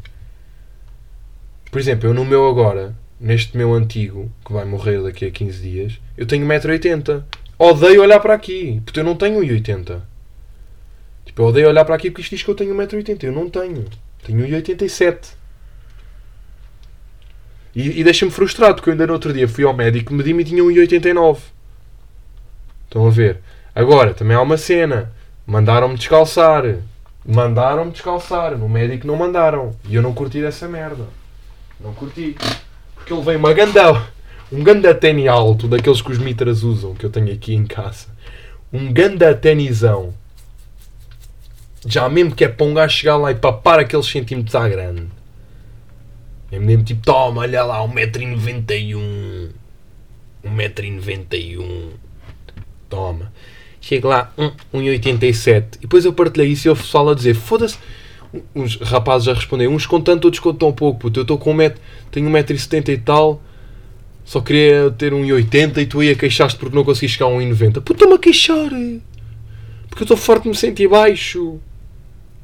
Por 1.71 1.79
exemplo, 1.81 2.09
eu 2.09 2.15
no 2.15 2.25
meu 2.25 2.49
agora, 2.49 2.97
neste 3.21 3.57
meu 3.57 3.73
antigo, 3.73 4.29
que 4.45 4.53
vai 4.53 4.65
morrer 4.65 5.05
daqui 5.05 5.25
a 5.25 5.31
15 5.31 5.63
dias, 5.63 6.01
eu 6.19 6.27
tenho 6.27 6.45
1,80m. 6.45 7.23
Odeio 7.57 8.03
olhar 8.03 8.19
para 8.19 8.35
aqui, 8.35 8.83
porque 8.85 8.99
eu 8.99 9.05
não 9.05 9.15
tenho 9.15 9.39
1,80m. 9.39 10.01
Tipo, 11.35 11.43
eu 11.43 11.47
odeio 11.47 11.69
olhar 11.69 11.85
para 11.85 11.97
aqui 11.97 12.13
porque 12.13 12.23
isto 12.23 12.31
diz 12.31 12.45
que 12.45 12.49
eu 12.49 12.55
tenho 12.55 12.73
1,80m. 12.77 13.25
Eu 13.25 13.33
não 13.33 13.51
tenho. 13.51 13.85
Tenho 14.25 14.47
1,87m. 14.47 15.35
E, 17.75 18.01
e 18.01 18.05
deixa-me 18.05 18.31
frustrado, 18.31 18.77
porque 18.77 18.89
eu 18.89 18.93
ainda 18.93 19.05
no 19.05 19.15
outro 19.15 19.33
dia 19.33 19.49
fui 19.49 19.65
ao 19.65 19.75
médico, 19.75 20.15
medi-me 20.15 20.43
e 20.43 20.47
tinha 20.47 20.63
1,89m. 20.63 21.39
Estão 22.85 23.09
a 23.09 23.11
ver? 23.11 23.41
Agora, 23.75 24.15
também 24.15 24.37
há 24.37 24.41
uma 24.41 24.57
cena. 24.57 25.13
Mandaram-me 25.45 25.97
descalçar. 25.97 26.77
Mandaram-me 27.27 27.91
descalçar. 27.91 28.57
No 28.57 28.69
médico 28.69 29.05
não 29.05 29.17
mandaram. 29.17 29.75
E 29.89 29.97
eu 29.97 30.03
não 30.03 30.15
curti 30.15 30.41
dessa 30.41 30.69
merda. 30.69 31.05
Não 31.81 31.93
curti. 31.95 32.37
Porque 32.95 33.13
ele 33.13 33.23
veio 33.23 33.41
uma 33.41 33.53
ganda, 33.53 34.07
um 34.53 34.63
ganda 34.63 34.95
tênis 34.95 35.27
alto, 35.27 35.67
daqueles 35.67 36.01
que 36.01 36.13
os 36.13 36.19
mitras 36.19 36.63
usam, 36.63 36.95
que 36.95 37.05
eu 37.05 37.11
tenho 37.11 37.33
aqui 37.33 37.55
em 37.55 37.67
casa. 37.67 38.07
Um 38.73 38.93
ganda 38.93 39.35
tenisão. 39.35 40.15
Já 41.87 42.09
mesmo 42.09 42.35
que 42.35 42.45
é 42.45 42.49
para 42.49 42.67
um 42.67 42.75
gajo 42.75 42.97
chegar 42.97 43.17
lá 43.17 43.31
e 43.31 43.35
papar 43.35 43.79
aqueles 43.79 44.07
centímetros 44.07 44.55
à 44.55 44.69
grande. 44.69 45.07
É 46.51 46.59
mesmo 46.59 46.85
tipo, 46.85 47.03
toma, 47.03 47.43
olha 47.43 47.63
lá, 47.65 47.81
1,91m. 47.81 49.51
1,91m. 50.45 51.91
Toma. 52.89 53.33
Chego 53.81 54.09
lá, 54.09 54.33
1,87. 54.73 55.63
Um, 55.63 55.67
e 55.77 55.79
depois 55.81 56.05
eu 56.05 56.13
partilhei 56.13 56.49
isso 56.49 56.69
e 56.69 56.71
eu 56.71 56.77
pessoal 56.77 57.11
a 57.11 57.15
dizer: 57.15 57.35
foda-se, 57.35 57.77
uns 58.55 58.77
rapazes 58.77 59.29
a 59.29 59.35
responder, 59.35 59.69
uns 59.69 59.85
com 59.85 60.01
tanto, 60.01 60.27
outros 60.27 60.41
com 60.41 60.55
tão 60.55 60.73
pouco. 60.73 61.01
Puto, 61.01 61.21
eu 61.21 61.23
estou 61.23 61.39
com 61.39 61.51
um 61.51 61.55
metro, 61.55 61.81
tenho 62.11 62.31
1,70m 62.31 62.89
e 62.89 62.99
tal, 62.99 63.43
só 64.25 64.41
queria 64.41 64.91
ter 64.97 65.13
1,80m 65.13 65.79
e 65.79 65.87
tu 65.87 66.01
aí 66.01 66.11
a 66.11 66.15
queixaste 66.15 66.59
porque 66.59 66.75
não 66.75 66.85
consegui 66.85 67.13
chegar 67.13 67.27
a 67.27 67.31
1,90m. 67.31 67.75
Puto, 67.75 67.93
estou-me 67.93 68.15
a 68.15 68.19
queixar. 68.19 68.71
Porque 69.89 70.03
eu 70.03 70.05
estou 70.05 70.17
forte 70.17 70.45
de 70.45 70.49
me 70.49 70.55
sentir 70.55 70.89
baixo. 70.89 71.61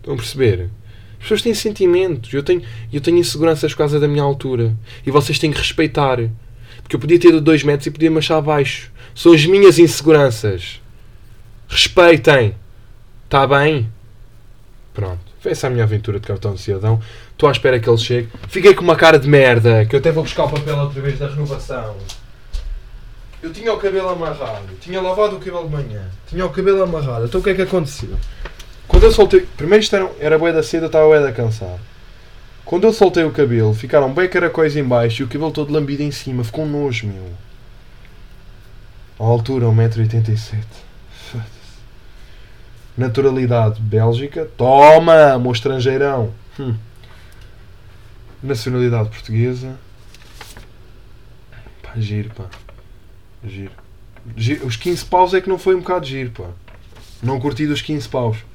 Estão 0.01 0.15
a 0.15 0.17
perceber? 0.17 0.69
As 1.15 1.23
pessoas 1.23 1.43
têm 1.43 1.55
sentimentos. 1.55 2.33
Eu 2.33 2.43
tenho, 2.43 2.63
eu 2.93 3.01
tenho 3.01 3.19
inseguranças 3.19 3.73
por 3.73 3.79
causa 3.79 4.01
da 4.01 4.09
minha 4.09 4.23
altura. 4.23 4.75
E 5.07 5.11
vocês 5.11 5.39
têm 5.39 5.53
que 5.53 5.59
respeitar. 5.59 6.19
Porque 6.83 6.97
eu 6.97 7.01
podia 7.01 7.21
ter 7.21 7.39
2 7.39 7.63
metros 7.63 7.87
e 7.87 7.91
podia 7.91 8.11
me 8.11 8.19
achar 8.19 8.41
baixo. 8.41 8.91
São 9.15 9.33
as 9.33 9.45
minhas 9.45 9.79
inseguranças. 9.79 10.81
Respeitem. 11.69 12.55
Está 13.27 13.47
bem? 13.47 13.89
Pronto. 14.95 15.21
Foi 15.41 15.53
essa 15.53 15.69
a 15.69 15.71
minha 15.71 15.85
aventura 15.85 16.19
de 16.19 16.27
cartão 16.27 16.55
de 16.55 16.61
cidadão. 16.61 17.01
Estou 17.33 17.49
à 17.49 17.53
espera 17.53 17.79
que 17.79 17.89
ele 17.89 17.99
chegue. 17.99 18.29
Fiquei 18.49 18.75
com 18.75 18.83
uma 18.83 18.97
cara 18.97 19.19
de 19.19 19.29
merda, 19.29 19.87
que 19.87 19.95
eu 19.95 20.01
até 20.01 20.13
vou 20.13 20.23
buscar 20.23 20.45
o 20.45 20.51
papel 20.51 20.77
outra 20.77 21.01
vez 21.01 21.19
da 21.19 21.29
renovação. 21.29 21.97
Eu 23.43 23.51
tinha 23.51 23.73
o 23.73 23.79
cabelo 23.79 24.11
amarrado, 24.11 24.69
tinha 24.83 25.01
lavado 25.01 25.37
o 25.37 25.39
cabelo 25.39 25.65
de 25.67 25.75
manhã, 25.75 26.11
tinha 26.29 26.45
o 26.45 26.51
cabelo 26.51 26.83
amarrado. 26.83 27.25
Então 27.25 27.41
o 27.41 27.45
que 27.45 27.49
é 27.49 27.55
que 27.55 27.63
aconteceu? 27.63 28.15
Quando 28.91 29.05
eu 29.05 29.13
soltei. 29.13 29.47
Primeiro 29.57 29.85
isto 29.85 29.95
era, 29.95 30.11
era 30.19 30.39
bué 30.39 30.53
da 30.53 30.65
seda, 30.65 30.87
estava 30.87 31.07
bué 31.07 31.21
da 31.21 31.33
cansado. 31.33 31.79
Quando 32.65 32.85
eu 32.85 32.93
soltei 32.93 33.23
o 33.23 33.31
cabelo, 33.31 33.73
ficaram 33.73 34.13
bem 34.13 34.29
caracóis 34.29 34.77
em 34.77 34.83
baixo 34.83 35.23
e 35.23 35.25
o 35.25 35.29
cabelo 35.29 35.53
todo 35.53 35.73
lambido 35.73 36.03
em 36.03 36.11
cima. 36.11 36.43
Ficou 36.43 36.65
um 36.65 36.69
nojo, 36.69 37.07
meu. 37.07 37.31
A 39.19 39.25
altura, 39.25 39.67
1,87m. 39.67 40.65
Naturalidade 42.99 43.81
Bélgica. 43.81 44.45
Toma, 44.57 45.39
meu 45.39 45.53
estrangeirão. 45.53 46.35
Hum. 46.59 46.75
Nacionalidade 48.43 49.09
portuguesa. 49.09 49.79
Pá, 51.81 51.93
giro, 51.97 52.31
pá. 52.31 52.47
Giro. 53.45 53.73
Giro. 54.37 54.67
Os 54.67 54.75
15 54.75 55.05
paus 55.05 55.33
é 55.33 55.41
que 55.41 55.49
não 55.49 55.59
foi 55.59 55.77
um 55.77 55.81
bocado 55.81 56.05
giro, 56.07 56.31
pá. 56.33 56.49
Não 57.23 57.39
curti 57.39 57.67
dos 57.69 57.83
15 57.83 58.09
paus. 58.09 58.50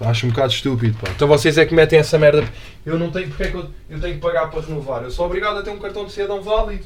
Acho 0.00 0.26
um 0.26 0.30
bocado 0.30 0.52
estúpido, 0.52 0.96
pá. 0.98 1.10
Então 1.14 1.26
vocês 1.26 1.58
é 1.58 1.66
que 1.66 1.74
metem 1.74 1.98
essa 1.98 2.18
merda. 2.18 2.44
Eu 2.86 2.98
não 2.98 3.10
tenho. 3.10 3.28
Porque 3.28 3.42
é 3.42 3.50
que 3.50 3.56
eu, 3.56 3.66
eu 3.90 4.00
tenho 4.00 4.14
que 4.14 4.20
pagar 4.20 4.48
para 4.48 4.60
renovar? 4.60 5.02
Eu 5.02 5.10
sou 5.10 5.26
obrigado 5.26 5.58
a 5.58 5.62
ter 5.62 5.70
um 5.70 5.78
cartão 5.78 6.04
de 6.04 6.12
cidadão 6.12 6.40
válido. 6.40 6.84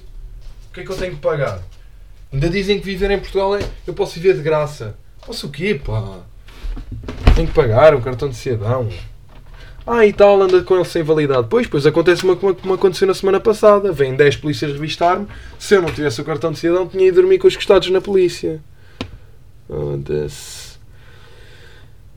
O 0.71 0.75
que 0.75 0.81
é 0.81 0.85
que 0.85 0.91
eu 0.91 0.97
tenho 0.97 1.15
que 1.15 1.21
pagar? 1.21 1.61
Ainda 2.33 2.49
dizem 2.49 2.79
que 2.79 2.85
viver 2.87 3.11
em 3.11 3.19
Portugal 3.19 3.55
é. 3.57 3.61
Eu 3.87 3.93
posso 3.93 4.15
viver 4.15 4.35
de 4.35 4.43
graça. 4.43 4.97
Posso 5.27 5.47
o 5.47 5.51
quê, 5.51 5.75
pá? 5.75 6.21
Tenho 7.35 7.49
que 7.49 7.55
pagar 7.55 7.95
um 7.95 8.01
cartão 8.01 8.29
de 8.29 8.35
cidadão. 8.35 8.89
Ah, 9.87 10.07
e 10.07 10.13
tal, 10.13 10.41
anda 10.41 10.63
com 10.63 10.75
ele 10.77 10.85
sem 10.85 11.03
validade. 11.03 11.49
Pois, 11.51 11.67
pois 11.67 11.85
acontece 11.85 12.25
uma 12.25 12.37
como 12.37 12.73
aconteceu 12.73 13.07
na 13.07 13.15
semana 13.15 13.41
passada. 13.41 13.93
Vêm 13.93 14.15
10 14.15 14.37
polícias 14.37 14.73
revistar-me. 14.73 15.27
Se 15.59 15.75
eu 15.75 15.83
não 15.83 15.93
tivesse 15.93 16.21
o 16.21 16.25
cartão 16.25 16.53
de 16.53 16.59
cidadão, 16.59 16.87
tinha 16.87 17.07
ido 17.07 17.21
dormir 17.21 17.39
com 17.39 17.49
os 17.49 17.57
costados 17.57 17.91
na 17.91 18.01
polícia. 18.01 18.63
Foda-se. 19.67 20.62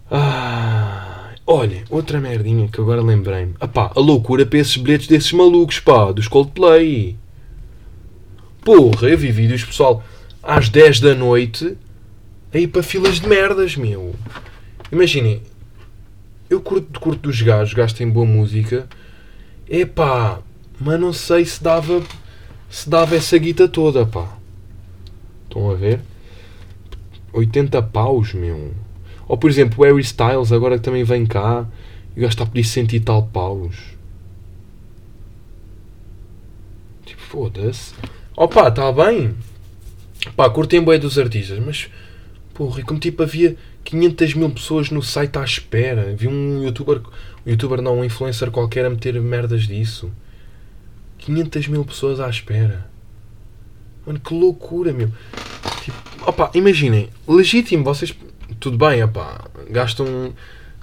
Ah, 0.09 1.33
olha, 1.47 1.83
outra 1.89 2.19
merdinha 2.19 2.67
que 2.67 2.79
agora 2.79 3.01
lembrei-me. 3.01 3.55
Ah 3.59 3.67
pá, 3.67 3.91
a 3.95 3.99
loucura 3.99 4.45
para 4.45 4.59
esses 4.59 4.77
bilhetes 4.77 5.07
desses 5.07 5.31
malucos, 5.31 5.79
pá, 5.79 6.11
dos 6.11 6.27
Coldplay. 6.27 7.17
Porra, 8.63 9.09
eu 9.09 9.17
vi 9.17 9.31
vídeos, 9.31 9.63
pessoal, 9.63 10.03
às 10.41 10.69
10 10.69 10.99
da 10.99 11.15
noite, 11.15 11.77
aí 12.53 12.67
para 12.67 12.83
filas 12.83 13.19
de 13.19 13.27
merdas, 13.27 13.75
meu. 13.75 14.15
Imaginem, 14.91 15.41
eu 16.49 16.61
curto, 16.61 16.99
curto 16.99 17.21
dos 17.21 17.41
gajos, 17.41 17.73
gastem 17.73 18.09
boa 18.09 18.25
música. 18.25 18.87
Epá, 19.67 20.39
mas 20.79 20.99
não 20.99 21.11
sei 21.13 21.45
se 21.45 21.63
dava 21.63 22.03
se 22.69 22.89
dava 22.89 23.15
essa 23.15 23.37
guita 23.37 23.67
toda, 23.67 24.05
pá. 24.05 24.37
Estão 25.43 25.71
a 25.71 25.75
ver? 25.75 26.01
80 27.31 27.81
paus, 27.83 28.33
meu. 28.33 28.73
Ou 29.27 29.37
por 29.37 29.49
exemplo, 29.49 29.83
Harry 29.83 30.01
Styles, 30.01 30.51
agora 30.51 30.77
que 30.77 30.83
também 30.83 31.03
vem 31.03 31.25
cá, 31.25 31.65
e 32.15 32.19
o 32.19 32.21
gajo 32.21 32.29
está 32.33 32.43
a 32.43 32.47
pedir 32.47 32.63
100 32.63 32.87
e 32.93 32.99
tal 32.99 33.23
paus. 33.23 33.75
Tipo, 37.05 37.21
foda-se. 37.21 37.93
Opa, 38.37 38.67
está 38.67 38.91
bem. 38.91 39.35
Pá, 40.35 40.49
curtem 40.49 40.83
bem 40.83 40.99
dos 40.99 41.17
artistas, 41.17 41.59
mas 41.59 41.89
porra, 42.53 42.79
e 42.79 42.83
como 42.83 42.99
tipo 42.99 43.21
havia 43.21 43.55
500 43.83 44.33
mil 44.33 44.49
pessoas 44.49 44.89
no 44.89 45.01
site 45.01 45.37
à 45.37 45.43
espera. 45.43 46.15
Vi 46.15 46.27
um 46.27 46.63
youtuber, 46.63 47.01
um 47.45 47.49
youtuber 47.49 47.81
não, 47.81 47.99
um 47.99 48.03
influencer 48.03 48.49
qualquer 48.49 48.85
a 48.85 48.89
meter 48.89 49.19
merdas 49.21 49.67
disso. 49.67 50.11
500 51.19 51.67
mil 51.67 51.85
pessoas 51.85 52.19
à 52.19 52.29
espera. 52.29 52.89
Mano, 54.05 54.19
que 54.19 54.33
loucura, 54.33 54.93
meu. 54.93 55.11
Tipo, 55.83 55.97
opa, 56.25 56.51
imaginem, 56.53 57.09
legítimo, 57.27 57.83
vocês. 57.83 58.15
Tudo 58.59 58.77
bem, 58.77 59.03
opá, 59.03 59.45
gastam. 59.69 60.33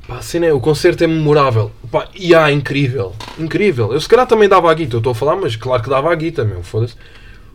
Pá, 0.07 0.17
a 0.17 0.23
cena 0.23 0.47
é, 0.47 0.53
o 0.53 0.61
concerto 0.61 1.05
é 1.05 1.07
memorável. 1.07 1.71
E 2.15 2.35
ah, 2.35 2.51
incrível. 2.51 3.15
Incrível. 3.39 3.93
Eu 3.93 4.01
se 4.01 4.09
calhar 4.09 4.27
também 4.27 4.49
dava 4.49 4.71
a 4.71 4.75
guita, 4.75 4.97
eu 4.97 4.99
estou 4.99 5.13
a 5.13 5.15
falar, 5.15 5.37
mas 5.37 5.55
claro 5.55 5.83
que 5.83 5.91
dava 5.91 6.11
a 6.11 6.15
guita, 6.15 6.45
meu, 6.45 6.63
foda-se. 6.63 6.95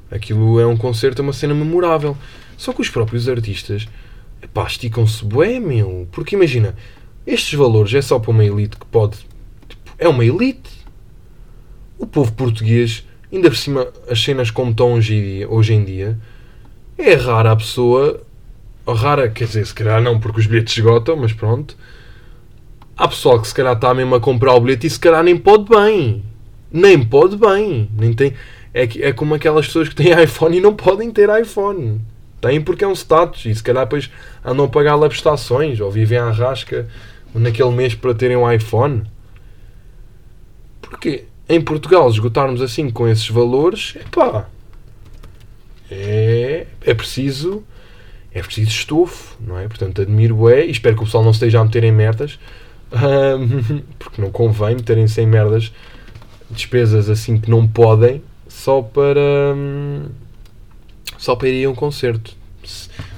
Aquilo 0.09 0.59
é 0.59 0.65
um 0.65 0.77
concerto, 0.77 1.21
é 1.21 1.23
uma 1.23 1.33
cena 1.33 1.53
memorável. 1.53 2.17
Só 2.57 2.71
que 2.71 2.81
os 2.81 2.89
próprios 2.89 3.27
artistas, 3.27 3.87
esticam-se 4.67 5.23
bué, 5.23 5.59
meu. 5.59 6.07
Porque 6.11 6.35
imagina, 6.35 6.75
estes 7.25 7.53
valores 7.57 7.93
é 7.93 8.01
só 8.01 8.17
para 8.17 8.31
uma 8.31 8.45
elite 8.45 8.77
que 8.77 8.85
pode. 8.85 9.17
Tipo, 9.67 9.91
é 9.97 10.07
uma 10.07 10.25
elite. 10.25 10.69
O 11.99 12.05
povo 12.05 12.31
português, 12.31 13.05
ainda 13.31 13.49
por 13.49 13.57
cima, 13.57 13.87
as 14.09 14.21
cenas 14.21 14.51
como 14.51 14.71
estão 14.71 14.93
hoje, 14.93 15.45
hoje 15.49 15.73
em 15.73 15.83
dia, 15.83 16.17
é 16.97 17.13
rara 17.15 17.51
a 17.51 17.55
pessoa. 17.55 18.21
Rara, 18.93 19.29
quer 19.29 19.45
dizer, 19.45 19.65
se 19.65 19.73
calhar 19.73 20.01
não, 20.01 20.19
porque 20.19 20.39
os 20.39 20.47
bilhetes 20.47 20.77
esgotam, 20.77 21.17
mas 21.17 21.33
pronto. 21.33 21.75
Há 22.95 23.07
pessoal 23.07 23.39
que 23.41 23.47
se 23.47 23.53
calhar 23.53 23.73
está 23.73 23.93
mesmo 23.93 24.15
a 24.15 24.19
comprar 24.19 24.53
o 24.53 24.61
bilhete 24.61 24.87
e 24.87 24.89
se 24.89 24.99
calhar 24.99 25.23
nem 25.23 25.37
pode 25.37 25.65
bem. 25.65 26.23
Nem 26.71 27.03
pode 27.03 27.35
bem. 27.37 27.89
Nem 27.97 28.13
tem. 28.13 28.33
É, 28.73 28.83
é 29.07 29.11
como 29.11 29.35
aquelas 29.35 29.67
pessoas 29.67 29.89
que 29.89 29.95
têm 29.95 30.11
iPhone 30.23 30.57
e 30.57 30.61
não 30.61 30.73
podem 30.73 31.11
ter 31.11 31.29
iPhone. 31.39 32.01
Têm 32.39 32.61
porque 32.61 32.83
é 32.83 32.87
um 32.87 32.93
status 32.93 33.45
e 33.45 33.53
se 33.53 33.63
calhar 33.63 33.83
depois 33.83 34.09
andam 34.45 34.65
a 34.65 34.69
pagar 34.69 34.97
prestações 34.99 35.79
ou 35.79 35.91
vivem 35.91 36.17
à 36.17 36.29
rasca 36.29 36.87
naquele 37.33 37.71
mês 37.71 37.93
para 37.93 38.13
terem 38.13 38.37
um 38.37 38.51
iPhone. 38.51 39.03
Porque 40.81 41.25
em 41.49 41.61
Portugal 41.61 42.09
esgotarmos 42.09 42.61
assim 42.61 42.89
com 42.89 43.07
esses 43.07 43.27
valores, 43.27 43.95
epá, 43.95 44.47
é, 45.89 46.67
é 46.81 46.93
preciso 46.93 47.63
é 48.33 48.41
preciso 48.41 48.69
estofo, 48.69 49.35
não 49.39 49.57
é? 49.57 49.67
Portanto, 49.67 50.01
admiro 50.01 50.49
é 50.49 50.65
e 50.65 50.71
espero 50.71 50.95
que 50.95 51.01
o 51.01 51.05
pessoal 51.05 51.23
não 51.23 51.31
esteja 51.31 51.59
a 51.59 51.63
meter 51.63 51.83
em 51.83 51.91
merdas 51.91 52.39
ahm, 52.91 53.81
porque 53.97 54.21
não 54.21 54.31
convém 54.31 54.75
meterem 54.75 55.07
sem 55.07 55.25
merdas 55.25 55.71
despesas 56.49 57.09
assim 57.09 57.37
que 57.37 57.49
não 57.49 57.67
podem 57.67 58.21
só 58.47 58.81
para 58.81 59.53
hum, 59.55 60.05
só 61.17 61.35
para 61.35 61.49
ir 61.49 61.65
a 61.65 61.69
um 61.69 61.75
concerto. 61.75 62.35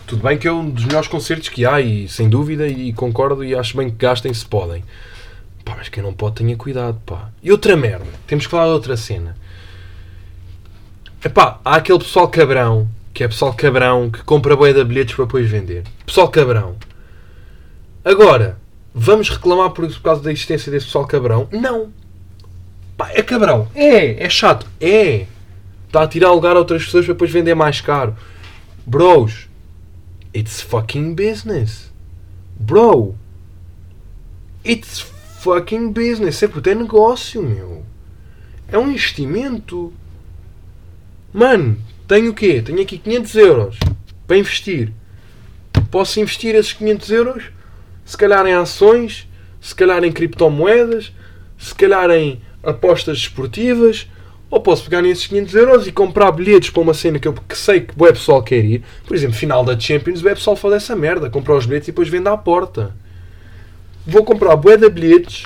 Tudo 0.07 0.24
bem 0.24 0.38
que 0.38 0.47
é 0.47 0.51
um 0.51 0.70
dos 0.70 0.86
melhores 0.86 1.07
concertos 1.07 1.49
que 1.49 1.66
há 1.66 1.80
e 1.80 2.07
sem 2.07 2.30
dúvida 2.30 2.68
e 2.68 2.93
concordo 2.93 3.43
e 3.43 3.55
acho 3.55 3.78
bem 3.78 3.89
que 3.89 3.97
gastem 3.97 4.34
se 4.34 4.45
podem. 4.45 4.84
Pá, 5.64 5.76
mas 5.78 5.89
quem 5.89 6.01
não 6.01 6.14
pode 6.14 6.36
tenha 6.36 6.55
cuidado, 6.55 6.99
pá. 7.05 7.30
E 7.43 7.51
outra 7.51 7.76
merda, 7.76 8.07
temos 8.26 8.45
que 8.45 8.51
falar 8.51 8.66
de 8.66 8.72
outra 8.72 8.97
cena. 8.97 9.36
Epá, 11.24 11.60
há 11.64 11.76
aquele 11.76 11.99
pessoal 11.99 12.28
cabrão, 12.28 12.88
que 13.14 13.24
é 13.24 13.28
pessoal 13.28 13.53
cabrão, 13.53 14.10
que 14.10 14.24
compra 14.24 14.55
boia 14.55 14.74
de 14.74 14.84
bilhetes 14.84 15.16
para 15.16 15.26
depois 15.26 15.49
vender. 15.49 15.84
Pessoal 16.05 16.30
cabrão. 16.30 16.76
Agora, 18.03 18.57
vamos 18.93 19.30
reclamar 19.30 19.72
por, 19.72 19.88
por 19.88 20.01
causa 20.01 20.22
da 20.22 20.32
existência 20.32 20.72
desse 20.72 20.86
pessoal 20.86 21.05
cabrão? 21.05 21.47
Não. 21.51 21.91
Pá, 22.97 23.12
é 23.14 23.22
cabrão. 23.22 23.68
É, 23.76 24.24
é 24.24 24.30
chato. 24.30 24.66
É. 24.80 25.26
Está 25.88 26.03
a 26.03 26.07
tirar 26.07 26.32
lugar 26.32 26.55
a 26.55 26.60
outras 26.60 26.86
pessoas 26.86 27.05
para 27.05 27.14
depois 27.14 27.32
vender 27.32 27.55
mais 27.55 27.82
caro. 27.82 28.16
Bros, 28.86 29.47
it's 30.36 30.62
fucking 30.62 31.16
business. 31.16 31.91
Bro, 32.60 33.16
it's 34.66 34.99
fucking 35.39 35.91
business. 35.91 36.43
É 36.43 36.47
puto, 36.47 36.70
é 36.70 36.76
negócio, 36.76 37.41
meu. 37.41 37.84
É 38.68 38.78
um 38.78 38.89
investimento. 38.89 39.93
Mano, 41.34 41.78
tenho 42.10 42.32
o 42.32 42.34
quê? 42.34 42.60
Tenho 42.60 42.82
aqui 42.82 42.97
500 42.97 43.36
euros 43.36 43.78
para 44.26 44.36
investir. 44.36 44.91
Posso 45.91 46.20
investir 46.20 46.55
esses 46.55 46.74
500 46.74 47.12
euros? 47.12 47.43
Se 48.03 48.18
calhar 48.18 48.45
em 48.47 48.53
ações, 48.53 49.28
se 49.62 49.76
calhar 49.76 50.03
em 50.03 50.12
criptomoedas, 50.12 51.14
se 51.55 51.74
calhar 51.76 52.10
em 52.10 52.41
apostas 52.64 53.20
esportivas, 53.20 54.07
ou 54.49 54.60
posso 54.60 54.86
pegar 54.86 55.03
nesses 55.03 55.28
500 55.28 55.53
euros 55.53 55.88
e 55.88 55.91
comprar 55.91 56.32
bilhetes 56.32 56.72
para 56.72 56.82
uma 56.82 56.95
cena 56.95 57.20
que 57.20 57.28
eu 57.28 57.34
que 57.34 57.55
sei 57.55 57.82
que 57.82 57.93
o 57.95 58.05
pessoal 58.07 58.41
quer 58.41 58.66
ir. 58.66 58.84
Por 59.05 59.16
exemplo, 59.16 59.36
final 59.36 59.64
da 59.64 59.80
Champions, 59.80 60.22
o 60.22 60.24
pessoal 60.24 60.55
faz 60.55 60.74
essa 60.74 60.95
merda, 60.95 61.30
compra 61.30 61.55
os 61.55 61.68
bilhetes 61.68 61.89
e 61.89 61.91
depois 61.91 62.10
vende 62.10 62.28
à 62.28 62.36
porta. 62.36 62.95
vou 64.03 64.24
comprar 64.24 64.55
bué 64.55 64.78
de 64.78 64.89
bilhetes. 64.89 65.45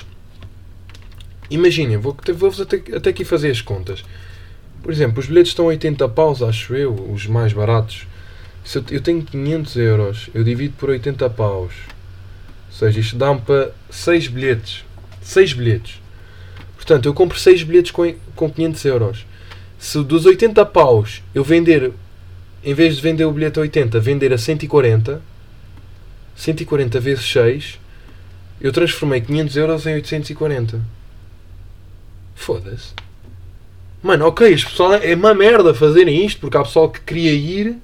Imaginem, 1.50 1.98
vou, 1.98 2.16
vou 2.34 2.50
até, 2.58 2.82
até 2.96 3.10
aqui 3.10 3.22
fazer 3.22 3.50
as 3.50 3.60
contas. 3.60 4.02
Por 4.84 4.92
exemplo, 4.92 5.18
os 5.18 5.26
bilhetes 5.26 5.52
estão 5.52 5.64
a 5.64 5.68
80 5.68 6.06
paus, 6.10 6.42
acho 6.42 6.74
eu, 6.74 6.92
os 7.10 7.26
mais 7.26 7.54
baratos. 7.54 8.06
Se 8.62 8.76
eu, 8.76 9.00
tenho 9.00 9.22
500 9.22 9.76
euros, 9.76 10.30
eu 10.34 10.44
divido 10.44 10.74
por 10.76 10.90
80 10.90 11.30
paus. 11.30 11.72
Ou 12.66 12.72
seja, 12.78 13.00
isto 13.00 13.16
dá-me 13.16 13.40
para 13.40 13.72
6 13.88 14.28
bilhetes. 14.28 14.84
6 15.22 15.54
bilhetes. 15.54 16.02
Portanto, 16.76 17.06
eu 17.06 17.14
compro 17.14 17.38
6 17.38 17.62
bilhetes 17.62 17.92
com, 17.92 18.14
com 18.36 18.50
500 18.50 18.84
euros. 18.84 19.26
Se 19.78 20.02
dos 20.04 20.26
80 20.26 20.66
paus 20.66 21.22
eu 21.34 21.42
vender, 21.42 21.90
em 22.62 22.74
vez 22.74 22.96
de 22.96 23.00
vender 23.00 23.24
o 23.24 23.32
bilhete 23.32 23.58
a 23.58 23.62
80, 23.62 23.98
vender 24.00 24.34
a 24.34 24.38
140, 24.38 25.22
140 26.36 27.00
vezes 27.00 27.24
6, 27.32 27.80
eu 28.60 28.70
transformei 28.70 29.22
500 29.22 29.56
euros 29.56 29.86
em 29.86 29.94
840. 29.94 30.78
Foda-se. 32.34 33.03
Mano, 34.04 34.26
ok, 34.26 34.50
pessoal 34.50 34.92
é 34.92 35.14
uma 35.14 35.32
merda 35.32 35.72
fazerem 35.72 36.26
isto, 36.26 36.38
porque 36.38 36.58
há 36.58 36.62
pessoal 36.62 36.90
que 36.90 37.00
queria 37.00 37.32
ir 37.32 37.78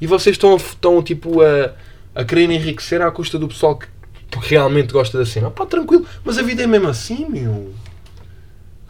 e 0.00 0.08
vocês 0.08 0.34
estão, 0.34 0.56
estão 0.56 1.00
tipo 1.00 1.40
a, 1.40 1.72
a 2.16 2.24
querer 2.24 2.50
enriquecer 2.50 3.00
à 3.00 3.08
custa 3.12 3.38
do 3.38 3.46
pessoal 3.46 3.76
que, 3.76 3.86
que 4.28 4.38
realmente 4.40 4.92
gosta 4.92 5.16
da 5.16 5.24
cena. 5.24 5.52
Pá, 5.52 5.64
tranquilo, 5.64 6.04
mas 6.24 6.36
a 6.36 6.42
vida 6.42 6.64
é 6.64 6.66
mesmo 6.66 6.88
assim, 6.88 7.28
meu. 7.28 7.72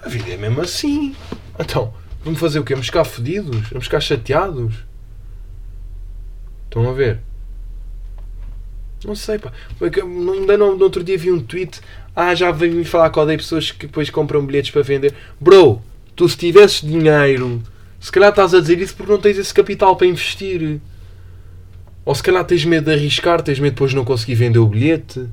A 0.02 0.08
vida 0.08 0.30
é 0.30 0.36
mesmo 0.38 0.62
assim. 0.62 1.14
Então, 1.58 1.92
vamos 2.24 2.40
fazer 2.40 2.58
o 2.58 2.64
quê? 2.64 2.72
Vamos 2.72 2.86
ficar 2.86 3.04
fodidos? 3.04 3.68
Vamos 3.68 3.84
ficar 3.84 4.00
chateados? 4.00 4.72
Estão 6.64 6.88
a 6.88 6.94
ver? 6.94 7.20
Não 9.04 9.14
sei, 9.14 9.38
pá. 9.38 9.52
Ainda 9.78 10.56
não, 10.56 10.74
no 10.74 10.84
outro 10.84 11.04
dia 11.04 11.18
vi 11.18 11.30
um 11.30 11.38
tweet. 11.38 11.82
Ah, 12.16 12.34
já 12.34 12.50
veio-me 12.50 12.86
falar 12.86 13.10
que 13.10 13.18
odeio 13.18 13.38
pessoas 13.38 13.70
que 13.70 13.86
depois 13.86 14.08
compram 14.08 14.46
bilhetes 14.46 14.70
para 14.70 14.80
vender. 14.80 15.14
Bro, 15.38 15.82
tu 16.14 16.28
se 16.28 16.36
tivesses 16.36 16.80
dinheiro, 16.80 17.62
se 18.02 18.10
calhar 18.10 18.30
estás 18.30 18.52
a 18.52 18.60
dizer 18.60 18.80
isso 18.80 18.96
porque 18.96 19.12
não 19.12 19.20
tens 19.20 19.38
esse 19.38 19.54
capital 19.54 19.94
para 19.94 20.08
investir. 20.08 20.80
Ou 22.04 22.12
se 22.12 22.22
calhar 22.22 22.44
tens 22.44 22.64
medo 22.64 22.86
de 22.86 22.92
arriscar, 22.92 23.40
tens 23.40 23.60
medo 23.60 23.70
de 23.70 23.74
depois 23.76 23.94
não 23.94 24.04
conseguir 24.04 24.34
vender 24.34 24.58
o 24.58 24.66
bilhete. 24.66 25.28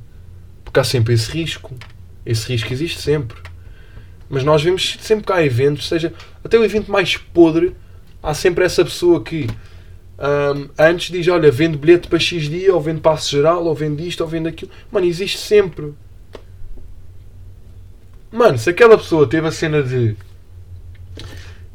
Porque 0.64 0.80
há 0.80 0.84
sempre 0.84 1.16
esse 1.16 1.32
risco. 1.32 1.76
Esse 2.24 2.48
risco 2.48 2.72
existe 2.72 3.02
sempre. 3.02 3.40
Mas 4.30 4.44
nós 4.44 4.62
vemos 4.62 5.00
sempre 5.02 5.26
que 5.26 5.34
há 5.34 5.44
eventos, 5.44 5.88
seja 5.88 6.14
até 6.44 6.60
o 6.60 6.64
evento 6.64 6.92
mais 6.92 7.18
podre, 7.18 7.76
há 8.22 8.36
sempre 8.36 8.64
essa 8.64 8.86
pessoa 8.86 9.24
que 9.24 9.48
um, 10.20 10.70
antes 10.78 11.12
diz: 11.12 11.28
Olha, 11.28 11.50
vende 11.50 11.76
bilhete 11.76 12.08
para 12.08 12.20
X 12.20 12.48
dia, 12.48 12.76
ou 12.76 12.80
vende 12.80 13.02
passe 13.02 13.32
geral, 13.32 13.66
ou 13.66 13.74
vende 13.74 14.08
isto, 14.08 14.22
ou 14.22 14.28
vende 14.28 14.48
aquilo. 14.48 14.70
Mano, 14.92 15.08
existe 15.08 15.40
sempre. 15.40 15.96
Mano, 18.32 18.60
se 18.60 18.70
aquela 18.70 18.96
pessoa 18.96 19.26
teve 19.28 19.48
a 19.48 19.52
cena 19.52 19.82
de 19.82 20.16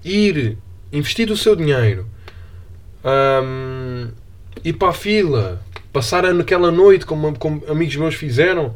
ir 0.05 0.59
investir 0.93 1.31
o 1.31 1.37
seu 1.37 1.57
dinheiro, 1.57 2.07
um, 3.05 4.09
ir 4.65 4.75
para 4.75 4.89
a 4.91 4.93
fila, 4.93 5.61
passar 5.93 6.23
naquela 6.35 6.71
noite, 6.71 7.07
como, 7.07 7.37
como 7.39 7.63
amigos 7.69 7.97
meus 7.97 8.15
fizeram, 8.15 8.75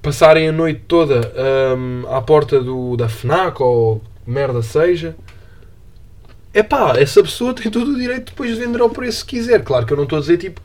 passarem 0.00 0.48
a 0.48 0.52
noite 0.52 0.82
toda 0.86 1.32
um, 1.76 2.04
à 2.08 2.22
porta 2.22 2.60
do, 2.60 2.96
da 2.96 3.08
FNAC 3.08 3.60
ou 3.60 4.02
merda 4.26 4.62
seja. 4.62 5.16
É 6.54 6.62
pá, 6.62 6.94
essa 6.96 7.22
pessoa 7.22 7.52
tem 7.52 7.70
todo 7.70 7.90
o 7.90 7.98
direito 7.98 8.26
depois 8.30 8.54
de 8.54 8.64
vender 8.64 8.80
ao 8.80 8.88
preço 8.88 9.26
que 9.26 9.36
quiser. 9.36 9.62
Claro 9.62 9.84
que 9.84 9.92
eu 9.92 9.96
não 9.96 10.04
estou 10.04 10.18
a 10.18 10.20
dizer 10.20 10.38
tipo. 10.38 10.60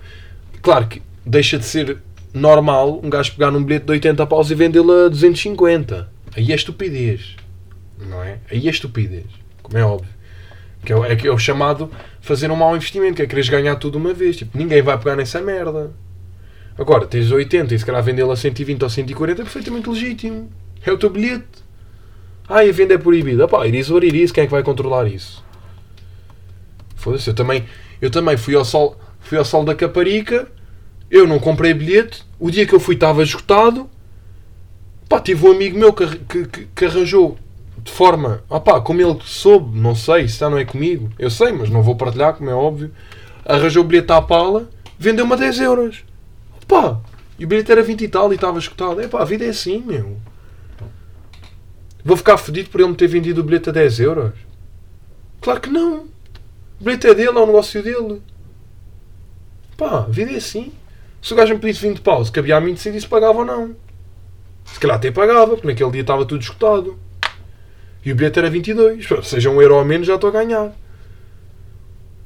Claro 0.61 0.87
que 0.87 1.01
deixa 1.25 1.57
de 1.57 1.65
ser 1.65 1.97
normal 2.33 3.01
um 3.03 3.09
gajo 3.09 3.33
pegar 3.33 3.51
num 3.51 3.63
bilhete 3.63 3.85
de 3.85 3.91
80 3.91 4.25
paus 4.27 4.51
e 4.51 4.55
vendê-lo 4.55 5.05
a 5.05 5.09
250. 5.09 6.09
Aí 6.35 6.51
é 6.51 6.55
estupidez. 6.55 7.35
Não 8.07 8.23
é? 8.23 8.39
Aí 8.49 8.67
é 8.67 8.71
estupidez. 8.71 9.25
Como 9.61 9.77
é 9.77 9.85
óbvio. 9.85 10.09
Que 10.83 10.93
é, 10.93 10.95
é, 10.95 11.27
é 11.27 11.31
o 11.31 11.37
chamado 11.37 11.91
fazer 12.19 12.49
um 12.49 12.55
mau 12.55 12.75
investimento, 12.75 13.15
que 13.15 13.21
é 13.21 13.27
quereres 13.27 13.49
ganhar 13.49 13.75
tudo 13.75 13.97
uma 13.97 14.13
vez. 14.13 14.37
Tipo, 14.37 14.57
ninguém 14.57 14.81
vai 14.81 14.97
pegar 14.97 15.15
nessa 15.15 15.41
merda. 15.41 15.91
Agora, 16.77 17.05
tens 17.05 17.31
80 17.31 17.75
e 17.75 17.79
se 17.79 17.85
calhar 17.85 18.01
vendê-la 18.01 18.33
a 18.33 18.37
120 18.37 18.81
ou 18.81 18.89
140 18.89 19.41
é 19.41 19.43
perfeitamente 19.43 19.89
legítimo. 19.89 20.49
É 20.83 20.91
o 20.91 20.97
teu 20.97 21.09
bilhete. 21.09 21.45
Ah, 22.47 22.61
a 22.61 22.71
venda 22.71 22.95
é 22.95 22.97
proibida. 22.97 23.47
Pá, 23.47 23.67
iris 23.67 23.91
or 23.91 24.03
iris, 24.03 24.31
quem 24.31 24.43
é 24.43 24.47
que 24.47 24.51
vai 24.51 24.63
controlar 24.63 25.07
isso? 25.07 25.43
Foda-se, 26.95 27.29
eu 27.29 27.33
também, 27.33 27.65
eu 28.01 28.09
também 28.09 28.37
fui 28.37 28.55
ao 28.55 28.65
sol, 28.65 28.99
fui 29.19 29.37
ao 29.37 29.45
sol 29.45 29.63
da 29.63 29.73
Caparica, 29.73 30.47
eu 31.09 31.25
não 31.25 31.39
comprei 31.39 31.73
bilhete, 31.73 32.23
o 32.39 32.51
dia 32.51 32.65
que 32.65 32.73
eu 32.73 32.79
fui 32.79 32.95
estava 32.95 33.23
esgotado. 33.23 33.89
Pá, 35.07 35.19
tive 35.19 35.45
um 35.47 35.51
amigo 35.51 35.77
meu 35.77 35.93
que, 35.93 36.07
que, 36.17 36.45
que, 36.47 36.67
que 36.75 36.85
arranjou 36.85 37.37
de 37.83 37.91
forma, 37.91 38.43
opá, 38.49 38.79
como 38.79 39.01
ele 39.01 39.17
soube, 39.23 39.77
não 39.77 39.95
sei, 39.95 40.27
se 40.27 40.39
já 40.39 40.49
não 40.49 40.57
é 40.57 40.65
comigo, 40.65 41.09
eu 41.17 41.29
sei, 41.29 41.51
mas 41.51 41.69
não 41.69 41.81
vou 41.81 41.95
partilhar, 41.95 42.33
como 42.35 42.49
é 42.49 42.53
óbvio. 42.53 42.91
Arranjou 43.45 43.83
o 43.83 43.87
bilhete 43.87 44.11
à 44.11 44.21
pala, 44.21 44.69
vendeu-me 44.99 45.33
a 45.33 45.35
10 45.35 45.59
euros. 45.61 46.03
Pá, 46.67 46.99
e 47.39 47.45
o 47.45 47.47
bilhete 47.47 47.71
era 47.71 47.81
20 47.81 48.01
e 48.01 48.07
tal 48.07 48.31
e 48.31 48.35
estava 48.35 48.59
escutado. 48.59 49.01
É 49.01 49.07
pá, 49.07 49.21
a 49.21 49.25
vida 49.25 49.45
é 49.45 49.49
assim, 49.49 49.79
meu. 49.79 50.17
Vou 52.03 52.15
ficar 52.15 52.37
fedido 52.37 52.69
por 52.69 52.81
ele 52.81 52.89
me 52.89 52.95
ter 52.95 53.07
vendido 53.07 53.41
o 53.41 53.43
bilhete 53.43 53.69
a 53.69 53.71
10 53.73 53.99
euros? 53.99 54.33
Claro 55.41 55.59
que 55.59 55.69
não. 55.69 56.05
O 56.79 56.83
bilhete 56.83 57.07
é 57.07 57.13
dele, 57.15 57.37
é 57.37 57.41
o 57.41 57.45
negócio 57.45 57.81
dele. 57.81 58.21
Pá, 59.75 59.99
a 59.99 60.09
vida 60.09 60.31
é 60.31 60.35
assim. 60.35 60.71
Se 61.21 61.33
o 61.33 61.35
gajo 61.35 61.53
me 61.53 61.59
pedisse 61.59 61.87
20 61.87 62.01
paus, 62.01 62.29
cabia 62.29 62.57
a 62.57 62.61
mim 62.61 62.73
decidir 62.73 63.01
se 63.01 63.07
pagava 63.07 63.39
ou 63.39 63.45
não. 63.45 63.75
Se 64.65 64.79
calhar 64.79 64.97
até 64.97 65.11
pagava, 65.11 65.55
porque 65.55 65.67
naquele 65.67 65.91
dia 65.91 66.01
estava 66.01 66.25
tudo 66.25 66.41
escutado. 66.41 66.97
E 68.03 68.11
o 68.11 68.15
bilhete 68.15 68.39
era 68.39 68.49
22. 68.49 69.07
Seja 69.23 69.49
um 69.49 69.61
euro 69.61 69.75
ou 69.75 69.85
menos, 69.85 70.07
já 70.07 70.15
estou 70.15 70.29
a 70.29 70.33
ganhar. 70.33 70.71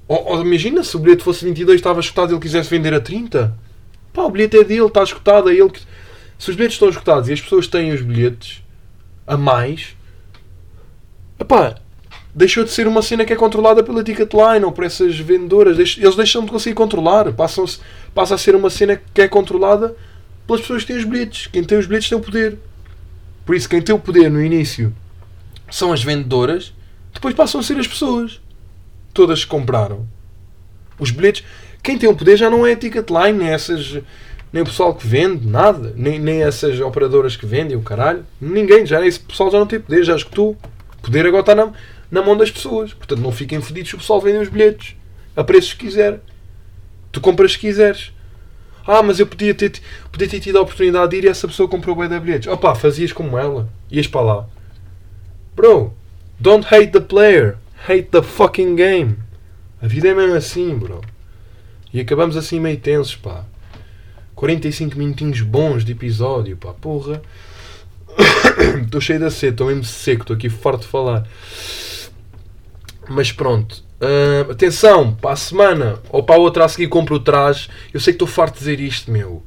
Ou, 0.08 0.26
ou 0.30 0.42
imagina 0.42 0.84
se 0.84 0.96
o 0.96 1.00
bilhete 1.00 1.24
fosse 1.24 1.44
22 1.44 1.78
estava 1.78 2.00
escutado 2.00 2.32
e 2.32 2.34
ele 2.34 2.42
quisesse 2.42 2.70
vender 2.70 2.94
a 2.94 3.02
30. 3.02 3.56
Pá, 4.14 4.24
o 4.24 4.32
bilhete 4.32 4.58
é 4.58 4.64
dele, 4.64 4.86
está 4.86 5.04
escutado. 5.04 5.50
É 5.50 5.54
ele 5.54 5.70
que... 5.70 5.82
Se 6.38 6.50
os 6.50 6.56
bilhetes 6.56 6.76
estão 6.76 6.90
escutados 6.90 7.30
e 7.30 7.34
as 7.34 7.42
pessoas 7.42 7.68
têm 7.68 7.94
os 7.94 8.02
bilhetes 8.02 8.62
a 9.26 9.38
mais, 9.38 9.96
epá, 11.40 11.76
deixou 12.34 12.64
de 12.64 12.72
ser 12.72 12.88
uma 12.88 13.02
cena 13.02 13.24
que 13.24 13.32
é 13.32 13.36
controlada 13.36 13.82
pela 13.82 14.04
Ticketline 14.04 14.64
ou 14.64 14.72
por 14.72 14.84
essas 14.84 15.18
vendedoras. 15.18 15.78
Eles 15.78 16.16
deixam 16.16 16.44
de 16.44 16.52
conseguir 16.52 16.76
controlar. 16.76 17.32
Passam 17.34 17.66
passa 18.14 18.36
a 18.36 18.38
ser 18.38 18.56
uma 18.56 18.70
cena 18.70 19.02
que 19.14 19.22
é 19.22 19.28
controlada 19.28 19.96
pelas 20.46 20.62
pessoas 20.62 20.84
que 20.84 20.88
têm 20.88 20.98
os 20.98 21.06
bilhetes. 21.06 21.48
Quem 21.48 21.64
tem 21.64 21.78
os 21.78 21.86
bilhetes 21.86 22.10
tem 22.10 22.18
o 22.18 22.22
poder. 22.22 22.58
Por 23.46 23.56
isso, 23.56 23.70
quem 23.70 23.82
tem 23.82 23.96
o 23.96 24.00
poder 24.00 24.30
no 24.30 24.42
início 24.42 24.94
são 25.70 25.92
as 25.92 26.04
vendedoras, 26.04 26.74
depois 27.14 27.34
passam 27.34 27.60
a 27.60 27.64
ser 27.64 27.78
as 27.78 27.88
pessoas. 27.88 28.42
Todas 29.14 29.44
que 29.44 29.50
compraram. 29.50 30.06
Os 31.00 31.12
bilhetes. 31.12 31.44
Quem 31.82 31.98
tem 31.98 32.10
o 32.10 32.16
poder 32.16 32.38
já 32.38 32.50
não 32.50 32.66
é 32.66 32.74
a 32.74 32.76
Ticketline, 32.76 33.38
nem 33.38 33.50
essas. 33.50 34.02
Nem 34.52 34.62
o 34.64 34.66
pessoal 34.66 34.94
que 34.94 35.06
vende, 35.06 35.48
nada. 35.48 35.94
Nem, 35.96 36.20
nem 36.20 36.44
essas 36.44 36.80
operadoras 36.80 37.36
que 37.36 37.46
vendem, 37.46 37.76
o 37.76 37.82
caralho. 37.82 38.26
Ninguém, 38.40 38.86
já 38.86 39.06
esse 39.06 39.20
pessoal 39.20 39.52
já 39.52 39.60
não 39.60 39.66
tem 39.66 39.80
poder, 39.80 40.04
já 40.04 40.16
escutou. 40.16 40.58
O 40.98 41.02
poder 41.02 41.26
agora 41.26 41.42
está 41.42 41.56
na, 41.56 41.72
na 42.12 42.22
mão 42.22 42.38
das 42.38 42.52
pessoas. 42.52 42.94
Portanto, 42.94 43.20
não 43.20 43.32
fiquem 43.32 43.62
fedidos 43.62 43.90
se 43.90 43.96
o 43.96 44.00
pessoal 44.00 44.22
vende 44.22 44.38
os 44.38 44.50
bilhetes 44.50 44.96
a 45.36 45.44
preços 45.44 45.74
que 45.74 45.86
quiser. 45.86 46.20
Tu 47.12 47.22
compras 47.22 47.54
se 47.54 47.60
quiseres. 47.60 48.12
Ah, 48.88 49.02
mas 49.02 49.20
eu 49.20 49.26
podia 49.26 49.54
ter, 49.54 49.72
podia 50.12 50.28
ter 50.28 50.40
tido 50.40 50.58
a 50.58 50.62
oportunidade 50.62 51.12
de 51.12 51.18
ir 51.18 51.24
e 51.24 51.28
essa 51.28 51.48
pessoa 51.48 51.68
comprou 51.68 51.96
bem 51.96 52.08
da 52.08 52.20
bilhetes. 52.20 52.48
Opa, 52.48 52.76
fazias 52.76 53.12
como 53.12 53.38
ela. 53.38 53.68
Ias 53.90 54.08
para 54.08 54.22
lá. 54.22 54.48
Bro, 55.56 55.94
don't 56.40 56.66
hate 56.66 56.92
the 56.92 57.00
player. 57.00 57.58
Hate 57.88 58.10
the 58.12 58.22
fucking 58.22 58.76
game. 58.76 59.18
A 59.82 59.88
vida 59.88 60.10
é 60.10 60.14
mesmo 60.14 60.36
assim, 60.36 60.76
bro. 60.78 61.02
E 61.94 62.00
acabamos 62.00 62.36
assim 62.36 62.60
meio 62.60 62.78
tensos, 62.78 63.16
pá. 63.16 63.46
45 64.36 64.98
minutinhos 64.98 65.42
bons 65.42 65.86
de 65.86 65.94
episódio, 65.94 66.58
pá. 66.58 66.74
Porra. 66.74 67.22
Estou 68.84 69.00
cheio 69.00 69.20
de 69.20 69.30
sede, 69.32 69.54
estou 69.54 69.68
mesmo 69.68 69.84
seco, 69.84 70.22
estou 70.24 70.36
aqui 70.36 70.50
forte 70.50 70.82
de 70.82 70.88
falar. 70.88 71.28
Mas 73.10 73.32
pronto. 73.32 73.84
Uh, 74.02 74.52
atenção, 74.52 75.14
para 75.14 75.32
a 75.32 75.36
semana 75.36 76.00
ou 76.10 76.24
para 76.24 76.36
a 76.36 76.40
outra 76.40 76.66
a 76.66 76.70
seguir 76.70 76.88
compro 76.88 77.16
o 77.16 77.20
traje. 77.20 77.70
Eu 77.94 78.00
sei 78.00 78.14
que 78.14 78.16
estou 78.16 78.28
farto 78.28 78.54
de 78.54 78.60
dizer 78.60 78.80
isto, 78.80 79.12
meu. 79.12 79.44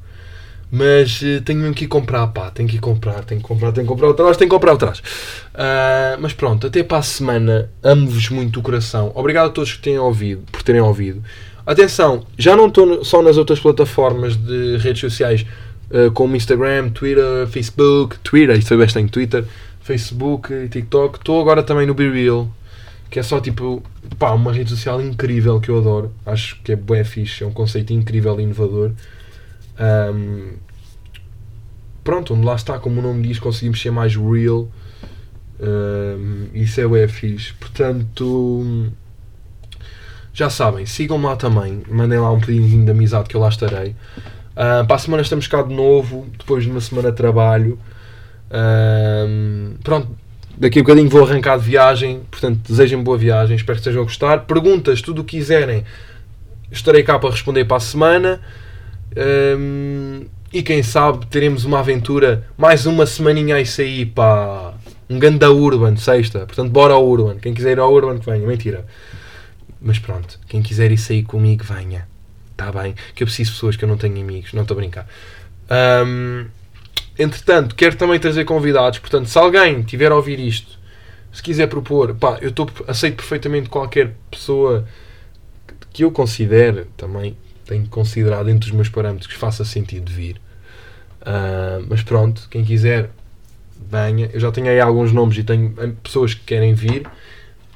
Mas 0.71 1.21
uh, 1.21 1.41
tenho 1.41 1.59
mesmo 1.59 1.73
que 1.73 1.85
ir 1.85 1.87
comprar, 1.87 2.27
pá. 2.27 2.51
Tenho 2.51 2.69
que 2.69 2.75
ir 2.75 2.79
comprar, 2.79 3.23
tenho 3.23 3.41
que 3.41 3.47
comprar, 3.47 3.71
tenho 3.71 3.87
que 3.87 3.91
comprar 3.91 4.09
o 4.09 4.13
tenho 4.13 4.35
que 4.35 4.47
comprar 4.47 4.73
o. 4.73 4.75
Uh, 4.75 6.19
mas 6.19 6.33
pronto, 6.33 6.67
até 6.67 6.83
para 6.83 6.99
a 6.99 7.01
semana. 7.01 7.69
Amo-vos 7.81 8.29
muito 8.29 8.59
o 8.59 8.63
coração. 8.63 9.11
Obrigado 9.15 9.47
a 9.47 9.49
todos 9.49 9.73
que 9.73 9.81
tenham 9.81 10.05
ouvido, 10.05 10.43
por 10.51 10.61
terem 10.61 10.81
ouvido. 10.81 11.23
Atenção, 11.65 12.25
já 12.37 12.55
não 12.55 12.67
estou 12.67 13.03
só 13.05 13.21
nas 13.21 13.37
outras 13.37 13.59
plataformas 13.59 14.35
de 14.35 14.77
redes 14.77 15.01
sociais 15.01 15.45
uh, 15.91 16.11
como 16.11 16.35
Instagram, 16.35 16.89
Twitter, 16.89 17.47
Facebook, 17.47 18.17
Twitter, 18.19 18.57
isto 18.57 18.73
é 18.73 18.77
bastante 18.77 19.11
Twitter, 19.11 19.45
Facebook, 19.81 20.67
TikTok. 20.69 21.19
Estou 21.19 21.39
agora 21.41 21.61
também 21.61 21.85
no 21.85 21.93
Be 21.93 22.09
Real, 22.09 22.49
que 23.09 23.19
é 23.19 23.23
só 23.23 23.39
tipo 23.39 23.83
pá, 24.17 24.31
uma 24.31 24.51
rede 24.51 24.69
social 24.69 25.01
incrível 25.01 25.59
que 25.59 25.69
eu 25.69 25.77
adoro. 25.77 26.11
Acho 26.25 26.59
que 26.63 26.71
é 26.71 26.75
bué 26.75 27.03
fixe, 27.03 27.43
é 27.43 27.47
um 27.47 27.51
conceito 27.51 27.93
incrível 27.93 28.39
e 28.39 28.43
inovador. 28.43 28.91
Um, 29.79 30.53
pronto, 32.03 32.33
onde 32.33 32.45
lá 32.45 32.55
está, 32.55 32.77
como 32.77 32.99
o 32.99 33.03
nome 33.03 33.27
diz, 33.27 33.39
conseguimos 33.39 33.81
ser 33.81 33.91
mais 33.91 34.15
real. 34.15 34.69
Um, 35.59 36.47
isso 36.53 36.79
é 36.81 36.85
o 36.85 37.09
fixe. 37.09 37.53
Portanto, 37.53 38.91
já 40.33 40.49
sabem, 40.49 40.85
sigam-me 40.85 41.25
lá 41.25 41.35
também. 41.35 41.83
Mandem 41.89 42.19
lá 42.19 42.31
um 42.31 42.39
pedinho 42.39 42.85
de 42.85 42.91
amizade 42.91 43.27
que 43.29 43.35
eu 43.35 43.41
lá 43.41 43.49
estarei. 43.49 43.95
Uh, 44.51 44.85
para 44.85 44.95
a 44.95 44.99
semana 44.99 45.21
estamos 45.21 45.47
cá 45.47 45.61
de 45.61 45.73
novo, 45.73 46.27
depois 46.37 46.63
de 46.63 46.69
uma 46.69 46.81
semana 46.81 47.11
de 47.11 47.17
trabalho. 47.17 47.79
Um, 48.51 49.75
pronto, 49.83 50.09
daqui 50.57 50.79
a 50.79 50.81
bocadinho 50.81 51.09
vou 51.09 51.25
arrancar 51.25 51.57
de 51.57 51.65
viagem. 51.65 52.21
Portanto, 52.29 52.59
desejem 52.67 53.01
boa 53.01 53.17
viagem. 53.17 53.55
Espero 53.55 53.75
que 53.75 53.81
estejam 53.81 54.01
a 54.01 54.05
gostar. 54.05 54.39
Perguntas, 54.45 55.01
tudo 55.01 55.21
o 55.21 55.23
que 55.23 55.37
quiserem, 55.37 55.85
estarei 56.71 57.03
cá 57.03 57.17
para 57.19 57.29
responder 57.31 57.65
para 57.65 57.77
a 57.77 57.81
semana. 57.81 58.41
Um, 59.19 60.25
e 60.51 60.63
quem 60.63 60.81
sabe 60.81 61.25
teremos 61.27 61.65
uma 61.65 61.79
aventura, 61.79 62.47
mais 62.57 62.85
uma 62.85 63.05
semaninha 63.05 63.55
a 63.55 63.61
isso 63.61 63.81
aí, 63.81 64.05
pá. 64.05 64.73
Um 65.09 65.19
ganda 65.19 65.51
Urban, 65.51 65.97
sexta. 65.97 66.45
Portanto, 66.45 66.71
bora 66.71 66.93
ao 66.93 67.05
Urban. 67.05 67.37
Quem 67.39 67.53
quiser 67.53 67.73
ir 67.73 67.79
ao 67.79 67.91
Urban, 67.91 68.19
que 68.19 68.25
venha. 68.29 68.45
Mentira. 68.45 68.85
Mas 69.81 69.99
pronto, 69.99 70.39
quem 70.47 70.61
quiser 70.61 70.91
ir 70.91 70.97
sair 70.97 71.23
comigo, 71.23 71.63
venha. 71.63 72.07
Está 72.51 72.71
bem? 72.71 72.95
Que 73.15 73.23
eu 73.23 73.27
preciso 73.27 73.51
de 73.51 73.55
pessoas 73.55 73.75
que 73.75 73.83
eu 73.83 73.89
não 73.89 73.97
tenho 73.97 74.19
amigos. 74.21 74.53
Não 74.53 74.61
estou 74.61 74.75
a 74.75 74.79
brincar. 74.79 75.07
Um, 76.05 76.45
entretanto, 77.17 77.75
quero 77.75 77.95
também 77.95 78.19
trazer 78.19 78.45
convidados. 78.45 78.99
Portanto, 78.99 79.27
se 79.27 79.37
alguém 79.37 79.81
tiver 79.81 80.11
a 80.11 80.15
ouvir 80.15 80.39
isto, 80.39 80.77
se 81.31 81.41
quiser 81.41 81.67
propor, 81.67 82.15
pá, 82.15 82.37
eu 82.41 82.51
tô, 82.51 82.67
aceito 82.87 83.15
perfeitamente 83.15 83.69
qualquer 83.69 84.13
pessoa 84.29 84.85
que 85.91 86.03
eu 86.03 86.11
considere 86.11 86.85
também, 86.97 87.35
tenho 87.69 87.85
considerado 87.87 88.49
entre 88.49 88.67
os 88.67 88.75
meus 88.75 88.89
parâmetros 88.89 89.27
que 89.27 89.37
faça 89.37 89.63
sentido 89.63 90.11
vir. 90.11 90.37
Uh, 91.21 91.85
mas 91.87 92.01
pronto, 92.01 92.47
quem 92.49 92.65
quiser, 92.65 93.11
venha. 93.89 94.27
Eu 94.33 94.39
já 94.39 94.51
tenho 94.51 94.67
aí 94.67 94.79
alguns 94.79 95.13
nomes 95.13 95.37
e 95.37 95.43
tenho 95.43 95.71
pessoas 96.01 96.33
que 96.33 96.41
querem 96.43 96.73
vir. 96.73 97.05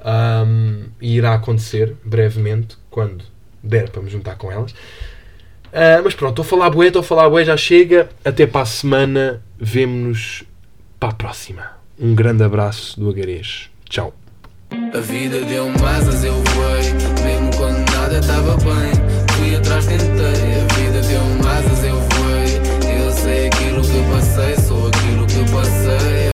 Um, 0.04 0.86
e 1.00 1.16
irá 1.16 1.36
acontecer 1.36 1.96
brevemente, 2.04 2.76
quando 2.90 3.24
der 3.62 3.90
para 3.90 4.02
me 4.02 4.10
juntar 4.10 4.36
com 4.36 4.52
elas. 4.52 4.72
Uh, 4.72 6.02
mas 6.04 6.16
pronto, 6.16 6.42
estou 6.42 6.44
a 6.44 6.60
falar 6.60 6.70
bué, 6.72 6.88
estou 6.88 7.02
a 7.02 7.04
falar 7.04 7.30
bué, 7.30 7.46
já 7.46 7.56
chega. 7.56 8.10
Até 8.26 8.48
para 8.48 8.62
a 8.62 8.66
semana, 8.66 9.44
vemo-nos 9.60 10.44
para 11.00 11.10
a 11.10 11.14
próxima. 11.14 11.72
Um 12.00 12.16
grande 12.16 12.44
abraço 12.44 13.00
do 13.00 13.10
Agarês. 13.10 13.70
Tchau. 13.88 14.14
A 14.72 15.00
vida 15.00 15.40
deu-me 15.42 15.86
asas, 15.86 16.24
eu 16.24 16.34
voei 16.34 16.64